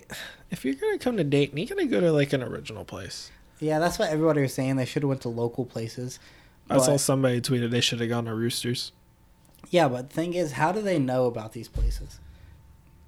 if 0.52 0.64
you're 0.66 0.76
gonna 0.76 1.00
come 1.00 1.18
to 1.18 1.24
Dayton, 1.24 1.58
you 1.58 1.66
gotta 1.68 1.86
go 1.86 2.00
to 2.00 2.12
like 2.12 2.34
an 2.34 2.44
original 2.44 2.86
place. 2.86 3.32
Yeah, 3.60 3.80
that's 3.80 3.98
what 3.98 4.10
everybody 4.12 4.42
was 4.42 4.54
saying. 4.54 4.76
They 4.76 4.86
should 4.86 5.02
have 5.04 5.10
went 5.10 5.22
to 5.22 5.30
local 5.30 5.66
places. 5.66 6.20
I 6.70 6.80
saw 6.80 6.98
somebody 6.98 7.40
tweeted 7.42 7.72
they 7.72 7.80
should 7.82 8.00
have 8.02 8.10
gone 8.10 8.26
to 8.26 8.36
Roosters. 8.36 8.92
Yeah, 9.70 9.88
but 9.88 10.10
the 10.10 10.16
thing 10.16 10.34
is, 10.34 10.54
how 10.54 10.72
do 10.72 10.82
they 10.82 11.00
know 11.00 11.26
about 11.26 11.54
these 11.54 11.68
places? 11.68 12.20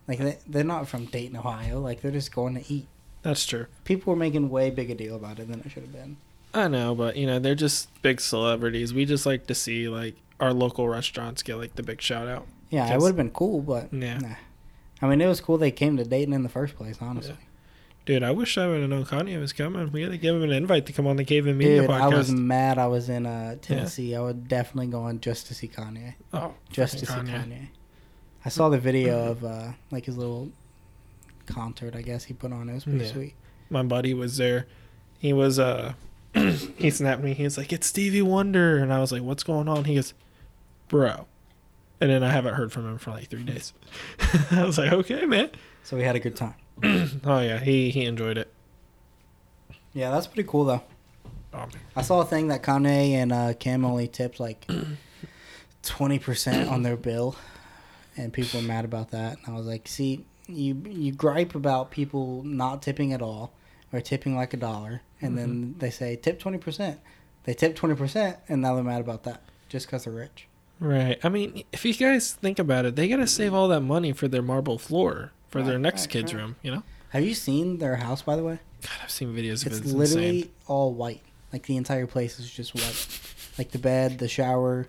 Like 0.08 0.20
they, 0.20 0.38
they're 0.48 0.64
not 0.64 0.88
from 0.88 1.06
Dayton, 1.06 1.38
Ohio. 1.38 1.80
Like 1.80 2.02
they're 2.02 2.12
just 2.12 2.34
going 2.34 2.56
to 2.56 2.74
eat. 2.74 2.88
That's 3.22 3.46
true. 3.46 3.68
People 3.84 4.14
were 4.14 4.18
making 4.20 4.50
way 4.50 4.70
big 4.70 4.90
a 4.90 4.96
deal 4.96 5.16
about 5.16 5.40
it 5.40 5.50
than 5.50 5.60
it 5.62 5.72
should 5.72 5.84
have 5.84 5.92
been. 5.94 6.18
I 6.54 6.68
know, 6.68 6.96
but 6.96 7.16
you 7.16 7.28
know, 7.28 7.38
they're 7.40 7.54
just 7.56 7.90
big 8.02 8.20
celebrities. 8.22 8.94
We 8.94 9.06
just 9.06 9.26
like 9.26 9.46
to 9.48 9.56
see 9.56 9.88
like 9.88 10.16
our 10.40 10.54
local 10.54 10.88
restaurants 10.90 11.44
get 11.44 11.56
like 11.58 11.76
the 11.76 11.84
big 11.84 12.02
shout 12.02 12.28
out. 12.28 12.48
Yeah, 12.70 12.92
it 12.94 13.00
would 13.00 13.08
have 13.08 13.16
been 13.18 13.32
cool, 13.32 13.62
but 13.62 13.94
Yeah. 13.94 14.18
nah. 14.20 14.36
I 15.02 15.08
mean, 15.08 15.22
it 15.22 15.28
was 15.28 15.42
cool 15.42 15.58
they 15.58 15.72
came 15.72 15.96
to 15.98 16.04
Dayton 16.04 16.34
in 16.34 16.44
the 16.44 16.50
first 16.50 16.76
place. 16.76 16.98
Honestly, 17.02 17.36
Dude, 18.10 18.24
I 18.24 18.32
wish 18.32 18.58
I 18.58 18.68
would 18.68 18.82
have 18.82 18.90
known 18.90 19.06
Kanye 19.06 19.40
was 19.40 19.54
coming. 19.54 19.92
We 19.92 20.02
had 20.02 20.10
to 20.10 20.18
give 20.18 20.36
him 20.36 20.42
an 20.42 20.52
invite 20.52 20.88
to 20.88 20.94
come 20.94 21.06
on 21.06 21.18
the 21.18 21.24
Caveman 21.24 21.60
Media 21.60 21.82
dude, 21.82 21.92
I 21.92 22.08
was 22.08 22.32
mad. 22.32 22.80
I 22.80 22.88
was 22.88 23.08
in 23.08 23.28
uh, 23.28 23.58
Tennessee. 23.62 24.16
I 24.16 24.20
would 24.20 24.48
definitely 24.48 24.88
go 24.88 25.02
on 25.02 25.20
just 25.20 25.46
to 25.46 25.54
see 25.54 25.68
Kanye. 25.68 26.16
oh, 26.34 26.56
Just 26.72 26.98
to 26.98 27.06
see 27.06 27.14
Kanye. 27.14 27.68
I 28.44 28.50
saw 28.50 28.70
the 28.70 28.80
video 28.80 29.30
of 29.30 29.44
uh, 29.46 29.74
like 29.92 30.06
his 30.06 30.18
little 30.18 30.50
concert. 31.46 31.96
I 31.96 32.02
guess 32.02 32.24
he 32.24 32.34
put 32.34 32.52
on. 32.52 32.68
It 32.68 32.74
was 32.74 32.84
pretty 32.86 33.06
Yeah. 33.06 33.12
sweet. 33.12 33.36
My 33.70 33.84
buddy 33.84 34.16
was 34.16 34.38
there. 34.38 34.66
He 35.20 35.32
was 35.32 35.60
uh 35.60 35.94
he 36.34 36.90
snapped 36.90 37.22
me. 37.22 37.36
He 37.36 37.44
was 37.44 37.60
like, 37.60 37.72
"It's 37.72 37.86
Stevie 37.86 38.24
Wonder," 38.24 38.80
and 38.80 38.92
I 38.92 38.98
was 39.02 39.12
like, 39.12 39.22
"What's 39.22 39.44
going 39.44 39.68
on?" 39.68 39.84
He 39.86 39.94
goes, 39.94 40.16
"Bro," 40.88 41.28
and 42.02 42.10
then 42.10 42.24
I 42.24 42.32
haven't 42.32 42.56
heard 42.56 42.72
from 42.72 42.88
him 42.88 42.98
for 42.98 43.12
like 43.12 43.28
three 43.30 43.44
days. 43.44 43.72
I 44.50 44.64
was 44.66 44.80
like, 44.80 44.92
"Okay, 44.92 45.28
man." 45.28 45.52
So 45.84 45.96
we 45.96 46.02
had 46.02 46.16
a 46.16 46.20
good 46.20 46.36
time. 46.36 46.56
Oh 47.26 47.40
yeah, 47.40 47.60
he 47.60 47.90
he 47.90 48.06
enjoyed 48.06 48.38
it. 48.38 48.52
Yeah, 49.94 50.12
that's 50.12 50.28
pretty 50.28 50.48
cool 50.48 50.66
though. 50.66 50.84
Man. 51.54 51.70
I 51.96 52.02
saw 52.02 52.22
a 52.22 52.26
thing 52.26 52.48
that 52.50 52.62
Kanye 52.62 53.12
and 53.12 53.32
uh, 53.32 53.54
Kim 53.54 53.84
only 53.84 54.08
tipped 54.08 54.40
like 54.40 54.68
twenty 55.84 56.20
percent 56.20 56.70
on 56.70 56.84
their 56.84 56.96
bill, 56.96 57.36
and 58.16 58.32
people 58.32 58.62
were 58.62 58.68
mad 58.68 58.86
about 58.86 59.12
that. 59.12 59.38
And 59.44 59.56
I 59.56 59.58
was 59.58 59.68
like, 59.68 59.88
see, 59.88 60.26
you 60.48 60.82
you 60.88 61.12
gripe 61.12 61.56
about 61.56 61.92
people 61.92 62.44
not 62.44 62.82
tipping 62.82 63.14
at 63.14 63.22
all 63.22 63.52
or 63.92 64.00
tipping 64.00 64.36
like 64.36 64.54
a 64.54 64.58
dollar, 64.58 65.02
and 65.22 65.38
then 65.38 65.76
they 65.80 65.90
say 65.90 66.16
tip 66.16 66.40
twenty 66.40 66.60
percent. 66.60 67.00
They 67.44 67.54
tip 67.54 67.76
twenty 67.76 67.96
percent, 67.96 68.38
and 68.48 68.62
now 68.62 68.76
they're 68.76 68.84
mad 68.84 69.02
about 69.02 69.24
that 69.24 69.42
just 69.68 69.88
because 69.88 70.06
they're 70.06 70.14
rich. 70.14 70.48
Right. 70.80 71.20
I 71.24 71.30
mean, 71.30 71.64
if 71.74 71.84
you 71.84 71.94
guys 71.94 72.32
think 72.32 72.58
about 72.58 72.86
it, 72.86 72.96
they 72.96 73.10
gotta 73.10 73.28
save 73.28 73.54
all 73.54 73.68
that 73.70 73.82
money 73.82 74.14
for 74.14 74.28
their 74.28 74.42
marble 74.42 74.78
floor 74.78 75.32
for 75.50 75.62
their 75.64 75.80
next 75.80 76.02
right, 76.04 76.10
kid's 76.10 76.34
right. 76.34 76.42
room. 76.42 76.56
You 76.62 76.72
know. 76.76 76.84
Have 77.10 77.24
you 77.24 77.34
seen 77.34 77.80
their 77.80 77.96
house, 77.96 78.22
by 78.22 78.36
the 78.36 78.44
way? 78.44 78.60
God, 78.82 78.92
I've 79.04 79.10
seen 79.12 79.34
videos 79.36 79.66
of 79.66 79.72
It's 79.72 79.80
it. 79.80 79.86
It's 79.86 79.92
literally 79.94 80.38
insane. 80.40 80.52
all 80.68 80.94
white. 80.94 81.22
Like 81.52 81.64
the 81.64 81.76
entire 81.78 82.06
place 82.08 82.40
is 82.40 82.50
just 82.50 82.76
white. 82.76 83.20
like 83.58 83.72
the 83.72 83.80
bed, 83.80 84.20
the 84.20 84.28
shower. 84.28 84.88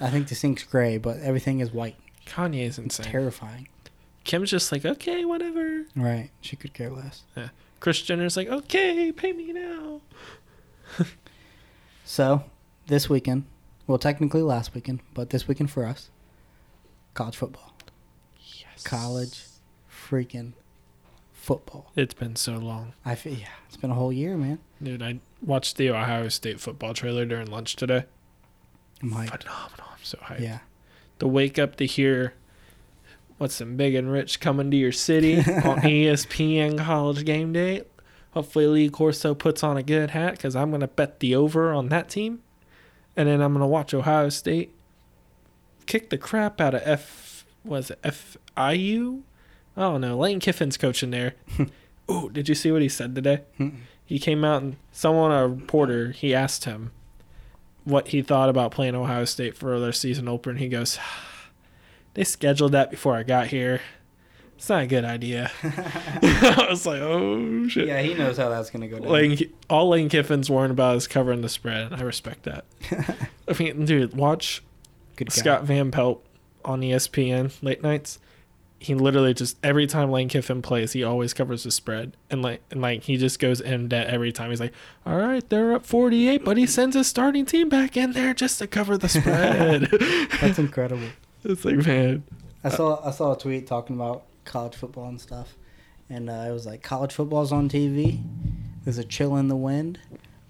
I 0.00 0.10
think 0.10 0.28
the 0.28 0.34
sink's 0.34 0.64
gray, 0.64 0.98
but 0.98 1.18
everything 1.20 1.60
is 1.60 1.72
white. 1.72 1.96
Kanye's 2.26 2.70
It's 2.70 2.98
insane. 2.98 3.06
terrifying. 3.06 3.68
Kim's 4.24 4.50
just 4.50 4.72
like, 4.72 4.84
okay, 4.84 5.24
whatever. 5.24 5.84
Right. 5.94 6.30
She 6.40 6.56
could 6.56 6.74
care 6.74 6.90
less. 6.90 7.22
Yeah. 7.36 7.50
Kris 7.78 8.02
Jenner's 8.02 8.36
like, 8.36 8.48
okay, 8.48 9.12
pay 9.12 9.32
me 9.32 9.52
now. 9.52 10.00
So, 12.04 12.44
this 12.86 13.08
weekend, 13.08 13.46
well, 13.88 13.98
technically 13.98 14.42
last 14.42 14.74
weekend, 14.74 15.00
but 15.12 15.30
this 15.30 15.48
weekend 15.48 15.70
for 15.72 15.84
us, 15.84 16.08
college 17.14 17.36
football. 17.36 17.74
Yes. 18.38 18.84
College 18.84 19.42
freaking 20.08 20.52
football. 21.32 21.92
It's 21.96 22.14
been 22.14 22.36
so 22.36 22.54
long. 22.54 22.92
I 23.04 23.14
feel, 23.14 23.34
yeah, 23.34 23.48
it's 23.66 23.76
been 23.76 23.90
a 23.90 23.94
whole 23.94 24.12
year, 24.12 24.36
man. 24.36 24.58
Dude, 24.82 25.02
I 25.02 25.20
watched 25.40 25.76
the 25.76 25.90
Ohio 25.90 26.28
State 26.28 26.60
football 26.60 26.94
trailer 26.94 27.24
during 27.24 27.50
lunch 27.50 27.76
today. 27.76 28.04
I'm 29.02 29.10
hyped. 29.10 29.42
Phenomenal. 29.42 29.86
I'm 29.92 30.02
so 30.02 30.18
hyped. 30.18 30.40
Yeah. 30.40 30.58
To 31.18 31.28
wake 31.28 31.58
up 31.58 31.76
to 31.76 31.86
hear 31.86 32.34
what's 33.38 33.54
some 33.54 33.76
big 33.76 33.94
and 33.94 34.10
rich 34.10 34.40
coming 34.40 34.70
to 34.70 34.76
your 34.76 34.92
city 34.92 35.36
on 35.38 35.80
ESPN 35.80 36.78
college 36.78 37.24
game 37.24 37.52
day. 37.52 37.82
Hopefully 38.32 38.66
Lee 38.66 38.90
Corso 38.90 39.34
puts 39.34 39.62
on 39.62 39.76
a 39.76 39.82
good 39.82 40.10
hat 40.10 40.32
because 40.32 40.54
I'm 40.54 40.70
going 40.70 40.80
to 40.80 40.88
bet 40.88 41.20
the 41.20 41.34
over 41.34 41.72
on 41.72 41.88
that 41.88 42.08
team. 42.08 42.42
And 43.16 43.28
then 43.28 43.40
I'm 43.40 43.52
going 43.52 43.62
to 43.62 43.66
watch 43.66 43.94
Ohio 43.94 44.28
State 44.28 44.74
kick 45.86 46.10
the 46.10 46.18
crap 46.18 46.60
out 46.60 46.74
of 46.74 46.82
F, 46.84 47.46
was 47.64 47.90
it 47.90 48.02
FIU? 48.02 49.22
Oh, 49.76 49.88
I 49.88 49.92
don't 49.92 50.00
know. 50.00 50.16
Lane 50.16 50.40
Kiffin's 50.40 50.76
coaching 50.76 51.10
there. 51.10 51.34
Ooh, 52.10 52.30
did 52.30 52.48
you 52.48 52.54
see 52.54 52.70
what 52.72 52.82
he 52.82 52.88
said 52.88 53.14
today? 53.14 53.42
He 54.04 54.18
came 54.18 54.44
out 54.44 54.62
and 54.62 54.76
someone 54.92 55.32
a 55.32 55.48
reporter 55.48 56.12
he 56.12 56.34
asked 56.34 56.64
him 56.64 56.92
what 57.84 58.08
he 58.08 58.22
thought 58.22 58.48
about 58.48 58.70
playing 58.70 58.94
Ohio 58.94 59.24
State 59.24 59.56
for 59.56 59.78
their 59.80 59.92
season 59.92 60.28
opener 60.28 60.52
and 60.52 60.60
he 60.60 60.68
goes 60.68 60.98
they 62.14 62.24
scheduled 62.24 62.72
that 62.72 62.90
before 62.90 63.14
I 63.16 63.24
got 63.24 63.48
here 63.48 63.80
it's 64.56 64.68
not 64.68 64.84
a 64.84 64.86
good 64.86 65.04
idea 65.04 65.50
I 65.62 66.66
was 66.70 66.86
like 66.86 67.00
oh 67.00 67.66
shit 67.68 67.88
yeah, 67.88 68.00
he 68.02 68.14
knows 68.14 68.36
how 68.36 68.48
that's 68.48 68.70
going 68.70 68.82
to 68.82 68.88
go 68.88 69.00
down. 69.00 69.10
Lane, 69.12 69.52
all 69.68 69.88
Lane 69.88 70.08
Kiffin's 70.08 70.48
worrying 70.48 70.70
about 70.70 70.96
is 70.96 71.06
covering 71.08 71.42
the 71.42 71.48
spread 71.48 71.92
and 71.92 71.96
I 71.96 72.02
respect 72.02 72.44
that 72.44 72.64
I 73.48 73.56
mean 73.58 73.84
dude 73.84 74.14
watch. 74.16 74.62
Scott 75.28 75.64
Van 75.64 75.90
Pelt 75.90 76.24
on 76.64 76.80
ESPN 76.80 77.52
late 77.62 77.82
nights. 77.82 78.18
He 78.86 78.94
literally 78.94 79.34
just 79.34 79.56
every 79.64 79.88
time 79.88 80.12
Lane 80.12 80.28
Kiffin 80.28 80.62
plays, 80.62 80.92
he 80.92 81.02
always 81.02 81.34
covers 81.34 81.64
the 81.64 81.72
spread, 81.72 82.16
and 82.30 82.40
like 82.40 82.62
and 82.70 82.80
like 82.80 83.02
he 83.02 83.16
just 83.16 83.40
goes 83.40 83.60
in 83.60 83.88
debt 83.88 84.06
every 84.06 84.30
time. 84.30 84.50
He's 84.50 84.60
like, 84.60 84.72
"All 85.04 85.16
right, 85.16 85.46
they're 85.50 85.72
up 85.72 85.84
forty-eight, 85.84 86.44
but 86.44 86.56
he 86.56 86.66
sends 86.66 86.94
his 86.94 87.08
starting 87.08 87.44
team 87.46 87.68
back 87.68 87.96
in 87.96 88.12
there 88.12 88.32
just 88.32 88.60
to 88.60 88.68
cover 88.68 88.96
the 88.96 89.08
spread." 89.08 89.88
That's 90.40 90.60
incredible. 90.60 91.08
it's 91.44 91.64
like, 91.64 91.84
man, 91.84 92.22
I 92.62 92.68
saw 92.68 93.04
I 93.04 93.10
saw 93.10 93.34
a 93.34 93.36
tweet 93.36 93.66
talking 93.66 93.96
about 93.96 94.22
college 94.44 94.76
football 94.76 95.08
and 95.08 95.20
stuff, 95.20 95.56
and 96.08 96.30
uh, 96.30 96.44
it 96.48 96.52
was 96.52 96.64
like 96.64 96.84
college 96.84 97.12
football's 97.12 97.50
on 97.50 97.68
TV. 97.68 98.22
There's 98.84 98.98
a 98.98 99.04
chill 99.04 99.34
in 99.36 99.48
the 99.48 99.56
wind. 99.56 99.98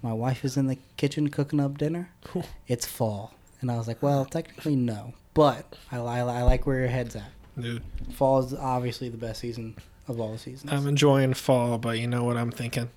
My 0.03 0.13
wife 0.13 0.45
is 0.45 0.59
in 0.59 0.67
the 0.67 0.77
kitchen 0.99 1.31
cooking 1.31 1.59
up 1.59 1.79
dinner. 1.79 2.11
It's 2.69 2.85
fall, 2.85 3.33
and 3.63 3.71
I 3.71 3.79
was 3.79 3.89
like, 3.89 4.03
well, 4.03 4.27
technically 4.27 4.77
no, 4.77 5.15
but 5.33 5.77
I, 5.91 5.97
I, 5.97 6.19
I 6.19 6.43
like 6.43 6.67
where 6.67 6.81
your 6.81 6.89
head's 6.89 7.17
at. 7.17 7.31
Dude, 7.61 7.83
Fall 8.13 8.39
is 8.41 8.55
obviously 8.55 9.09
the 9.09 9.17
best 9.17 9.41
season 9.41 9.77
of 10.09 10.21
all 10.21 10.33
the 10.33 10.39
seasons. 10.39 10.73
I'm 10.73 10.87
enjoying 10.87 11.35
fall, 11.35 11.79
but 11.79 11.99
you 11.99 12.07
know 12.07 12.25
what 12.25 12.37
I'm 12.37 12.51
thinking? 12.51 12.91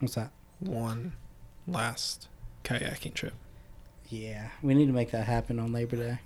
What's 0.00 0.14
that? 0.16 0.32
One 0.60 1.12
last 1.66 2.28
kayaking 2.64 3.14
trip. 3.14 3.34
Yeah, 4.08 4.48
we 4.62 4.74
need 4.74 4.86
to 4.86 4.92
make 4.92 5.10
that 5.12 5.26
happen 5.26 5.58
on 5.58 5.72
Labor 5.72 5.96
Day. 5.96 6.18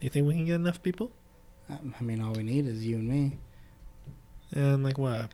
you 0.00 0.08
think 0.08 0.26
we 0.26 0.34
can 0.34 0.44
get 0.46 0.56
enough 0.56 0.82
people? 0.82 1.12
I 1.70 2.02
mean, 2.02 2.20
all 2.20 2.32
we 2.32 2.42
need 2.42 2.66
is 2.66 2.84
you 2.84 2.96
and 2.96 3.08
me. 3.08 3.38
And 4.52 4.82
like 4.84 4.98
what? 4.98 5.30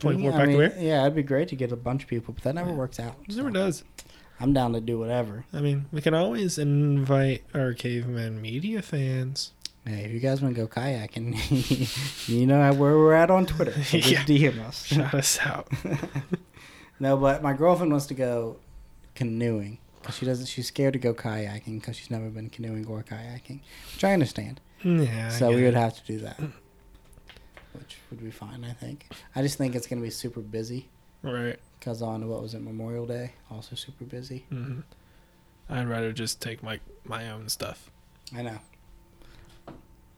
Twenty 0.00 0.22
four 0.22 0.32
I 0.32 0.36
pack 0.36 0.48
mean? 0.48 0.72
Yeah, 0.78 1.02
it'd 1.02 1.14
be 1.14 1.22
great 1.22 1.48
to 1.48 1.56
get 1.56 1.70
a 1.72 1.76
bunch 1.76 2.02
of 2.02 2.08
people, 2.08 2.34
but 2.34 2.42
that 2.44 2.54
never 2.54 2.70
Yeah. 2.70 2.76
works 2.76 2.98
out. 2.98 3.16
It 3.28 3.36
never 3.36 3.48
so 3.50 3.52
does. 3.54 3.84
I'm 4.40 4.52
down 4.52 4.72
to 4.74 4.80
do 4.80 4.98
whatever. 4.98 5.44
I 5.52 5.60
mean, 5.60 5.86
we 5.92 6.00
can 6.02 6.12
always 6.12 6.58
invite 6.58 7.44
our 7.54 7.72
caveman 7.72 8.40
media 8.42 8.82
fans. 8.82 9.52
Hey, 9.86 10.04
if 10.04 10.10
you 10.12 10.18
guys 10.18 10.42
want 10.42 10.54
to 10.56 10.60
go 10.60 10.66
kayaking, 10.66 12.28
you 12.28 12.46
know 12.46 12.72
where 12.72 12.96
we're 12.98 13.14
at 13.14 13.30
on 13.30 13.46
Twitter. 13.46 13.72
So 13.84 13.98
just 13.98 14.08
Yeah. 14.10 14.24
DM 14.24 14.60
us. 14.66 14.84
Shout 14.86 15.14
us 15.14 15.38
out. 15.40 15.68
no, 17.00 17.16
but 17.16 17.42
my 17.42 17.52
girlfriend 17.52 17.92
wants 17.92 18.06
to 18.06 18.14
go 18.14 18.56
canoeing. 19.14 19.78
'cause 20.02 20.16
She 20.16 20.26
doesn't. 20.26 20.46
She's 20.46 20.66
scared 20.68 20.92
to 20.94 20.98
go 20.98 21.14
kayaking 21.14 21.80
because 21.80 21.96
she's 21.96 22.10
never 22.10 22.28
been 22.30 22.50
canoeing 22.50 22.86
or 22.86 23.02
kayaking, 23.04 23.60
which 23.94 24.02
I 24.04 24.12
understand. 24.12 24.60
Yeah. 24.84 25.28
So 25.30 25.50
we 25.50 25.62
would 25.62 25.74
have 25.74 25.94
to 25.96 26.04
do 26.06 26.18
that, 26.20 26.38
which 27.72 27.96
would 28.10 28.22
be 28.22 28.30
fine. 28.30 28.64
I 28.64 28.72
think. 28.72 29.06
I 29.34 29.42
just 29.42 29.56
think 29.58 29.74
it's 29.74 29.86
gonna 29.86 30.02
be 30.02 30.10
super 30.10 30.40
busy 30.40 30.88
Right. 31.22 31.58
because 31.78 32.02
on 32.02 32.28
what 32.28 32.42
was 32.42 32.54
it 32.54 32.60
Memorial 32.60 33.06
Day, 33.06 33.32
also 33.50 33.74
super 33.76 34.04
busy. 34.04 34.46
hmm 34.48 34.80
I'd 35.68 35.88
rather 35.88 36.12
just 36.12 36.40
take 36.42 36.62
my 36.62 36.78
my 37.04 37.28
own 37.30 37.48
stuff. 37.48 37.90
I 38.34 38.42
know. 38.42 38.58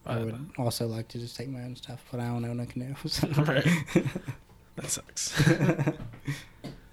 I 0.09 0.21
Uh, 0.21 0.25
would 0.25 0.51
also 0.59 0.87
like 0.87 1.07
to 1.09 1.19
just 1.19 1.37
take 1.37 1.49
my 1.49 1.61
own 1.63 1.77
stuff, 1.77 2.03
but 2.11 2.19
I 2.21 2.27
don't 2.27 2.45
own 2.45 2.59
a 2.61 2.67
canoe. 2.67 2.95
So. 3.07 3.29
Right. 3.45 3.67
That 4.77 4.91
sucks. 4.91 5.35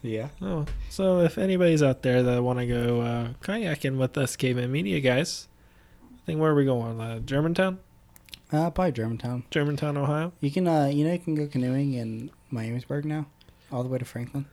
yeah. 0.02 0.30
oh, 0.42 0.66
so 0.90 1.20
if 1.20 1.38
anybody's 1.38 1.82
out 1.84 2.02
there 2.02 2.24
that 2.24 2.42
want 2.44 2.58
to 2.60 2.66
go 2.68 3.02
uh, 3.02 3.28
kayaking 3.42 3.98
with 3.98 4.18
us, 4.18 4.36
Caveman 4.36 4.72
Media 4.72 5.00
guys, 5.00 5.48
I 6.14 6.26
think 6.26 6.40
where 6.40 6.52
are 6.52 6.56
we 6.56 6.66
going? 6.66 7.00
Uh, 7.00 7.20
Germantown, 7.20 7.80
Uh, 8.52 8.70
probably 8.72 8.92
Germantown. 8.92 9.44
Germantown, 9.52 9.98
Ohio. 9.98 10.34
You 10.40 10.50
can, 10.52 10.68
uh, 10.68 10.86
you 10.88 11.06
know, 11.06 11.14
you 11.14 11.20
can 11.20 11.36
go 11.36 11.46
canoeing 11.48 11.94
in 11.94 12.32
Miamisburg 12.52 13.06
now, 13.06 13.28
all 13.72 13.84
the 13.84 13.90
way 13.90 13.98
to 14.00 14.06
Franklin. 14.06 14.46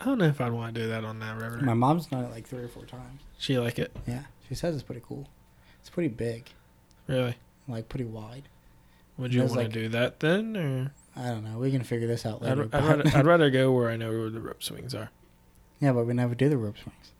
I 0.00 0.04
don't 0.04 0.18
know 0.18 0.26
if 0.26 0.40
I'd 0.40 0.52
want 0.52 0.74
to 0.74 0.80
do 0.82 0.88
that 0.88 1.04
on 1.04 1.18
that 1.20 1.40
river. 1.40 1.58
My 1.62 1.74
mom's 1.74 2.06
done 2.06 2.24
it 2.24 2.30
like 2.30 2.46
three 2.46 2.62
or 2.62 2.68
four 2.68 2.84
times. 2.84 3.22
she 3.38 3.58
like 3.58 3.78
it 3.80 3.96
Yeah, 4.06 4.24
she 4.48 4.54
says 4.54 4.74
it's 4.74 4.84
pretty 4.84 5.02
cool. 5.04 5.26
It's 5.80 5.90
pretty 5.90 6.10
big, 6.10 6.50
really? 7.08 7.34
Like 7.68 7.88
pretty 7.88 8.04
wide. 8.04 8.48
Would 9.18 9.32
you 9.32 9.40
want 9.40 9.56
like- 9.56 9.72
to 9.72 9.72
do 9.72 9.88
that 9.88 10.20
then, 10.20 10.56
or 10.56 10.92
I 11.16 11.28
don't 11.28 11.44
know. 11.44 11.58
We 11.58 11.70
can 11.70 11.82
figure 11.82 12.06
this 12.06 12.26
out 12.26 12.42
I'd, 12.42 12.58
later. 12.58 12.68
I'd, 12.72 12.84
rather, 12.84 13.10
I'd 13.14 13.26
rather 13.34 13.50
go 13.50 13.72
where 13.72 13.90
I 13.90 13.96
know 13.96 14.10
where 14.10 14.30
the 14.30 14.40
rope 14.40 14.62
swings 14.62 14.94
are 14.94 15.10
yeah, 15.80 15.92
but 15.92 16.06
we 16.06 16.14
never 16.14 16.34
do 16.34 16.48
the 16.48 16.56
rope 16.56 16.76
swings. 16.78 17.12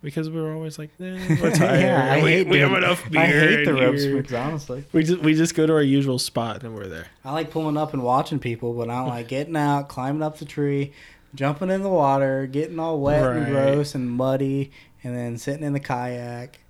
because 0.00 0.30
we 0.30 0.40
were 0.40 0.52
always 0.52 0.78
like, 0.78 0.90
eh, 1.00 1.36
we're 1.42 1.50
tired. 1.54 1.80
yeah, 1.80 2.12
I 2.14 2.22
we, 2.22 2.30
hate 2.30 2.48
we 2.48 2.58
have 2.58 2.72
enough 2.72 3.08
beer. 3.10 3.20
I 3.20 3.26
hate 3.26 3.64
the 3.64 3.74
rope 3.74 3.96
here." 3.96 4.12
swings, 4.12 4.32
honestly. 4.32 4.84
We 4.92 5.02
just 5.02 5.20
we 5.20 5.34
just 5.34 5.54
go 5.54 5.66
to 5.66 5.72
our 5.72 5.82
usual 5.82 6.18
spot 6.18 6.62
and 6.62 6.74
we're 6.74 6.86
there. 6.86 7.06
I 7.24 7.32
like 7.32 7.50
pulling 7.50 7.76
up 7.76 7.92
and 7.94 8.02
watching 8.02 8.38
people, 8.38 8.74
but 8.74 8.88
I 8.88 9.00
don't 9.00 9.08
like 9.08 9.28
getting 9.28 9.56
out, 9.56 9.88
climbing 9.88 10.22
up 10.22 10.38
the 10.38 10.44
tree, 10.44 10.92
jumping 11.34 11.70
in 11.70 11.82
the 11.82 11.88
water, 11.88 12.46
getting 12.46 12.78
all 12.78 13.00
wet 13.00 13.24
and 13.24 13.46
gross 13.46 13.94
and 13.94 14.10
muddy, 14.10 14.70
and 15.02 15.16
then 15.16 15.36
sitting 15.36 15.64
in 15.64 15.72
the 15.72 15.80
kayak. 15.80 16.60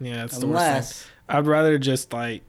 Yeah, 0.00 0.24
it's 0.24 0.38
the 0.38 0.46
worst 0.46 0.62
unless, 0.62 1.06
I'd 1.32 1.46
rather 1.46 1.78
just 1.78 2.12
like 2.12 2.42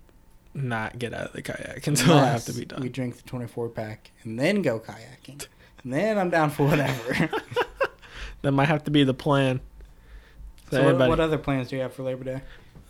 not 0.54 1.00
get 1.00 1.14
out 1.14 1.28
of 1.28 1.34
the 1.34 1.42
kayak 1.42 1.88
until 1.88 2.14
I 2.14 2.26
have 2.26 2.46
to 2.46 2.54
be 2.54 2.66
done. 2.66 2.82
we 2.82 2.90
drink 2.90 3.18
the 3.18 3.24
24 3.24 3.70
pack 3.70 4.12
and 4.24 4.40
then 4.40 4.62
go 4.62 4.80
kayaking. 4.80 5.48
And 5.84 5.94
then 5.94 6.18
I'm 6.20 6.30
down 6.30 6.50
for 6.52 6.68
whatever. 6.68 7.30
That 8.44 8.52
might 8.52 8.68
have 8.68 8.84
to 8.84 8.92
be 8.92 9.06
the 9.06 9.14
plan. 9.14 9.62
So 10.70 10.78
so 10.78 10.96
what, 10.98 11.08
what 11.10 11.20
other 11.22 11.38
plans 11.38 11.70
do 11.70 11.78
you 11.78 11.82
have 11.82 11.94
for 11.94 12.04
Labor 12.04 12.26
Day? 12.26 12.42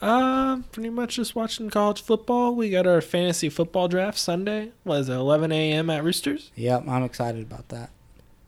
uh, 0.02 0.58
pretty 0.72 0.90
much 0.90 1.16
just 1.18 1.36
watching 1.36 1.70
college 1.70 2.02
football. 2.02 2.56
We 2.56 2.72
got 2.72 2.88
our 2.88 3.02
fantasy 3.02 3.50
football 3.50 3.88
draft 3.88 4.18
Sunday. 4.18 4.72
Was 4.84 5.10
it 5.10 5.14
11 5.14 5.52
a.m. 5.52 5.92
at 5.92 6.04
Roosters? 6.04 6.52
Yep, 6.56 6.86
I'm 6.88 7.04
excited 7.04 7.44
about 7.44 7.70
that. 7.70 7.92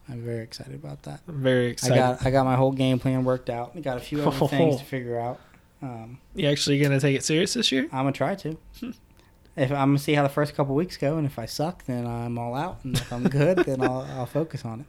I'm 0.09 0.23
very 0.23 0.41
excited 0.41 0.73
about 0.73 1.03
that. 1.03 1.21
I'm 1.27 1.43
very 1.43 1.67
I 1.67 1.69
excited. 1.69 1.95
got 1.95 2.25
I 2.25 2.31
got 2.31 2.43
my 2.43 2.55
whole 2.55 2.71
game 2.71 2.97
plan 2.97 3.23
worked 3.23 3.51
out. 3.51 3.75
We 3.75 3.81
got 3.81 3.97
a 3.97 4.01
few 4.01 4.21
other 4.27 4.47
things 4.47 4.77
to 4.77 4.83
figure 4.95 5.19
out. 5.19 5.39
Um, 5.81 6.19
you 6.33 6.47
actually 6.47 6.79
gonna 6.79 6.99
take 6.99 7.15
it 7.15 7.23
serious 7.23 7.53
this 7.53 7.71
year? 7.71 7.83
I'm 7.91 7.99
gonna 7.99 8.11
try 8.11 8.35
to. 8.35 8.57
if 8.81 9.71
I'm 9.71 9.89
gonna 9.89 9.99
see 9.99 10.13
how 10.13 10.23
the 10.23 10.29
first 10.29 10.55
couple 10.55 10.75
weeks 10.75 10.97
go, 10.97 11.17
and 11.17 11.25
if 11.25 11.37
I 11.37 11.45
suck, 11.45 11.85
then 11.85 12.05
I'm 12.07 12.37
all 12.37 12.55
out. 12.55 12.79
And 12.83 12.95
if 12.95 13.11
I'm 13.11 13.23
good, 13.23 13.59
then 13.59 13.81
I'll 13.81 14.01
I'll 14.17 14.25
focus 14.25 14.65
on 14.65 14.81
it. 14.81 14.85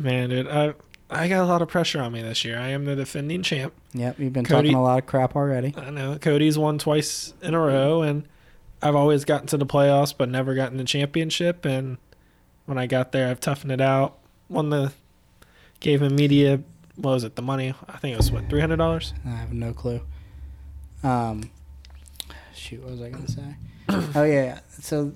Man, 0.00 0.30
dude, 0.30 0.48
I 0.48 0.74
I 1.10 1.28
got 1.28 1.42
a 1.42 1.46
lot 1.46 1.62
of 1.62 1.68
pressure 1.68 2.00
on 2.00 2.12
me 2.12 2.22
this 2.22 2.44
year. 2.44 2.58
I 2.58 2.68
am 2.68 2.84
the 2.84 2.94
defending 2.94 3.42
champ. 3.42 3.74
Yep, 3.94 4.18
you've 4.18 4.32
been 4.32 4.44
Cody- 4.44 4.68
talking 4.68 4.76
a 4.76 4.82
lot 4.82 4.98
of 4.98 5.06
crap 5.06 5.34
already. 5.36 5.74
I 5.76 5.90
know 5.90 6.18
Cody's 6.18 6.58
won 6.58 6.78
twice 6.78 7.34
in 7.42 7.54
a 7.54 7.60
row, 7.60 8.02
and 8.02 8.28
I've 8.82 8.94
always 8.96 9.24
gotten 9.24 9.46
to 9.48 9.56
the 9.56 9.66
playoffs, 9.66 10.14
but 10.16 10.28
never 10.28 10.54
gotten 10.54 10.76
the 10.76 10.84
championship. 10.84 11.64
And 11.64 11.98
when 12.66 12.78
I 12.78 12.86
got 12.86 13.12
there, 13.12 13.28
I've 13.28 13.40
toughened 13.40 13.72
it 13.72 13.80
out. 13.80 14.18
Won 14.48 14.70
the, 14.70 14.92
Caveman 15.80 16.14
Media. 16.14 16.60
What 16.98 17.12
was 17.12 17.24
it? 17.24 17.36
The 17.36 17.42
money? 17.42 17.74
I 17.88 17.96
think 17.98 18.14
it 18.14 18.16
was 18.16 18.32
what 18.32 18.50
three 18.50 18.60
hundred 18.60 18.76
dollars. 18.76 19.14
I 19.24 19.30
have 19.30 19.52
no 19.52 19.72
clue. 19.72 20.00
Um, 21.02 21.50
shoot, 22.54 22.82
what 22.82 22.90
was 22.90 23.00
I 23.00 23.10
gonna 23.10 23.28
say? 23.28 23.56
oh 24.16 24.24
yeah. 24.24 24.60
So 24.80 25.12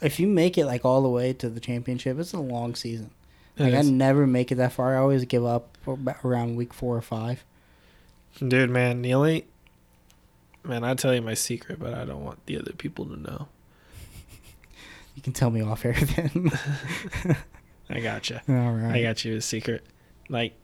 if 0.00 0.20
you 0.20 0.28
make 0.28 0.56
it 0.56 0.66
like 0.66 0.84
all 0.84 1.02
the 1.02 1.08
way 1.08 1.32
to 1.34 1.48
the 1.48 1.60
championship, 1.60 2.18
it's 2.18 2.32
a 2.32 2.40
long 2.40 2.74
season. 2.74 3.10
Like 3.58 3.74
I 3.74 3.82
never 3.82 4.26
make 4.26 4.50
it 4.50 4.56
that 4.56 4.72
far. 4.72 4.96
I 4.96 5.00
always 5.00 5.24
give 5.24 5.44
up 5.44 5.76
around 6.24 6.56
week 6.56 6.72
four 6.72 6.96
or 6.96 7.02
five. 7.02 7.44
Dude, 8.38 8.70
man, 8.70 9.02
the 9.02 9.12
only 9.12 9.46
man, 10.64 10.84
I 10.84 10.94
tell 10.94 11.14
you 11.14 11.20
my 11.20 11.34
secret, 11.34 11.78
but 11.78 11.94
I 11.94 12.04
don't 12.04 12.24
want 12.24 12.44
the 12.46 12.58
other 12.58 12.72
people 12.72 13.06
to 13.06 13.16
know. 13.16 13.48
You 15.14 15.20
can 15.20 15.34
tell 15.34 15.50
me 15.50 15.60
off 15.60 15.84
air 15.84 15.92
then. 15.92 16.50
I 17.90 18.00
gotcha. 18.00 18.40
all 18.48 18.72
right. 18.72 18.96
I 18.96 19.02
got 19.02 19.26
you 19.26 19.36
a 19.36 19.42
secret. 19.42 19.84
Like 20.30 20.54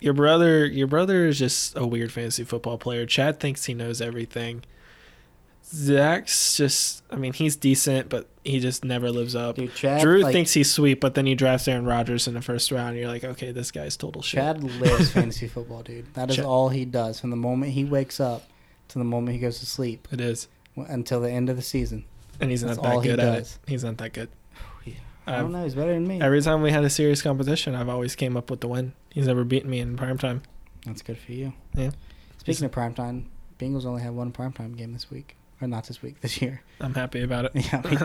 your 0.00 0.14
brother, 0.14 0.66
your 0.66 0.86
brother 0.86 1.26
is 1.26 1.38
just 1.38 1.76
a 1.76 1.86
weird 1.86 2.12
fantasy 2.12 2.44
football 2.44 2.78
player. 2.78 3.06
Chad 3.06 3.40
thinks 3.40 3.64
he 3.64 3.74
knows 3.74 4.00
everything. 4.00 4.62
Zach's 5.66 6.56
just, 6.56 7.02
I 7.10 7.16
mean, 7.16 7.32
he's 7.32 7.56
decent, 7.56 8.08
but 8.08 8.28
he 8.44 8.60
just 8.60 8.84
never 8.84 9.10
lives 9.10 9.34
up. 9.34 9.56
Dude, 9.56 9.74
Chad. 9.74 10.02
Drew 10.02 10.20
like, 10.20 10.32
thinks 10.32 10.52
he's 10.52 10.70
sweet, 10.70 11.00
but 11.00 11.14
then 11.14 11.26
he 11.26 11.34
drafts 11.34 11.66
Aaron 11.66 11.86
Rodgers 11.86 12.28
in 12.28 12.34
the 12.34 12.42
first 12.42 12.70
round. 12.70 12.90
And 12.90 12.98
you're 12.98 13.08
like, 13.08 13.24
okay, 13.24 13.50
this 13.50 13.70
guy's 13.70 13.96
total 13.96 14.20
shit. 14.22 14.38
Chad 14.38 14.62
lives 14.62 15.10
fantasy 15.10 15.48
football, 15.48 15.82
dude. 15.82 16.12
That 16.14 16.30
is 16.30 16.36
Chad- 16.36 16.44
all 16.44 16.68
he 16.68 16.84
does 16.84 17.18
from 17.18 17.30
the 17.30 17.36
moment 17.36 17.72
he 17.72 17.84
wakes 17.84 18.20
up 18.20 18.44
to 18.88 18.98
the 18.98 19.04
moment 19.04 19.34
he 19.34 19.40
goes 19.40 19.58
to 19.60 19.66
sleep 19.66 20.06
It 20.12 20.20
is, 20.20 20.48
until 20.76 21.20
the 21.20 21.30
end 21.30 21.48
of 21.48 21.56
the 21.56 21.62
season. 21.62 22.04
and 22.40 22.50
he's 22.50 22.60
That's 22.60 22.76
not 22.76 22.96
that 22.96 23.02
good 23.02 23.18
at 23.20 23.38
it. 23.38 23.58
He's 23.66 23.82
not 23.84 23.96
that 23.98 24.12
good. 24.12 24.28
I 25.26 25.36
don't 25.36 25.44
I've- 25.46 25.52
know. 25.52 25.64
He's 25.64 25.74
better 25.74 25.92
than 25.94 26.06
me. 26.06 26.20
Every 26.20 26.40
time 26.42 26.62
we 26.62 26.70
had 26.70 26.84
a 26.84 26.90
serious 26.90 27.22
competition, 27.22 27.74
I've 27.74 27.88
always 27.88 28.14
came 28.16 28.36
up 28.36 28.50
with 28.50 28.60
the 28.60 28.68
win. 28.68 28.92
He's 29.10 29.26
never 29.26 29.44
beaten 29.44 29.70
me 29.70 29.80
in 29.80 29.96
prime 29.96 30.18
time. 30.18 30.42
That's 30.84 31.02
good 31.02 31.18
for 31.18 31.32
you. 31.32 31.52
Yeah. 31.74 31.90
Speaking 32.38 32.64
of 32.66 32.72
primetime, 32.72 33.24
Bengals 33.58 33.86
only 33.86 34.02
have 34.02 34.14
one 34.14 34.32
primetime 34.32 34.76
game 34.76 34.92
this 34.92 35.10
week. 35.10 35.36
Or 35.60 35.68
not 35.68 35.84
this 35.86 36.02
week, 36.02 36.20
this 36.20 36.42
year. 36.42 36.62
I'm 36.80 36.94
happy 36.94 37.22
about 37.22 37.44
it. 37.46 37.52
Yeah, 37.72 37.80
like, 37.84 38.00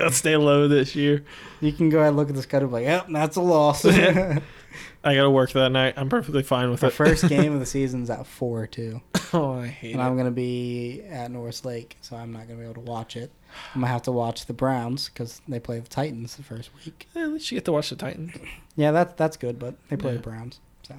let's 0.00 0.16
stay 0.16 0.36
low 0.36 0.66
this 0.68 0.94
year. 0.96 1.24
you 1.60 1.72
can 1.72 1.88
go 1.88 1.98
ahead 1.98 2.08
and 2.08 2.16
look 2.16 2.28
at 2.28 2.34
the 2.34 2.42
schedule 2.42 2.68
like, 2.68 2.82
yep, 2.82 3.06
that's 3.08 3.36
a 3.36 3.40
loss. 3.40 3.84
I 3.86 5.14
got 5.14 5.22
to 5.22 5.30
work 5.30 5.52
that 5.52 5.70
night. 5.70 5.94
I'm 5.96 6.08
perfectly 6.08 6.42
fine 6.42 6.70
with 6.70 6.82
Our 6.84 6.90
it. 6.90 6.92
first 6.94 7.28
game 7.28 7.54
of 7.54 7.60
the 7.60 7.66
season's 7.66 8.10
at 8.10 8.26
4 8.26 8.66
too. 8.66 9.00
oh, 9.32 9.60
I 9.60 9.68
hate 9.68 9.92
And 9.92 10.00
it. 10.00 10.04
I'm 10.04 10.14
going 10.14 10.26
to 10.26 10.30
be 10.32 11.02
at 11.08 11.30
Norris 11.30 11.64
Lake, 11.64 11.96
so 12.00 12.16
I'm 12.16 12.32
not 12.32 12.48
going 12.48 12.58
to 12.58 12.64
be 12.64 12.70
able 12.70 12.74
to 12.82 12.90
watch 12.90 13.16
it. 13.16 13.30
I'm 13.74 13.80
to 13.82 13.86
have 13.86 14.02
to 14.02 14.12
watch 14.12 14.46
the 14.46 14.52
Browns 14.52 15.08
because 15.08 15.40
they 15.48 15.60
play 15.60 15.78
the 15.80 15.88
Titans 15.88 16.36
the 16.36 16.42
first 16.42 16.70
week. 16.84 17.06
Eh, 17.16 17.22
at 17.22 17.28
least 17.32 17.50
you 17.50 17.56
get 17.56 17.64
to 17.66 17.72
watch 17.72 17.90
the 17.90 17.96
Titans. 17.96 18.32
Yeah, 18.76 18.92
that, 18.92 19.16
that's 19.16 19.36
good, 19.36 19.58
but 19.58 19.74
they 19.88 19.96
play 19.96 20.12
Yeah. 20.12 20.16
the 20.18 20.22
Browns. 20.22 20.60
So, 20.86 20.94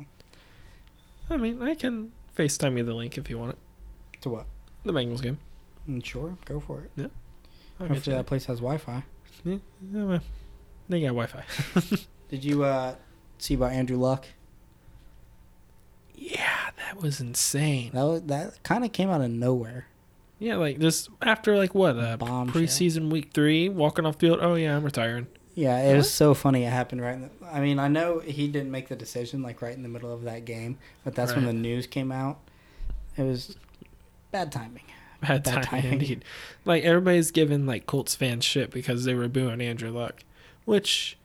I 1.29 1.37
mean, 1.37 1.61
I 1.61 1.75
can 1.75 2.11
FaceTime 2.37 2.77
you 2.77 2.83
the 2.83 2.93
link 2.93 3.17
if 3.17 3.29
you 3.29 3.37
want 3.37 3.51
it. 3.53 4.21
to 4.21 4.29
what? 4.29 4.45
The 4.83 4.93
Bengals 4.93 5.21
game. 5.21 5.37
Mm, 5.89 6.03
sure, 6.05 6.37
go 6.45 6.59
for 6.59 6.81
it. 6.81 6.91
Yeah. 6.95 7.07
I'll 7.79 7.87
Hopefully 7.87 8.15
that 8.15 8.25
place 8.27 8.45
has 8.45 8.59
Wi 8.59 8.77
Fi. 8.77 9.03
Yeah, 9.43 9.57
yeah, 9.91 10.03
well, 10.03 10.21
they 10.87 11.01
got 11.01 11.07
Wi-Fi. 11.07 11.43
Did 12.29 12.43
you 12.43 12.63
uh, 12.63 12.95
see 13.39 13.55
about 13.55 13.71
Andrew 13.71 13.97
Luck? 13.97 14.25
yeah, 16.13 16.69
that 16.77 17.01
was 17.01 17.19
insane. 17.19 17.91
That 17.93 18.03
was, 18.03 18.21
that 18.23 18.61
kind 18.63 18.85
of 18.85 18.91
came 18.91 19.09
out 19.09 19.21
of 19.21 19.31
nowhere. 19.31 19.87
Yeah, 20.41 20.55
like 20.55 20.79
just 20.79 21.09
after 21.21 21.55
like 21.55 21.75
what 21.75 21.97
uh, 21.99 22.17
Bombshell. 22.17 22.61
preseason 22.63 23.11
week 23.11 23.29
three, 23.31 23.69
walking 23.69 24.07
off 24.07 24.15
field. 24.17 24.39
Oh 24.41 24.55
yeah, 24.55 24.75
I'm 24.75 24.83
retiring. 24.83 25.27
Yeah, 25.53 25.77
it 25.83 25.95
was 25.95 26.09
so 26.11 26.33
funny. 26.33 26.63
It 26.63 26.71
happened 26.71 27.01
right. 27.01 27.13
In 27.13 27.21
the, 27.21 27.29
I 27.51 27.59
mean, 27.59 27.77
I 27.77 27.87
know 27.87 28.19
he 28.19 28.47
didn't 28.47 28.71
make 28.71 28.87
the 28.87 28.95
decision 28.95 29.43
like 29.43 29.61
right 29.61 29.75
in 29.75 29.83
the 29.83 29.89
middle 29.89 30.11
of 30.11 30.23
that 30.23 30.45
game, 30.45 30.79
but 31.03 31.13
that's 31.13 31.35
when 31.35 31.45
the 31.45 31.53
news 31.53 31.85
came 31.85 32.11
out. 32.11 32.39
It 33.17 33.23
was 33.23 33.55
bad 34.31 34.51
timing. 34.51 34.83
Bad, 35.21 35.43
Bad 35.43 35.63
timing, 35.63 35.81
timing. 35.83 35.91
indeed. 35.93 36.25
Like 36.65 36.83
everybody's 36.83 37.29
giving 37.29 37.67
like 37.67 37.85
Colts 37.85 38.15
fans 38.15 38.43
shit 38.43 38.71
because 38.71 39.05
they 39.05 39.13
were 39.13 39.27
booing 39.27 39.61
Andrew 39.61 39.91
Luck, 39.91 40.23
which 40.65 41.17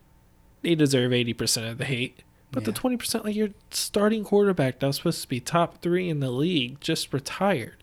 they 0.61 0.75
deserve 0.75 1.15
eighty 1.15 1.33
percent 1.33 1.67
of 1.69 1.79
the 1.79 1.87
hate. 1.87 2.23
But 2.53 2.65
the 2.67 2.73
twenty 2.73 2.99
percent, 2.99 3.25
like 3.25 3.35
your 3.37 3.51
starting 3.71 4.25
quarterback 4.25 4.81
that 4.81 4.87
was 4.87 4.97
supposed 4.97 5.23
to 5.23 5.29
be 5.29 5.41
top 5.41 5.81
three 5.81 6.11
in 6.11 6.21
the 6.21 6.31
league, 6.31 6.81
just 6.81 7.13
retired. 7.15 7.77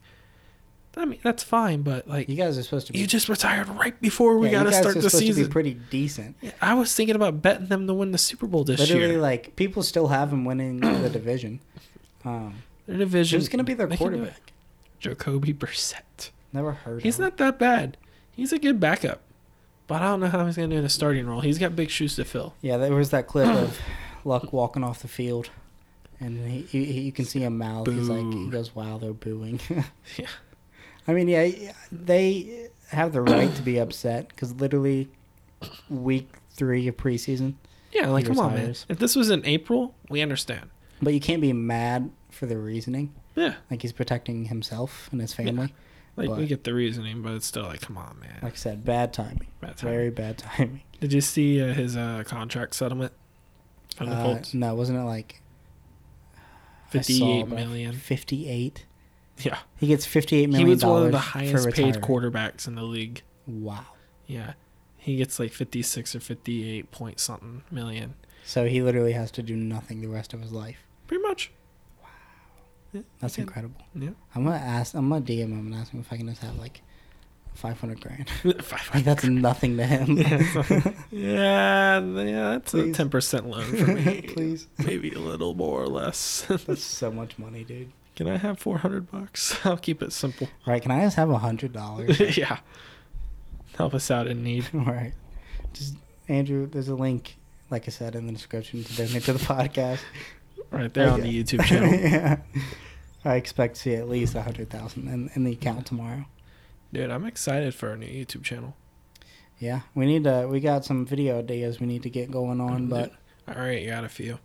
I 0.95 1.05
mean, 1.05 1.19
that's 1.23 1.41
fine, 1.43 1.81
but 1.81 2.07
like 2.07 2.29
You 2.29 2.35
guys 2.35 2.57
are 2.57 2.63
supposed 2.63 2.87
to 2.87 2.93
be. 2.93 2.99
you 2.99 3.07
just 3.07 3.27
retired 3.29 3.67
right 3.69 3.99
before 4.01 4.37
we 4.37 4.47
yeah, 4.47 4.59
got 4.59 4.63
to 4.63 4.71
start 4.73 4.95
are 4.97 5.01
the 5.01 5.09
supposed 5.09 5.21
to 5.25 5.27
season. 5.33 5.43
be 5.45 5.49
pretty 5.49 5.73
decent. 5.89 6.35
Yeah, 6.41 6.51
I 6.61 6.75
was 6.75 6.93
thinking 6.93 7.15
about 7.15 7.41
betting 7.41 7.67
them 7.67 7.87
to 7.87 7.93
win 7.93 8.11
the 8.11 8.17
Super 8.19 8.45
Bowl 8.45 8.63
this 8.63 8.79
Literally, 8.79 9.13
year. 9.13 9.19
like 9.21 9.55
people 9.55 9.81
still 9.81 10.07
have 10.09 10.29
them 10.29 10.45
winning 10.45 10.79
the 10.81 11.09
division. 11.11 11.59
Um, 12.23 12.55
Their 12.87 12.97
division. 12.99 13.39
who's 13.39 13.49
gonna 13.49 13.63
be 13.63 13.73
their 13.73 13.87
they 13.87 13.97
can 13.97 14.07
do 14.07 14.13
it. 14.13 14.17
quarterback? 14.19 14.53
Jacoby 14.99 15.53
Brissett. 15.53 16.29
Never 16.53 16.71
heard. 16.73 17.01
He's 17.01 17.15
of 17.15 17.19
him. 17.19 17.23
not 17.25 17.37
that 17.37 17.57
bad. 17.59 17.97
He's 18.31 18.53
a 18.53 18.59
good 18.59 18.79
backup, 18.79 19.21
but 19.87 20.01
I 20.01 20.05
don't 20.05 20.19
know 20.19 20.27
how 20.27 20.45
he's 20.45 20.55
gonna 20.55 20.67
do 20.69 20.77
in 20.77 20.85
a 20.85 20.89
starting 20.89 21.25
role. 21.27 21.41
He's 21.41 21.57
got 21.57 21.75
big 21.75 21.89
shoes 21.89 22.15
to 22.17 22.23
fill. 22.25 22.53
Yeah, 22.61 22.77
there 22.77 22.93
was 22.93 23.09
that 23.09 23.27
clip 23.27 23.47
of 23.49 23.79
Luck 24.25 24.53
walking 24.53 24.83
off 24.83 25.01
the 25.01 25.07
field, 25.07 25.49
and 26.19 26.47
he, 26.49 26.61
he, 26.61 26.85
he 26.85 27.01
you 27.01 27.11
can 27.11 27.25
see 27.25 27.39
him 27.39 27.57
mouth. 27.57 27.87
He's 27.87 28.07
like, 28.07 28.31
he 28.33 28.47
goes, 28.49 28.73
"Wow, 28.75 28.99
they're 28.99 29.11
booing." 29.13 29.59
Yeah. 30.17 30.27
I 31.07 31.13
mean, 31.13 31.27
yeah, 31.27 31.71
they 31.91 32.69
have 32.89 33.11
the 33.13 33.21
right 33.21 33.53
to 33.55 33.61
be 33.61 33.77
upset 33.77 34.29
because 34.29 34.53
literally, 34.55 35.09
week 35.89 36.29
three 36.51 36.87
of 36.87 36.97
preseason. 36.97 37.55
Yeah, 37.91 38.07
like 38.07 38.25
come 38.25 38.39
on, 38.39 38.53
man. 38.55 38.75
If 38.89 38.99
this 38.99 39.15
was 39.15 39.29
in 39.29 39.45
April, 39.45 39.93
we 40.09 40.21
understand. 40.21 40.69
But 41.01 41.13
you 41.13 41.19
can't 41.19 41.41
be 41.41 41.53
mad 41.53 42.09
for 42.31 42.45
the 42.45 42.57
reasoning. 42.57 43.13
Yeah, 43.35 43.55
Like 43.69 43.81
he's 43.81 43.91
protecting 43.91 44.45
himself 44.45 45.09
and 45.11 45.19
his 45.19 45.33
family. 45.33 45.73
like 46.15 46.29
we 46.29 46.45
get 46.45 46.63
the 46.63 46.73
reasoning, 46.73 47.21
but 47.21 47.33
it's 47.33 47.47
still 47.47 47.63
like, 47.63 47.81
come 47.81 47.97
on, 47.97 48.17
man. 48.19 48.39
Like 48.43 48.53
I 48.53 48.55
said, 48.55 48.85
bad 48.85 49.11
timing. 49.13 49.47
Bad 49.59 49.77
time. 49.77 49.89
Very 49.89 50.09
bad 50.11 50.37
timing. 50.37 50.81
Did 51.01 51.11
you 51.13 51.21
see 51.21 51.61
uh, 51.61 51.73
his 51.73 51.97
uh, 51.97 52.23
contract 52.25 52.75
settlement 52.75 53.11
from 53.95 54.09
the 54.09 54.15
Uh, 54.15 54.23
Colts? 54.23 54.53
no, 54.53 54.75
wasn't 54.75 54.99
it 54.99 55.03
like 55.03 55.41
I 56.93 57.01
saw 57.01 57.45
million. 57.45 57.93
Fifty-eight. 57.93 58.85
Yeah, 59.39 59.57
He 59.77 59.87
gets 59.87 60.05
fifty-eight 60.05 60.53
he 60.53 60.63
was 60.65 60.85
one 60.85 61.05
of 61.07 61.11
the 61.11 61.17
highest 61.17 61.69
paid 61.71 61.95
quarterbacks 61.95 62.67
in 62.67 62.75
the 62.75 62.83
league. 62.83 63.23
Wow. 63.47 63.85
Yeah, 64.27 64.53
he 64.97 65.15
gets 65.17 65.39
like 65.39 65.51
fifty-six 65.51 66.15
or 66.15 66.19
fifty-eight 66.19 66.91
point 66.91 67.19
something 67.19 67.63
million. 67.71 68.13
So 68.45 68.65
he 68.67 68.81
literally 68.81 69.13
has 69.13 69.31
to 69.31 69.43
do 69.43 69.55
nothing 69.55 70.01
the 70.01 70.07
rest 70.07 70.33
of 70.33 70.41
his 70.41 70.51
life. 70.51 70.85
Pretty 71.07 71.23
much. 71.23 71.51
Wow. 72.01 73.01
That's 73.19 73.33
Okay. 73.35 73.41
incredible. 73.43 73.81
Yeah. 73.95 74.11
I'm 74.35 74.43
gonna 74.43 74.55
ask. 74.57 74.93
I'm 74.93 75.09
gonna 75.09 75.21
DM 75.25 75.49
him 75.49 75.67
and 75.67 75.75
ask 75.75 75.91
him 75.91 75.99
if 76.01 76.13
I 76.13 76.17
can 76.17 76.27
just 76.27 76.41
have 76.41 76.57
like 76.57 76.81
five 77.55 77.79
hundred 77.79 78.01
grand. 78.01 78.29
Five 78.63 78.89
Like 78.93 79.03
that's 79.03 79.23
nothing 79.25 79.77
to 79.77 79.85
him. 79.85 80.17
Yeah, 81.11 81.99
yeah, 81.99 82.49
that's 82.51 82.73
a 82.73 82.91
ten 82.93 83.09
percent 83.09 83.47
loan 83.47 83.65
for 83.65 83.87
me. 83.87 84.21
Please. 84.21 84.67
maybe 84.77 85.11
a 85.11 85.19
little 85.19 85.53
more 85.53 85.81
or 85.83 85.87
less. 85.87 86.45
That's 86.47 86.83
so 86.83 87.11
much 87.11 87.37
money, 87.39 87.63
dude. 87.63 87.91
Can 88.15 88.27
I 88.27 88.37
have 88.37 88.59
four 88.59 88.77
hundred 88.79 89.09
bucks? 89.11 89.57
I'll 89.65 89.77
keep 89.77 90.01
it 90.03 90.13
simple. 90.13 90.47
Right? 90.67 90.81
Can 90.81 90.91
I 90.91 91.01
just 91.01 91.15
have 91.15 91.29
a 91.29 91.37
hundred 91.39 91.73
dollars? 91.73 92.19
yeah, 92.37 92.59
help 93.77 93.93
us 93.93 94.09
out 94.11 94.27
in 94.27 94.43
need. 94.43 94.67
Right. 94.73 95.13
Just 95.73 95.95
Andrew. 96.27 96.67
There's 96.67 96.89
a 96.89 96.95
link, 96.95 97.37
like 97.69 97.87
I 97.87 97.91
said, 97.91 98.15
in 98.15 98.27
the 98.27 98.33
description 98.33 98.83
to 98.83 98.95
donate 98.95 99.23
to 99.23 99.33
the 99.33 99.39
podcast. 99.39 99.99
Right 100.71 100.93
there 100.93 101.09
on 101.11 101.21
the 101.21 101.43
YouTube 101.43 101.63
channel. 101.65 101.91
yeah. 101.93 102.37
I 103.25 103.35
expect 103.35 103.75
to 103.75 103.81
see 103.81 103.95
at 103.95 104.09
least 104.09 104.35
a 104.35 104.41
hundred 104.41 104.69
thousand 104.69 105.07
in, 105.07 105.29
in 105.35 105.43
the 105.43 105.53
account 105.53 105.85
tomorrow. 105.85 106.25
Dude, 106.91 107.09
I'm 107.09 107.25
excited 107.25 107.73
for 107.73 107.89
our 107.89 107.95
new 107.97 108.05
YouTube 108.07 108.43
channel. 108.43 108.75
Yeah, 109.59 109.81
we 109.95 110.05
need 110.05 110.25
to. 110.25 110.47
We 110.49 110.59
got 110.59 110.83
some 110.85 111.05
video 111.05 111.39
ideas 111.39 111.79
we 111.79 111.87
need 111.87 112.03
to 112.03 112.09
get 112.09 112.29
going 112.29 112.59
on, 112.59 112.87
but 112.87 113.13
All 113.47 113.55
right, 113.55 113.81
you 113.81 113.89
got 113.89 114.03
a 114.03 114.09
few. 114.09 114.39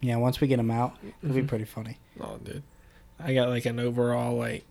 yeah, 0.00 0.16
once 0.16 0.40
we 0.40 0.46
get 0.48 0.56
them 0.56 0.70
out, 0.70 0.96
it'll 1.22 1.34
be 1.34 1.42
Mhm. 1.42 1.48
pretty 1.48 1.64
funny. 1.66 1.98
Oh, 2.20 2.38
dude, 2.42 2.62
I 3.18 3.34
got 3.34 3.48
like 3.48 3.66
an 3.66 3.80
overall 3.80 4.36
like 4.36 4.64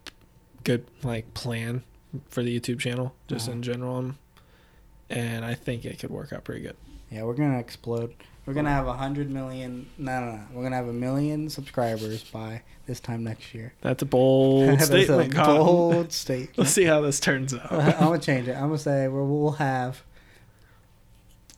good 0.63 0.85
like 1.03 1.33
plan 1.33 1.83
for 2.29 2.43
the 2.43 2.59
YouTube 2.59 2.79
channel, 2.79 3.13
just 3.27 3.47
Uh-huh. 3.47 3.55
in 3.57 3.63
general, 3.63 3.95
um, 3.97 4.17
and 5.09 5.43
I 5.45 5.53
think 5.53 5.85
it 5.85 5.99
could 5.99 6.11
work 6.11 6.31
out 6.33 6.43
pretty 6.43 6.61
good. 6.61 6.75
Yeah, 7.11 7.23
we're 7.23 7.33
gonna 7.33 7.59
explode. 7.59 8.13
We're 8.45 8.53
gonna 8.53 8.69
have 8.69 8.87
a 8.87 8.93
hundred 8.93 9.31
million. 9.31 9.87
No, 9.97 10.19
no, 10.19 10.31
no. 10.37 10.41
We're 10.53 10.63
gonna 10.63 10.75
have 10.75 10.87
a 10.87 10.93
million 10.93 11.49
subscribers 11.49 12.23
by 12.23 12.61
this 12.85 12.99
time 12.99 13.23
next 13.23 13.53
year. 13.55 13.73
That's 13.81 14.03
a 14.03 14.05
bold 14.05 14.79
statement, 14.81 15.33
a 15.35 15.43
bold 15.43 16.11
statement. 16.13 16.57
Let's 16.57 16.71
see 16.71 16.83
how 16.85 17.01
this 17.01 17.19
turns 17.19 17.53
out. 17.55 17.71
I'm 17.71 17.91
gonna 17.99 18.19
change 18.19 18.47
it. 18.47 18.53
I'm 18.53 18.67
gonna 18.67 18.77
say 18.77 19.07
we'll 19.07 19.51
have 19.53 20.03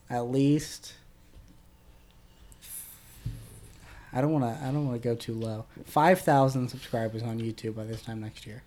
at 0.09 0.29
least. 0.29 0.93
I 4.17 4.21
don't 4.21 4.31
wanna. 4.31 4.57
I 4.63 4.65
don't 4.71 4.85
wanna 4.87 4.97
go 4.99 5.13
too 5.13 5.33
low. 5.33 5.65
Five 5.85 6.21
thousand 6.21 6.69
subscribers 6.69 7.21
on 7.21 7.39
YouTube 7.39 7.75
by 7.75 7.83
this 7.83 8.01
time 8.01 8.19
next 8.19 8.47
year. 8.47 8.63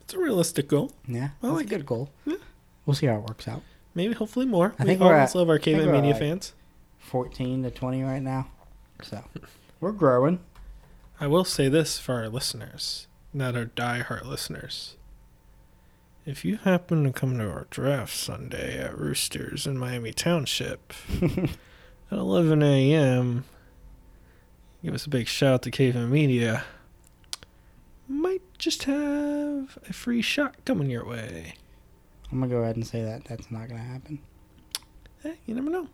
it's 0.00 0.12
a 0.12 0.18
realistic 0.18 0.66
goal. 0.66 0.90
Yeah, 1.06 1.30
I 1.40 1.46
that's 1.46 1.54
like 1.54 1.66
a 1.66 1.68
good 1.68 1.86
goal. 1.86 2.10
Yeah. 2.26 2.36
We'll 2.84 2.94
see 2.94 3.06
how 3.06 3.16
it 3.18 3.28
works 3.28 3.46
out. 3.46 3.62
Maybe 3.94 4.14
hopefully 4.14 4.46
more. 4.46 4.74
I 4.78 4.82
we 4.82 4.88
think 4.88 5.00
we're 5.00 5.14
always 5.14 5.30
at- 5.30 5.34
love 5.38 5.48
our 5.48 5.58
Caveman 5.60 5.92
Media 5.92 6.10
like, 6.10 6.18
fans. 6.20 6.52
Fourteen 6.98 7.62
to 7.62 7.70
twenty 7.70 8.02
right 8.02 8.22
now, 8.22 8.48
so 9.02 9.22
we're 9.80 9.92
growing. 9.92 10.40
I 11.20 11.28
will 11.28 11.44
say 11.44 11.68
this 11.68 12.00
for 12.00 12.14
our 12.16 12.28
listeners, 12.28 13.06
not 13.32 13.54
our 13.54 13.66
die-hard 13.66 14.26
listeners. 14.26 14.96
If 16.26 16.44
you 16.44 16.56
happen 16.56 17.04
to 17.04 17.12
come 17.12 17.38
to 17.38 17.48
our 17.48 17.66
draft 17.70 18.14
Sunday 18.16 18.78
at 18.78 18.98
Roosters 18.98 19.66
in 19.66 19.78
Miami 19.78 20.12
Township 20.12 20.92
at 21.22 21.48
11 22.10 22.62
a.m., 22.62 23.44
give 24.84 24.94
us 24.94 25.06
a 25.06 25.10
big 25.10 25.28
shout 25.28 25.54
out 25.54 25.62
to 25.62 25.70
Caveman 25.70 26.10
Media. 26.10 26.64
Might 28.08 28.42
just 28.58 28.84
have 28.84 29.78
a 29.88 29.92
free 29.92 30.22
shot 30.22 30.56
coming 30.64 30.90
your 30.90 31.04
way. 31.06 31.54
I'm 32.30 32.40
gonna 32.40 32.50
go 32.50 32.62
ahead 32.62 32.76
and 32.76 32.86
say 32.86 33.02
that 33.02 33.24
that's 33.24 33.50
not 33.50 33.68
gonna 33.68 33.82
happen. 33.82 34.20
Hey, 35.22 35.38
you 35.46 35.54
never 35.54 35.70
know. 35.70 35.88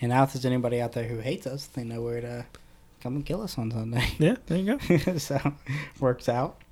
And 0.00 0.10
now, 0.10 0.22
if 0.22 0.32
there's 0.32 0.46
anybody 0.46 0.80
out 0.80 0.92
there 0.92 1.04
who 1.04 1.18
hates 1.18 1.46
us, 1.46 1.66
they 1.66 1.84
know 1.84 2.00
where 2.00 2.20
to 2.22 2.46
come 3.02 3.16
and 3.16 3.26
kill 3.26 3.42
us 3.42 3.58
on 3.58 3.70
Sunday. 3.70 4.06
Yeah, 4.18 4.36
there 4.46 4.58
you 4.58 4.78
go. 4.78 5.18
so, 5.18 5.38
works 5.98 6.28
out. 6.28 6.62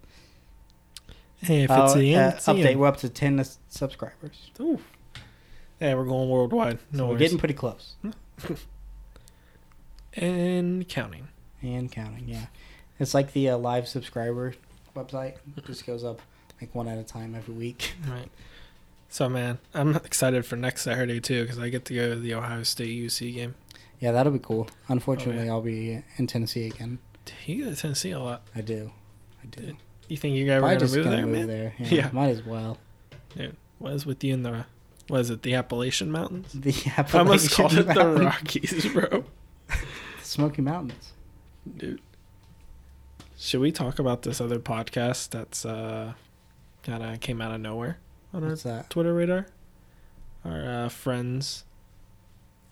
Hey, 1.43 1.65
if 1.65 1.71
Oh, 1.71 1.85
it's 1.85 1.95
the 1.95 2.17
uh, 2.17 2.19
end, 2.21 2.33
the 2.33 2.39
update: 2.53 2.67
end. 2.71 2.81
we're 2.81 2.87
up 2.87 2.97
to 2.99 3.09
ten 3.09 3.45
subscribers. 3.69 4.51
Ooh. 4.61 4.81
Yeah, 5.81 5.95
we're 5.95 6.07
going 6.07 6.29
worldwide. 6.29 6.79
No 6.91 6.99
So 6.99 7.09
we're 7.11 7.19
getting 7.19 7.39
pretty 7.39 7.55
close 7.55 7.95
and 10.23 10.89
counting. 10.89 11.29
and 11.63 11.91
counting. 11.91 12.29
Yeah, 12.29 12.47
it's 12.99 13.15
like 13.15 13.33
the 13.33 13.51
uh, 13.51 13.59
live 13.59 13.89
subscriber 13.89 14.55
website. 14.97 15.37
It 15.57 15.65
just 15.67 15.87
goes 15.87 16.05
up 16.05 16.21
like 16.61 16.75
one 16.75 16.89
at 16.89 16.99
a 16.99 17.05
time 17.05 17.35
every 17.35 17.55
week. 17.55 17.95
Right. 18.09 18.29
So 19.11 19.27
man, 19.29 19.59
I'm 19.73 19.97
excited 19.97 20.45
for 20.45 20.57
next 20.57 20.83
Saturday 20.83 21.19
too 21.19 21.43
because 21.45 21.59
I 21.59 21.71
get 21.71 21.87
to 21.87 21.95
go 21.95 22.11
to 22.15 22.21
the 22.21 22.35
Ohio 22.35 22.63
State 22.63 22.91
UC 23.07 23.35
game. 23.35 23.55
Yeah, 24.01 24.13
that'll 24.13 24.33
be 24.33 24.39
cool. 24.39 24.69
Unfortunately, 24.89 25.41
Oh, 25.43 25.45
yeah. 25.47 25.51
I'll 25.53 25.63
be 25.63 26.03
in 26.19 26.27
Tennessee 26.27 26.67
again. 26.67 26.99
You 27.47 27.65
go 27.65 27.71
to 27.71 27.77
Tennessee 27.77 28.11
a 28.11 28.19
lot. 28.21 28.43
I 28.55 28.61
do. 28.61 28.93
I 29.43 29.47
do. 29.47 29.77
You 30.09 30.17
think 30.19 30.37
you 30.37 30.47
guys 30.47 30.61
Probably 30.61 30.77
are 30.77 30.79
just 30.81 30.95
gonna 30.95 31.05
move 31.05 31.15
there, 31.17 31.27
move 31.27 31.37
man? 31.39 31.47
there. 31.49 31.75
Yeah, 31.79 31.89
Yeah. 32.05 32.11
might 32.13 32.29
as 32.29 32.45
well. 32.45 32.77
Dude, 33.35 33.57
What 33.79 33.95
is 33.95 34.05
with 34.05 34.23
you 34.23 34.35
in 34.35 34.43
the? 34.43 34.67
What 35.09 35.21
is 35.23 35.31
it? 35.31 35.43
The 35.43 35.55
Appalachian 35.55 36.13
Mountains? 36.13 36.53
The 36.53 36.75
I 36.99 37.19
almost 37.19 37.51
called 37.53 37.73
it 37.73 37.87
the 37.87 38.07
Rockies, 38.07 38.93
bro. 38.93 39.25
Smoky 40.29 40.63
Mountains. 40.63 41.13
Dude, 41.77 42.01
should 43.37 43.61
we 43.61 43.73
talk 43.73 43.99
about 43.99 44.23
this 44.23 44.41
other 44.41 44.59
podcast 44.59 45.31
that's 45.31 45.65
uh 45.65 46.13
kind 46.83 47.03
of 47.03 47.21
came 47.21 47.41
out 47.41 47.53
of 47.53 47.61
nowhere 47.61 47.99
on 48.33 48.43
our 48.45 48.51
What's 48.51 48.63
that? 48.63 48.91
Twitter 48.91 49.15
radar? 49.15 49.47
Our 50.45 50.85
uh, 50.85 50.89
friends. 50.89 51.65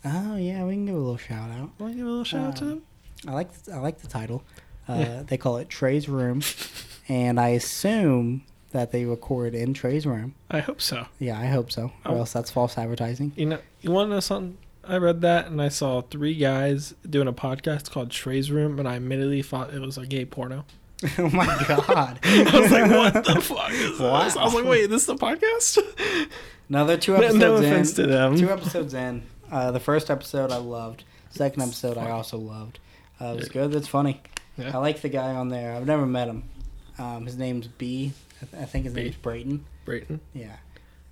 Oh 0.05 0.37
yeah, 0.37 0.65
we 0.65 0.75
can 0.75 0.87
give 0.87 0.95
a 0.95 0.99
little 0.99 1.17
shout 1.17 1.51
out. 1.51 1.71
Want 1.79 1.93
to 1.95 1.97
give 1.97 2.07
a 2.07 2.11
little 2.11 2.25
shout 2.25 2.49
out 2.49 2.57
to 2.57 2.65
Um, 2.65 2.69
them? 2.71 2.83
I 3.29 3.33
like 3.33 3.53
the, 3.63 3.73
I 3.73 3.79
like 3.79 3.99
the 3.99 4.09
title. 4.09 4.45
Uh, 4.89 4.97
Yeah. 4.99 5.23
They 5.27 5.37
call 5.37 5.57
it 5.57 5.69
Trey's 5.69 6.09
Room, 6.09 6.43
and 7.09 7.41
I 7.41 7.49
assume 7.49 8.45
that 8.73 8.93
they 8.93 9.05
record 9.05 9.55
in 9.55 9.73
Trey's 9.75 10.07
room. 10.07 10.35
I 10.51 10.59
hope 10.61 10.81
so. 10.83 11.07
Yeah, 11.19 11.39
I 11.39 11.47
hope 11.47 11.73
so. 11.73 11.93
Or 12.05 12.13
Oh. 12.13 12.19
else 12.19 12.33
that's 12.35 12.51
false 12.51 12.77
advertising. 12.77 13.33
You 13.35 13.47
know, 13.47 13.59
you 13.81 13.91
want 13.91 14.09
to 14.11 14.15
know 14.15 14.21
something? 14.21 14.59
I 14.89 14.97
read 14.99 15.21
that 15.23 15.47
and 15.47 15.61
I 15.61 15.69
saw 15.69 16.01
three 16.03 16.35
guys 16.35 16.95
doing 17.09 17.29
a 17.29 17.33
podcast 17.33 17.91
called 17.91 18.11
Trey's 18.11 18.51
Room, 18.51 18.79
and 18.79 18.89
I 18.89 18.97
immediately 18.97 19.43
thought 19.43 19.73
it 19.75 19.81
was 19.81 19.99
a 19.99 20.07
gay 20.07 20.25
porno. 20.25 20.65
oh 21.19 21.29
my 21.31 21.45
god! 21.69 22.19
I 22.25 22.59
was 22.59 22.71
like, 22.71 22.91
"What 22.91 23.25
the 23.25 23.41
fuck 23.43 23.71
is 23.73 24.01
Wow. 24.01 24.25
this?" 24.25 24.37
I 24.37 24.45
was 24.45 24.55
like, 24.55 24.65
"Wait, 24.65 24.87
this 24.89 25.03
is 25.03 25.09
a 25.11 25.15
podcast?" 25.15 25.79
No, 26.69 26.87
they're 26.87 26.97
two 26.97 27.13
No, 27.13 27.19
episodes 27.19 27.39
no 27.41 27.57
in. 27.57 27.65
offense 27.65 27.93
to 27.95 28.07
them. 28.07 28.37
Two 28.37 28.51
episodes 28.51 28.95
in. 28.95 29.23
Uh, 29.53 29.71
the 29.73 29.79
first 29.81 30.11
episode 30.11 30.51
I 30.51 30.57
loved. 30.57 31.05
Second 31.31 31.63
episode 31.63 31.99
I 31.99 32.11
also 32.11 32.39
loved. 32.39 32.79
Uh, 33.21 33.27
it 33.27 33.37
was 33.37 33.49
good. 33.51 33.75
It's 33.75 33.87
funny. 33.89 34.21
Yeah. 34.57 34.75
I 34.75 34.79
like 34.79 35.03
the 35.03 35.09
guy 35.11 35.35
on 35.35 35.49
there. 35.51 35.75
I've 35.75 35.87
never 35.87 36.07
met 36.07 36.29
him. 36.29 36.45
Um, 36.99 37.27
his 37.27 37.37
name's 37.37 37.69
B. 37.69 38.13
I, 38.41 38.47
th- 38.47 38.63
I 38.63 38.65
think 38.65 38.85
his 38.87 38.95
B. 38.95 39.03
name's 39.05 39.17
Brayton. 39.17 39.61
Brayton, 39.85 40.21
Yeah. 40.35 40.57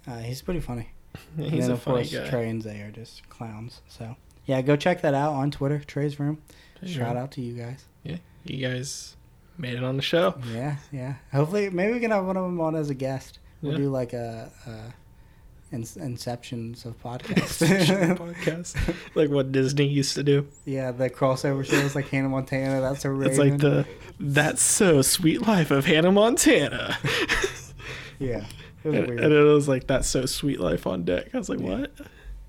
Uh, 0.09 0.19
he's 0.19 0.41
pretty 0.43 0.61
funny. 0.61 0.89
he's 1.37 1.53
and 1.53 1.63
then 1.63 1.71
a 1.71 1.75
of 1.75 1.85
course 1.85 2.13
guy. 2.13 2.29
Trey 2.29 2.49
and 2.49 2.63
Zay 2.63 2.81
are 2.83 2.91
just 2.91 3.29
clowns. 3.29 3.81
So 3.89 4.17
yeah, 4.47 4.61
go 4.63 4.77
check 4.77 5.03
that 5.03 5.15
out 5.15 5.33
on 5.33 5.51
Twitter. 5.51 5.79
Trey's 5.87 6.19
room. 6.21 6.43
Trey's 6.79 6.93
Shout 6.93 7.15
Room. 7.15 7.25
out 7.25 7.31
to 7.33 7.41
you 7.41 7.55
guys. 7.55 7.85
Yeah, 8.03 8.17
you 8.45 8.67
guys 8.67 9.17
Made 9.57 9.75
it 9.75 9.85
on 9.85 9.95
the 9.97 10.03
show. 10.03 10.35
Yeah, 10.53 10.77
yeah. 10.91 11.15
Hopefully, 11.33 11.71
maybe 11.71 11.93
we 11.93 12.01
can 12.01 12.11
have 12.11 12.25
one 12.25 12.37
of 12.37 12.43
them 12.43 12.61
on 12.61 12.75
as 12.75 12.91
a 12.91 12.95
guest. 12.95 13.39
We'll 13.63 13.73
Yeah. 13.73 13.79
do 13.79 13.89
like 13.89 14.13
a, 14.13 14.51
a 14.67 15.75
in, 15.75 15.83
inceptions 15.83 16.85
of 16.85 17.01
podcasts. 17.01 17.65
podcast. 18.19 18.77
Like 19.15 19.31
what 19.31 19.53
Disney 19.53 19.87
used 19.87 20.17
to 20.17 20.25
do. 20.25 20.49
yeah, 20.65 20.91
the 20.91 21.09
crossover 21.09 21.65
shows 21.65 21.95
like 21.95 22.09
Hannah 22.09 22.29
Montana. 22.31 22.81
That's 22.81 23.03
so 23.03 23.21
It's 23.21 23.39
like 23.39 23.59
the 23.59 23.87
That's 24.19 24.61
So 24.61 25.03
Sweet 25.03 25.47
Life 25.47 25.71
of 25.71 25.85
Hannah 25.87 26.11
Montana. 26.13 26.99
yeah. 28.19 28.45
It 28.85 28.89
was 28.89 28.97
and, 28.99 29.07
weird. 29.09 29.21
and 29.21 29.33
it 29.33 29.43
was 29.43 29.67
like 29.69 29.87
That's 29.87 30.07
So 30.09 30.27
Suite 30.27 30.61
Life 30.61 30.87
on 30.87 31.05
deck. 31.05 31.35
I 31.35 31.39
was 31.39 31.49
like, 31.49 31.61
Yeah. 31.61 31.79
what? 31.81 31.93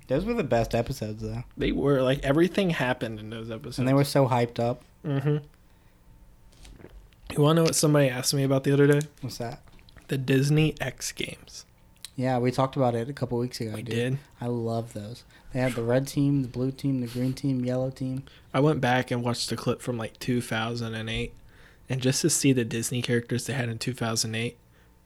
Those 0.07 0.23
were 0.25 0.33
the 0.35 0.43
best 0.43 0.75
episodes 0.75 1.21
though, 1.23 1.43
They 1.57 1.71
were 1.71 2.01
like 2.03 2.19
everything 2.23 2.69
happened 2.71 3.19
in 3.19 3.29
those 3.31 3.49
episodes. 3.49 3.79
and 3.79 3.87
they 3.87 3.93
were 3.93 4.03
so 4.03 4.27
hyped 4.27 4.59
up. 4.59 4.83
Mm-hmm. 5.05 5.37
You 7.35 7.41
want 7.41 7.55
to 7.57 7.61
know 7.61 7.63
what 7.63 7.75
somebody 7.75 8.07
asked 8.09 8.33
me 8.33 8.43
about 8.43 8.63
the 8.63 8.71
other 8.71 8.87
day? 8.87 9.01
What's 9.21 9.39
that? 9.39 9.61
The 10.07 10.17
Disney 10.17 10.75
X 10.79 11.11
Games. 11.11 11.65
Yeah, 12.15 12.37
we 12.37 12.51
talked 12.51 12.75
about 12.77 12.95
it 12.95 13.09
a 13.09 13.13
couple 13.13 13.37
weeks 13.39 13.59
ago. 13.59 13.71
We 13.73 13.81
dude. 13.81 13.95
did. 13.95 14.17
I 14.39 14.45
love 14.47 14.93
those. 14.93 15.23
They 15.51 15.59
had 15.59 15.73
the 15.73 15.83
red 15.83 16.07
team, 16.07 16.43
the 16.43 16.47
blue 16.47 16.71
team, 16.71 17.01
the 17.01 17.07
green 17.07 17.33
team, 17.33 17.65
yellow 17.65 17.89
team. 17.89 18.23
I 18.53 18.59
went 18.61 18.79
back 18.79 19.11
and 19.11 19.23
watched 19.23 19.49
the 19.49 19.57
clip 19.57 19.81
from 19.81 19.97
like 19.97 20.17
2008, 20.19 21.33
and 21.89 22.01
just 22.01 22.21
to 22.21 22.29
see 22.29 22.53
the 22.53 22.63
Disney 22.63 23.01
characters 23.01 23.47
they 23.47 23.53
had 23.53 23.67
in 23.69 23.79
2008 23.79 24.57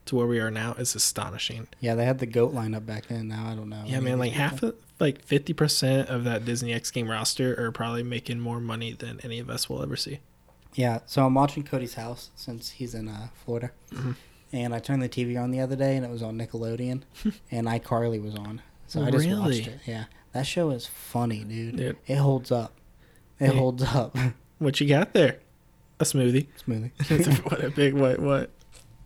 to 0.10 0.16
where 0.16 0.28
we 0.28 0.40
are 0.40 0.52
now 0.52 0.74
is 0.74 0.94
astonishing. 0.96 1.68
Yeah, 1.80 1.96
they 1.96 2.06
had 2.06 2.20
the 2.20 2.26
goat 2.26 2.54
lineup 2.54 2.86
back 2.86 3.08
then. 3.08 3.28
Now 3.30 3.48
I 3.50 3.56
don't 3.56 3.70
know. 3.70 3.84
Yeah, 3.86 4.00
man, 4.02 4.20
like 4.20 4.34
half 4.34 4.62
of 4.62 4.76
like 5.00 5.26
50% 5.26 6.08
of 6.08 6.24
that 6.26 6.44
Disney 6.46 6.74
X 6.74 6.92
Game 6.92 7.10
roster 7.10 7.56
are 7.64 7.72
probably 7.72 8.04
making 8.04 8.40
more 8.40 8.60
money 8.60 8.92
than 8.94 9.20
any 9.24 9.40
of 9.40 9.50
us 9.50 9.70
will 9.70 9.82
ever 9.82 9.96
see. 9.96 10.20
Yeah, 10.76 11.00
so 11.06 11.26
I'm 11.26 11.34
watching 11.34 11.64
Cody's 11.64 11.96
house 11.96 12.30
since 12.36 12.72
he's 12.72 12.94
in 12.94 13.08
uh, 13.08 13.30
Florida, 13.44 13.72
Mhm. 13.92 14.16
and 14.52 14.76
I 14.76 14.80
turned 14.80 15.02
the 15.02 15.10
TV 15.10 15.36
on 15.42 15.50
the 15.52 15.60
other 15.62 15.76
day 15.76 15.96
and 15.96 16.06
it 16.06 16.12
was 16.12 16.22
on 16.22 16.38
Nickelodeon, 16.38 17.02
and 17.52 17.66
iCarly 17.68 18.22
was 18.22 18.36
on. 18.36 18.62
So 18.88 19.02
I 19.04 19.10
just 19.12 19.26
really? 19.26 19.40
watched 19.40 19.68
it. 19.68 19.80
Yeah, 19.88 20.06
that 20.34 20.46
show 20.46 20.70
is 20.72 20.86
funny, 20.86 21.44
dude. 21.44 21.78
Dude. 21.78 21.98
It 22.08 22.16
holds 22.18 22.52
up. 22.52 22.74
It 23.40 23.52
Hey. 23.52 23.58
holds 23.58 23.84
up. 23.84 24.16
What 24.60 24.82
you 24.82 24.88
got 24.90 25.14
there? 25.14 25.40
A 26.02 26.04
smoothie. 26.04 26.48
Smoothie. 26.68 26.92
what 27.50 27.64
a 27.64 27.70
big 27.70 27.94
what 27.94 28.20
what 28.20 28.50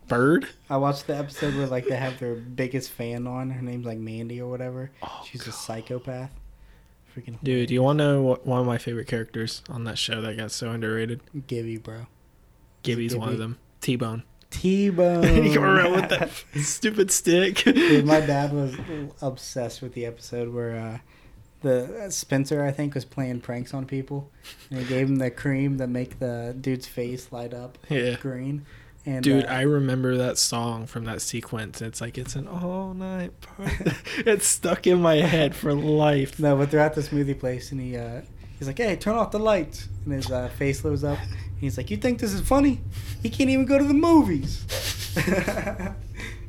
bird? 0.08 0.48
I 0.68 0.76
watched 0.76 1.06
the 1.06 1.16
episode 1.16 1.54
where 1.54 1.66
like 1.66 1.86
they 1.86 1.96
have 1.96 2.18
their 2.18 2.34
biggest 2.34 2.90
fan 2.90 3.26
on. 3.26 3.50
Her 3.50 3.62
name's 3.62 3.86
like 3.86 3.98
Mandy 3.98 4.40
or 4.40 4.50
whatever. 4.50 4.90
Oh, 5.02 5.22
She's 5.28 5.46
a 5.46 5.52
psychopath. 5.52 6.30
Freaking 7.14 7.38
Dude, 7.42 7.70
you 7.70 7.82
want 7.82 7.98
to 7.98 8.04
know 8.04 8.22
what, 8.22 8.46
one 8.46 8.60
of 8.60 8.66
my 8.66 8.78
favorite 8.78 9.06
characters 9.06 9.62
on 9.68 9.84
that 9.84 9.98
show 9.98 10.20
that 10.20 10.36
got 10.36 10.50
so 10.50 10.70
underrated? 10.70 11.20
Gibby, 11.46 11.76
bro. 11.76 12.06
Gibby's 12.82 13.14
one 13.14 13.28
of 13.28 13.38
them. 13.38 13.58
T 13.80 13.96
Bone. 13.96 14.24
T-Bone. 14.54 15.24
he 15.24 15.52
come 15.52 15.64
around 15.64 15.92
with 15.92 16.08
that 16.10 16.30
stupid 16.62 17.10
stick. 17.10 17.64
Dude, 17.64 18.06
my 18.06 18.20
dad 18.26 18.52
was 18.52 18.76
obsessed 19.20 19.82
with 19.82 19.94
the 19.94 20.06
episode 20.06 20.54
where 20.54 20.76
uh, 20.76 20.98
the 21.62 22.10
Spencer, 22.10 22.64
I 22.64 22.70
think, 22.70 22.94
was 22.94 23.04
playing 23.04 23.40
pranks 23.40 23.74
on 23.74 23.84
people, 23.84 24.30
and 24.70 24.78
he 24.78 24.84
gave 24.86 25.08
him 25.08 25.16
the 25.16 25.30
cream 25.30 25.78
that 25.78 25.88
make 25.88 26.18
the 26.20 26.56
dude's 26.58 26.86
face 26.86 27.32
light 27.32 27.52
up 27.52 27.78
yeah. 27.88 28.16
green. 28.16 28.64
And 29.06 29.22
Dude, 29.22 29.44
uh, 29.44 29.48
I 29.48 29.62
remember 29.62 30.16
that 30.16 30.38
song 30.38 30.86
from 30.86 31.04
that 31.04 31.20
sequence. 31.20 31.82
It's 31.82 32.00
like 32.00 32.16
it's 32.16 32.36
an 32.36 32.48
all 32.48 32.94
night 32.94 33.38
party. 33.40 33.92
it's 34.18 34.46
stuck 34.46 34.86
in 34.86 35.02
my 35.02 35.16
head 35.16 35.54
for 35.54 35.74
life. 35.74 36.38
no, 36.38 36.56
but 36.56 36.70
they're 36.70 36.80
at 36.80 36.94
the 36.94 37.02
smoothie 37.02 37.38
place, 37.38 37.70
and 37.70 37.80
he 37.80 37.98
uh, 37.98 38.22
he's 38.58 38.66
like, 38.66 38.78
"Hey, 38.78 38.96
turn 38.96 39.16
off 39.16 39.30
the 39.30 39.38
lights," 39.38 39.88
and 40.04 40.14
his 40.14 40.30
uh, 40.30 40.48
face 40.48 40.80
blows 40.80 41.04
up. 41.04 41.18
And 41.18 41.60
he's 41.60 41.76
like, 41.76 41.90
"You 41.90 41.98
think 41.98 42.18
this 42.18 42.32
is 42.32 42.40
funny? 42.40 42.80
He 43.22 43.28
can't 43.28 43.50
even 43.50 43.66
go 43.66 43.78
to 43.78 43.84
the 43.84 43.94
movies." 43.94 44.64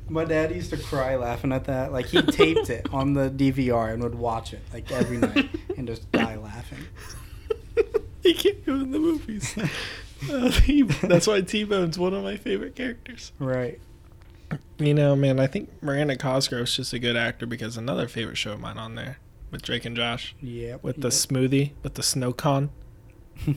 My 0.07 0.23
dad 0.23 0.55
used 0.55 0.69
to 0.69 0.77
cry 0.77 1.15
laughing 1.15 1.51
at 1.51 1.65
that. 1.65 1.91
Like 1.91 2.05
he 2.05 2.21
taped 2.21 2.69
it 2.69 2.87
on 2.93 3.13
the 3.13 3.29
DVR 3.29 3.91
and 3.93 4.03
would 4.03 4.15
watch 4.15 4.53
it 4.53 4.61
like 4.71 4.91
every 4.91 5.17
night 5.17 5.49
and 5.77 5.87
just 5.87 6.09
die 6.11 6.37
laughing. 6.37 6.85
he 8.23 8.33
can't 8.33 8.65
go 8.65 8.73
to 8.73 8.79
the 8.79 8.99
movies. 8.99 9.57
He- 10.63 10.81
that's 10.83 11.27
why 11.27 11.41
T 11.41 11.63
Bone's 11.63 11.97
one 11.99 12.13
of 12.13 12.23
my 12.23 12.37
favorite 12.37 12.75
characters. 12.75 13.31
Right. 13.39 13.79
You 14.77 14.93
know, 14.93 15.15
man, 15.15 15.39
I 15.39 15.47
think 15.47 15.69
Miranda 15.81 16.17
Cosgrove's 16.17 16.75
just 16.75 16.93
a 16.93 16.99
good 16.99 17.15
actor 17.15 17.45
because 17.45 17.77
another 17.77 18.07
favorite 18.07 18.37
show 18.37 18.53
of 18.53 18.59
mine 18.59 18.77
on 18.77 18.95
there 18.95 19.17
with 19.51 19.61
Drake 19.61 19.85
and 19.85 19.95
Josh 19.95 20.35
Yep. 20.41 20.83
with 20.83 20.97
the 21.01 21.07
yep. 21.07 21.13
smoothie 21.13 21.71
with 21.83 21.95
the 21.95 22.03
snow 22.03 22.31
con. 22.33 22.69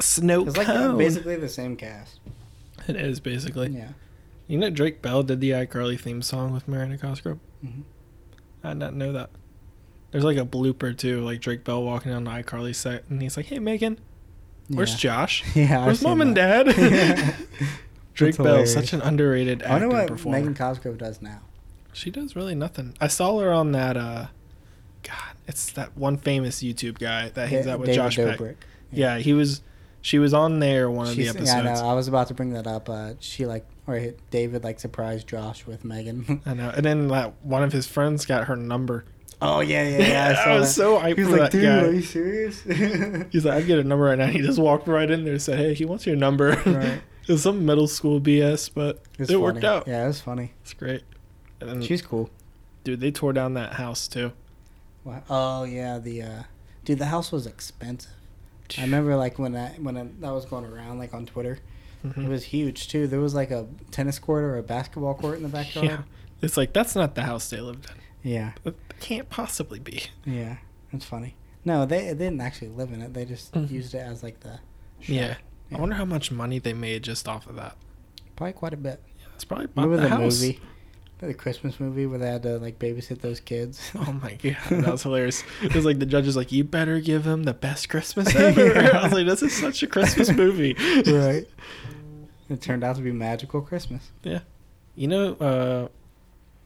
Snow 0.00 0.46
It's 0.46 0.56
like 0.56 0.96
basically 0.96 1.36
the 1.36 1.48
same 1.48 1.76
cast. 1.76 2.20
it 2.88 2.96
is 2.96 3.20
basically. 3.20 3.68
Yeah. 3.68 3.90
You 4.46 4.58
know, 4.58 4.70
Drake 4.70 5.02
Bell 5.02 5.22
did 5.22 5.40
the 5.40 5.50
iCarly 5.50 6.00
theme 6.00 6.22
song 6.22 6.52
with 6.52 6.66
Miranda 6.66 6.96
Cosgrove. 6.98 7.38
Mhm. 7.64 7.82
I 8.64 8.70
did 8.70 8.78
not 8.78 8.94
know 8.94 9.12
that. 9.12 9.30
There's 10.10 10.24
like 10.24 10.38
a 10.38 10.44
blooper 10.46 10.96
too, 10.96 11.20
like 11.20 11.40
Drake 11.40 11.64
Bell 11.64 11.82
walking 11.84 12.10
down 12.12 12.24
the 12.24 12.30
iCarly 12.30 12.74
set, 12.74 13.04
and 13.10 13.20
he's 13.22 13.36
like, 13.36 13.46
"Hey, 13.46 13.58
Megan, 13.58 13.98
where's 14.70 14.92
yeah. 14.92 14.96
Josh? 14.98 15.44
Yeah. 15.54 15.80
I've 15.80 15.86
Where's 15.86 16.00
seen 16.00 16.08
mom 16.08 16.20
and 16.22 16.36
that. 16.36 16.66
dad?" 16.66 16.76
Yeah. 16.92 17.36
Drake 18.14 18.32
That's 18.32 18.36
Bell, 18.38 18.46
hilarious. 18.46 18.74
such 18.74 18.92
an 18.92 19.00
underrated 19.02 19.62
actor. 19.62 19.72
I 19.72 19.78
wonder 19.78 19.88
what 19.96 20.06
performer. 20.08 20.38
Megan 20.38 20.54
Cosgrove 20.54 20.98
does 20.98 21.22
now. 21.22 21.40
She 21.92 22.10
does 22.10 22.36
really 22.36 22.54
nothing. 22.54 22.94
I 23.00 23.06
saw 23.08 23.38
her 23.40 23.50
on 23.52 23.72
that. 23.72 23.96
uh 23.96 24.26
God, 25.02 25.36
it's 25.46 25.72
that 25.72 25.96
one 25.96 26.18
famous 26.18 26.62
YouTube 26.62 26.98
guy 26.98 27.30
that 27.30 27.48
hangs 27.48 27.64
Da- 27.66 27.72
out 27.72 27.78
with 27.80 27.86
David 27.86 27.96
Josh 28.02 28.16
Peck. 28.16 28.38
Dobrik. 28.38 28.56
Yeah, 28.92 29.18
he 29.18 29.32
was. 29.32 29.62
She 30.02 30.18
was 30.18 30.32
on 30.34 30.60
there 30.60 30.90
one 30.90 31.08
of 31.08 31.16
the 31.16 31.28
episodes. 31.28 31.50
Yeah, 31.50 31.58
I 31.60 31.62
know. 31.62 31.88
I 31.90 31.92
was 31.94 32.08
about 32.08 32.28
to 32.28 32.34
bring 32.34 32.52
that 32.54 32.66
up. 32.66 32.88
Uh, 32.88 33.12
she 33.20 33.44
like, 33.46 33.66
or 33.86 33.98
David 34.30 34.64
like 34.64 34.80
surprised 34.80 35.26
Josh 35.26 35.66
with 35.66 35.84
Megan. 35.84 36.40
I 36.46 36.54
know. 36.54 36.70
And 36.74 36.84
then 36.84 37.08
that 37.08 37.34
one 37.44 37.62
of 37.62 37.72
his 37.72 37.86
friends 37.86 38.24
got 38.26 38.46
her 38.46 38.56
number. 38.56 39.04
Oh 39.42 39.60
yeah, 39.60 39.88
yeah, 39.88 39.98
yeah. 39.98 40.42
I, 40.46 40.50
I 40.50 40.58
was 40.58 40.68
that. 40.68 40.72
so 40.82 40.98
hyped 40.98 41.16
He 41.16 41.22
was 41.24 41.32
for 41.32 41.38
like, 41.40 41.50
that 41.52 41.58
dude, 41.58 41.64
guy. 41.64 41.84
are 41.86 41.92
you 41.92 42.02
serious? 42.02 42.62
He's 43.32 43.44
like, 43.44 43.54
I'd 43.62 43.66
get 43.66 43.78
a 43.78 43.84
number 43.84 44.04
right 44.04 44.18
now. 44.18 44.26
He 44.30 44.40
just 44.40 44.58
walked 44.58 44.86
right 44.88 45.10
in 45.10 45.24
there 45.24 45.34
and 45.34 45.42
said, 45.42 45.58
Hey, 45.58 45.74
he 45.74 45.84
wants 45.84 46.06
your 46.06 46.16
number. 46.16 46.50
Right. 46.66 47.00
it 47.28 47.32
was 47.32 47.42
some 47.42 47.64
middle 47.66 47.86
school 47.88 48.20
BS, 48.20 48.70
but 48.74 49.02
It's 49.18 49.30
it 49.30 49.40
worked 49.40 49.64
out. 49.64 49.86
Yeah, 49.88 50.04
it 50.04 50.08
was 50.08 50.20
funny. 50.20 50.52
It's 50.62 50.72
great. 50.74 51.02
And 51.60 51.68
then, 51.70 51.82
She's 51.82 52.02
cool. 52.02 52.30
dude, 52.84 53.00
they 53.00 53.10
tore 53.10 53.32
down 53.32 53.54
that 53.54 53.74
house 53.74 54.08
too. 54.08 54.32
Wow. 55.04 55.22
Oh 55.30 55.64
yeah, 55.64 55.98
the 55.98 56.22
uh, 56.22 56.42
dude, 56.84 56.98
the 56.98 57.06
house 57.06 57.32
was 57.32 57.46
expensive. 57.46 58.12
I 58.78 58.82
remember 58.82 59.16
like 59.16 59.38
when 59.38 59.52
that 59.52 59.80
when 59.82 59.96
it, 59.96 60.20
that 60.20 60.30
was 60.32 60.44
going 60.46 60.64
around 60.64 60.98
like 60.98 61.12
on 61.14 61.26
Twitter. 61.26 61.58
Mhm. 62.06 62.24
It 62.26 62.28
was 62.28 62.44
huge 62.44 62.88
too. 62.88 63.06
There 63.06 63.20
was 63.20 63.34
like 63.34 63.50
a 63.50 63.66
tennis 63.90 64.18
court 64.18 64.42
or 64.44 64.56
a 64.56 64.62
basketball 64.62 65.14
court 65.14 65.36
in 65.36 65.42
the 65.42 65.48
backyard. 65.48 65.86
Yeah. 65.86 65.98
It's 66.40 66.56
like, 66.56 66.72
that's 66.72 66.94
not 66.94 67.14
the 67.14 67.22
house 67.24 67.50
they 67.50 67.60
lived 67.60 67.84
in. 67.90 67.96
Yeah, 68.22 68.52
That 68.64 68.74
can't 69.00 69.28
possibly 69.30 69.78
be. 69.78 70.04
yeah, 70.24 70.56
that's 70.92 71.04
funny. 71.04 71.36
No, 71.64 71.84
they, 71.86 72.08
they 72.08 72.14
didn't 72.26 72.40
actually 72.40 72.68
live 72.68 72.92
in 72.92 73.02
it. 73.02 73.12
They 73.14 73.24
just 73.24 73.52
Mhm. 73.52 73.70
used 73.70 73.94
it 73.94 73.98
as 73.98 74.22
like 74.22 74.40
the. 74.40 74.60
Yeah. 75.02 75.36
Yeah. 75.70 75.76
I 75.76 75.80
wonder 75.80 75.94
how 75.94 76.04
much 76.04 76.30
money 76.32 76.58
they 76.58 76.72
made 76.72 77.02
just 77.04 77.28
off 77.28 77.46
of 77.46 77.56
that. 77.56 77.76
probably 78.36 78.52
quite 78.54 78.74
a 78.74 78.78
bit. 78.78 79.00
Yeah, 79.18 79.26
It's 79.34 79.44
probably 79.44 79.66
Remember 79.76 79.96
the, 80.02 80.08
the, 80.08 80.18
movie, 80.18 80.60
the 81.18 81.34
Christmas 81.34 81.78
movie 81.78 82.06
where 82.06 82.18
they 82.18 82.26
had 82.28 82.42
to 82.44 82.58
like 82.58 82.78
babysit 82.78 83.20
those 83.20 83.40
kids? 83.40 83.90
Oh 83.94 84.12
my 84.12 84.34
god, 84.42 84.56
that 84.70 84.90
was 84.92 85.02
hilarious. 85.08 85.44
It 85.62 85.74
was 85.74 85.84
like 85.84 85.98
the 85.98 86.06
judge 86.06 86.26
was 86.26 86.36
like, 86.36 86.50
"You 86.50 86.64
better 86.64 86.98
give 87.00 87.24
them 87.24 87.44
the 87.44 87.54
best 87.54 87.88
Christmas 87.88 88.34
ever." 88.36 88.78
I 88.94 89.02
was 89.04 89.12
like, 89.12 89.26
"This 89.26 89.42
is 89.42 89.54
such 89.54 89.82
a 89.82 89.86
Christmas 89.86 90.30
movie." 90.30 90.74
right. 91.06 91.46
It 92.48 92.60
turned 92.60 92.82
out 92.82 92.96
to 92.96 93.02
be 93.02 93.12
magical 93.12 93.60
Christmas. 93.60 94.10
Yeah, 94.24 94.40
you 94.96 95.06
know, 95.08 95.34
uh, 95.34 95.88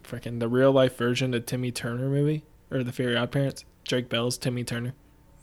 freaking 0.05 0.40
the 0.40 0.49
real 0.49 0.73
life 0.73 0.97
version 0.97 1.35
of 1.35 1.47
Timmy 1.47 1.71
Turner 1.73 2.09
movie 2.09 2.45
or 2.71 2.83
the 2.85 2.93
Fairly 2.93 3.17
Odd 3.17 3.31
Parents. 3.33 3.64
Drake 3.87 4.09
Bell's 4.09 4.38
Timmy 4.38 4.64
Turner. 4.64 4.95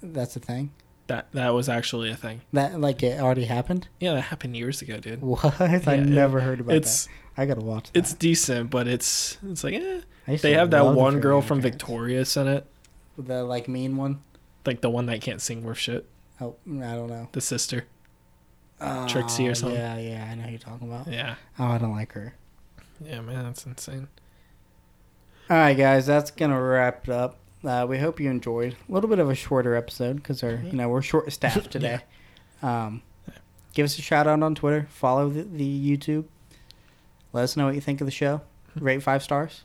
That's 0.02 0.36
a 0.36 0.40
thing. 0.40 0.72
That 1.08 1.32
that 1.34 1.50
was 1.54 1.68
actually 1.68 2.10
a 2.10 2.16
thing. 2.16 2.42
That 2.54 2.80
like 2.80 3.04
it 3.04 3.20
already 3.20 3.46
happened. 3.46 3.88
Yeah, 4.00 4.14
that 4.14 4.22
happened 4.22 4.56
years 4.56 4.82
ago, 4.82 4.98
dude. 5.00 5.22
What? 5.22 5.60
I 5.60 5.76
Yeah, 5.96 6.04
never 6.04 6.40
heard 6.40 6.60
about 6.62 6.76
It's 6.76 7.06
that. 7.06 7.12
I 7.38 7.46
gotta 7.46 7.62
watch 7.62 7.92
that. 7.92 8.00
it's 8.00 8.14
decent, 8.14 8.70
but 8.70 8.88
it's 8.88 9.38
it's 9.48 9.64
like 9.64 9.74
eh. 9.76 10.02
They 10.42 10.54
have 10.54 10.72
that 10.72 10.86
one 10.86 11.20
girl 11.20 11.42
from 11.42 11.60
Parents. 11.62 11.76
Victorious 11.84 12.38
in 12.38 12.48
it, 12.48 12.66
The 13.18 13.44
like 13.44 13.68
mean 13.68 13.98
one. 13.98 14.22
like 14.66 14.82
the 14.82 14.90
one 14.90 15.08
that 15.08 15.22
can't 15.22 15.42
sing 15.42 15.64
worth 15.64 15.80
shit, 15.80 16.08
Oh, 16.40 16.56
I 16.68 16.94
don't 16.96 17.08
know. 17.10 17.28
the 17.32 17.42
sister. 17.42 17.86
Oh, 18.80 19.08
Trixie 19.08 19.48
or 19.48 19.54
something. 19.56 19.78
Yeah, 19.78 19.98
yeah, 19.98 20.28
I 20.32 20.36
know 20.36 20.48
you're 20.48 20.60
talking 20.60 20.88
about. 20.88 21.08
Yeah, 21.08 21.36
Oh, 21.60 21.66
I 21.66 21.78
don't 21.78 21.96
like 21.96 22.14
her. 22.14 22.34
yeah, 23.04 23.22
man, 23.22 23.44
that's 23.46 23.66
insane. 23.66 24.08
All 25.52 25.58
right, 25.58 25.74
guys, 25.76 26.06
that's 26.06 26.32
gonna 26.32 26.62
wrap 26.62 27.10
it 27.10 27.12
up. 27.14 27.36
Uh, 27.62 27.86
we 27.88 27.98
hope 27.98 28.22
you 28.22 28.30
enjoyed 28.30 28.78
a 28.88 28.92
little 28.92 29.10
bit 29.10 29.20
of 29.20 29.30
a 29.30 29.36
shorter 29.36 29.76
episode 29.76 30.16
because 30.16 30.42
our, 30.44 30.54
you 30.64 30.72
know, 30.72 30.88
we're 30.88 31.02
short 31.02 31.30
staffed 31.34 31.70
today. 31.72 32.00
um, 32.64 33.02
give 33.74 33.84
us 33.84 34.00
a 34.00 34.02
shout 34.02 34.28
out 34.28 34.42
on 34.42 34.56
Twitter. 34.56 34.88
Follow 34.90 35.28
the, 35.30 35.42
the 35.44 35.98
YouTube. 35.98 36.24
Let 37.34 37.44
us 37.44 37.58
know 37.58 37.66
what 37.66 37.76
you 37.76 37.82
think 37.82 38.00
of 38.00 38.08
the 38.08 38.12
show. 38.12 38.40
Rate 38.80 39.04
five 39.04 39.24
stars. 39.24 39.64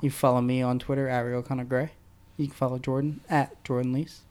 You 0.00 0.10
follow 0.10 0.40
me 0.40 0.62
on 0.62 0.78
Twitter 0.78 1.06
at 1.06 1.20
Real 1.20 1.42
Connor 1.42 1.64
Gray. 1.64 1.90
You 2.38 2.46
can 2.46 2.54
follow 2.54 2.78
Jordan 2.78 3.20
at 3.28 3.62
Jordan 3.62 3.92
Lease, 3.92 4.22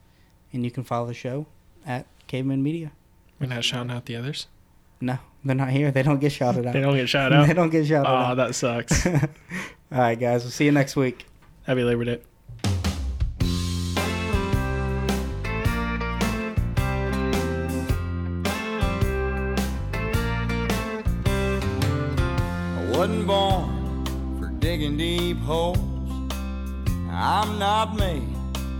and 0.52 0.64
you 0.64 0.72
can 0.72 0.82
follow 0.82 1.06
the 1.06 1.14
show 1.14 1.46
at 1.86 2.06
Caveman 2.26 2.64
Media. 2.64 2.90
We're 3.38 3.46
not 3.46 3.62
shouting 3.62 3.92
out 3.92 4.06
the 4.06 4.16
others. 4.16 4.48
No, 5.00 5.18
they're 5.44 5.54
not 5.54 5.70
here. 5.70 5.92
They 5.92 6.02
don't 6.02 6.18
get 6.18 6.32
shouted 6.32 6.66
out. 6.66 6.72
They 6.74 6.80
don't 6.80 6.96
get 6.96 7.08
shouted 7.08 7.36
out. 7.36 7.46
They 7.46 7.54
don't 7.54 7.70
get 7.70 7.86
shouted 7.86 8.08
Oh, 8.10 8.12
out. 8.12 8.32
Oh, 8.32 8.34
that 8.34 8.56
sucks. 8.56 9.06
All 9.92 9.98
right, 9.98 10.14
guys. 10.14 10.44
We'll 10.44 10.52
see 10.52 10.66
you 10.66 10.72
next 10.72 10.94
week. 10.94 11.26
Happy 11.64 11.82
Labor 11.82 12.04
Day. 12.04 12.20
I 22.72 22.84
wasn't 22.92 23.26
born 23.26 24.38
for 24.38 24.46
digging 24.60 24.96
deep 24.96 25.38
holes. 25.38 25.78
I'm 27.10 27.58
not 27.58 27.96
made 27.96 28.22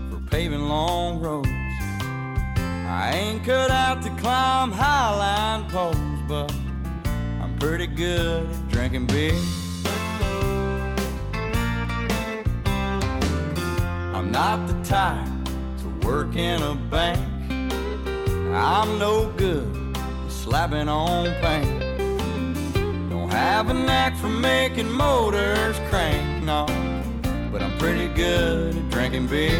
for 0.09 0.21
paving 0.29 0.61
long 0.61 1.19
roads. 1.19 1.49
I 1.49 3.11
ain't 3.13 3.43
cut 3.43 3.69
out 3.69 4.01
to 4.03 4.09
climb 4.11 4.71
highline 4.71 5.69
poles, 5.69 5.97
but 6.29 6.53
I'm 7.41 7.59
pretty 7.59 7.87
good 7.87 8.49
at 8.49 8.69
drinking 8.69 9.07
beer. 9.07 9.35
Not 14.31 14.65
the 14.65 14.73
type 14.85 15.27
to 15.79 16.07
work 16.07 16.35
in 16.37 16.61
a 16.61 16.73
bank. 16.89 17.19
I'm 18.53 18.97
no 18.97 19.29
good 19.35 19.67
at 19.97 20.31
slapping 20.31 20.87
on 20.87 21.25
paint. 21.41 21.81
Don't 23.09 23.29
have 23.29 23.69
a 23.69 23.73
knack 23.73 24.15
for 24.15 24.29
making 24.29 24.89
motors 24.89 25.77
crank, 25.89 26.43
no. 26.45 26.65
But 27.51 27.61
I'm 27.61 27.77
pretty 27.77 28.07
good 28.07 28.73
at 28.77 28.89
drinking 28.89 29.27
beer. 29.27 29.59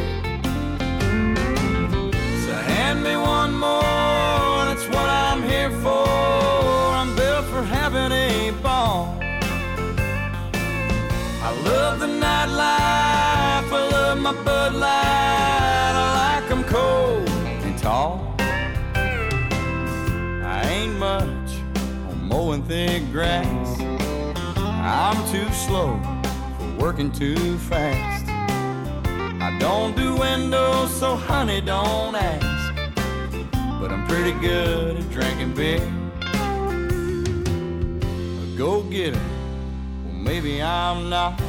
So 2.46 2.54
hand 2.54 3.04
me 3.04 3.18
one 3.18 3.54
more, 3.54 4.66
that's 4.68 4.88
what 4.88 5.10
I'm 5.10 5.44
here 5.44 5.72
for. 5.82 6.08
I'm 7.02 7.14
built 7.18 7.46
for 7.48 7.62
having 7.62 8.12
a 8.14 8.52
ball. 8.64 9.18
I 11.44 11.52
love 11.66 12.00
the 12.00 12.08
nightlife, 12.08 12.81
my 14.34 14.44
Bud 14.44 14.74
Light. 14.74 15.94
I 15.96 16.40
like 16.40 16.52
'em 16.52 16.64
cold 16.64 17.30
and 17.66 17.78
tall. 17.78 18.36
I 20.46 20.62
ain't 20.68 20.98
much 20.98 21.50
on 22.10 22.28
mowing 22.28 22.64
thick 22.64 23.12
grass. 23.12 23.70
I'm 24.58 25.18
too 25.32 25.50
slow 25.66 26.00
for 26.58 26.84
working 26.84 27.12
too 27.12 27.58
fast. 27.58 28.26
I 29.48 29.50
don't 29.60 29.96
do 29.96 30.16
windows, 30.16 30.92
so 31.00 31.16
honey, 31.16 31.62
don't 31.62 32.16
ask. 32.16 32.74
But 33.80 33.92
I'm 33.92 34.06
pretty 34.08 34.34
good 34.40 34.98
at 34.98 35.10
drinking 35.12 35.54
beer. 35.56 35.88
A 38.44 38.58
go 38.58 38.82
getter, 38.84 39.28
well, 40.06 40.14
maybe 40.14 40.62
I'm 40.62 41.10
not. 41.10 41.42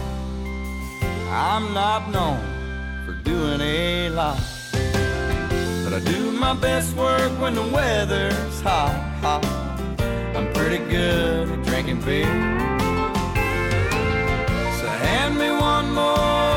I'm 1.30 1.72
not 1.72 2.10
known 2.10 2.51
doing 3.24 3.60
a 3.60 4.08
lot. 4.10 4.38
But 5.84 5.92
I 5.94 6.00
do 6.04 6.32
my 6.32 6.54
best 6.54 6.96
work 6.96 7.32
when 7.40 7.54
the 7.54 7.62
weather's 7.62 8.60
hot, 8.60 8.94
hot. 9.20 9.44
I'm 10.36 10.52
pretty 10.52 10.78
good 10.78 11.48
at 11.50 11.64
drinking 11.64 12.00
beer. 12.02 12.26
So 14.78 14.86
hand 15.06 15.38
me 15.38 15.50
one 15.50 15.92
more, 15.92 16.51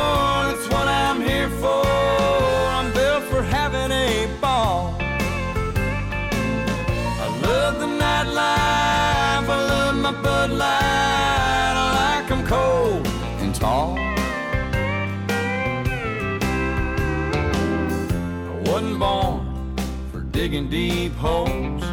digging 20.45 20.69
deep 20.69 21.11
holes. 21.13 21.83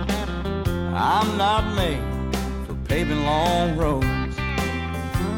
I'm 0.94 1.38
not 1.38 1.74
made 1.74 2.36
for 2.66 2.74
paving 2.86 3.24
long 3.24 3.78
roads. 3.78 4.36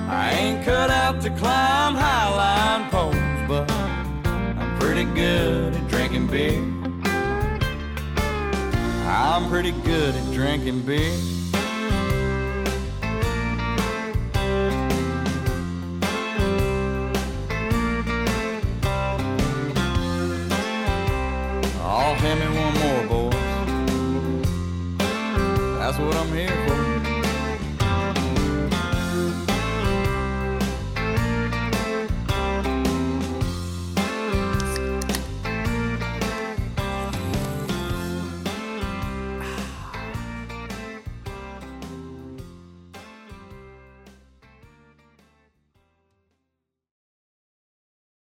I 0.09 0.37
ain't 0.37 0.65
cut 0.65 0.91
out 0.91 1.23
to 1.23 1.31
climb 1.31 1.95
highline 1.95 2.91
poles, 2.91 3.15
but 3.47 3.71
I'm 4.59 4.81
pretty 4.81 5.05
good 5.15 5.77
at 5.77 5.87
drinking 5.87 6.27
beer. 6.27 6.61
I'm 9.07 9.49
pretty 9.49 9.71
good 9.83 10.17
at 10.17 10.33
drinking 10.33 10.81
beer. 10.81 11.34
amém. 26.25 26.74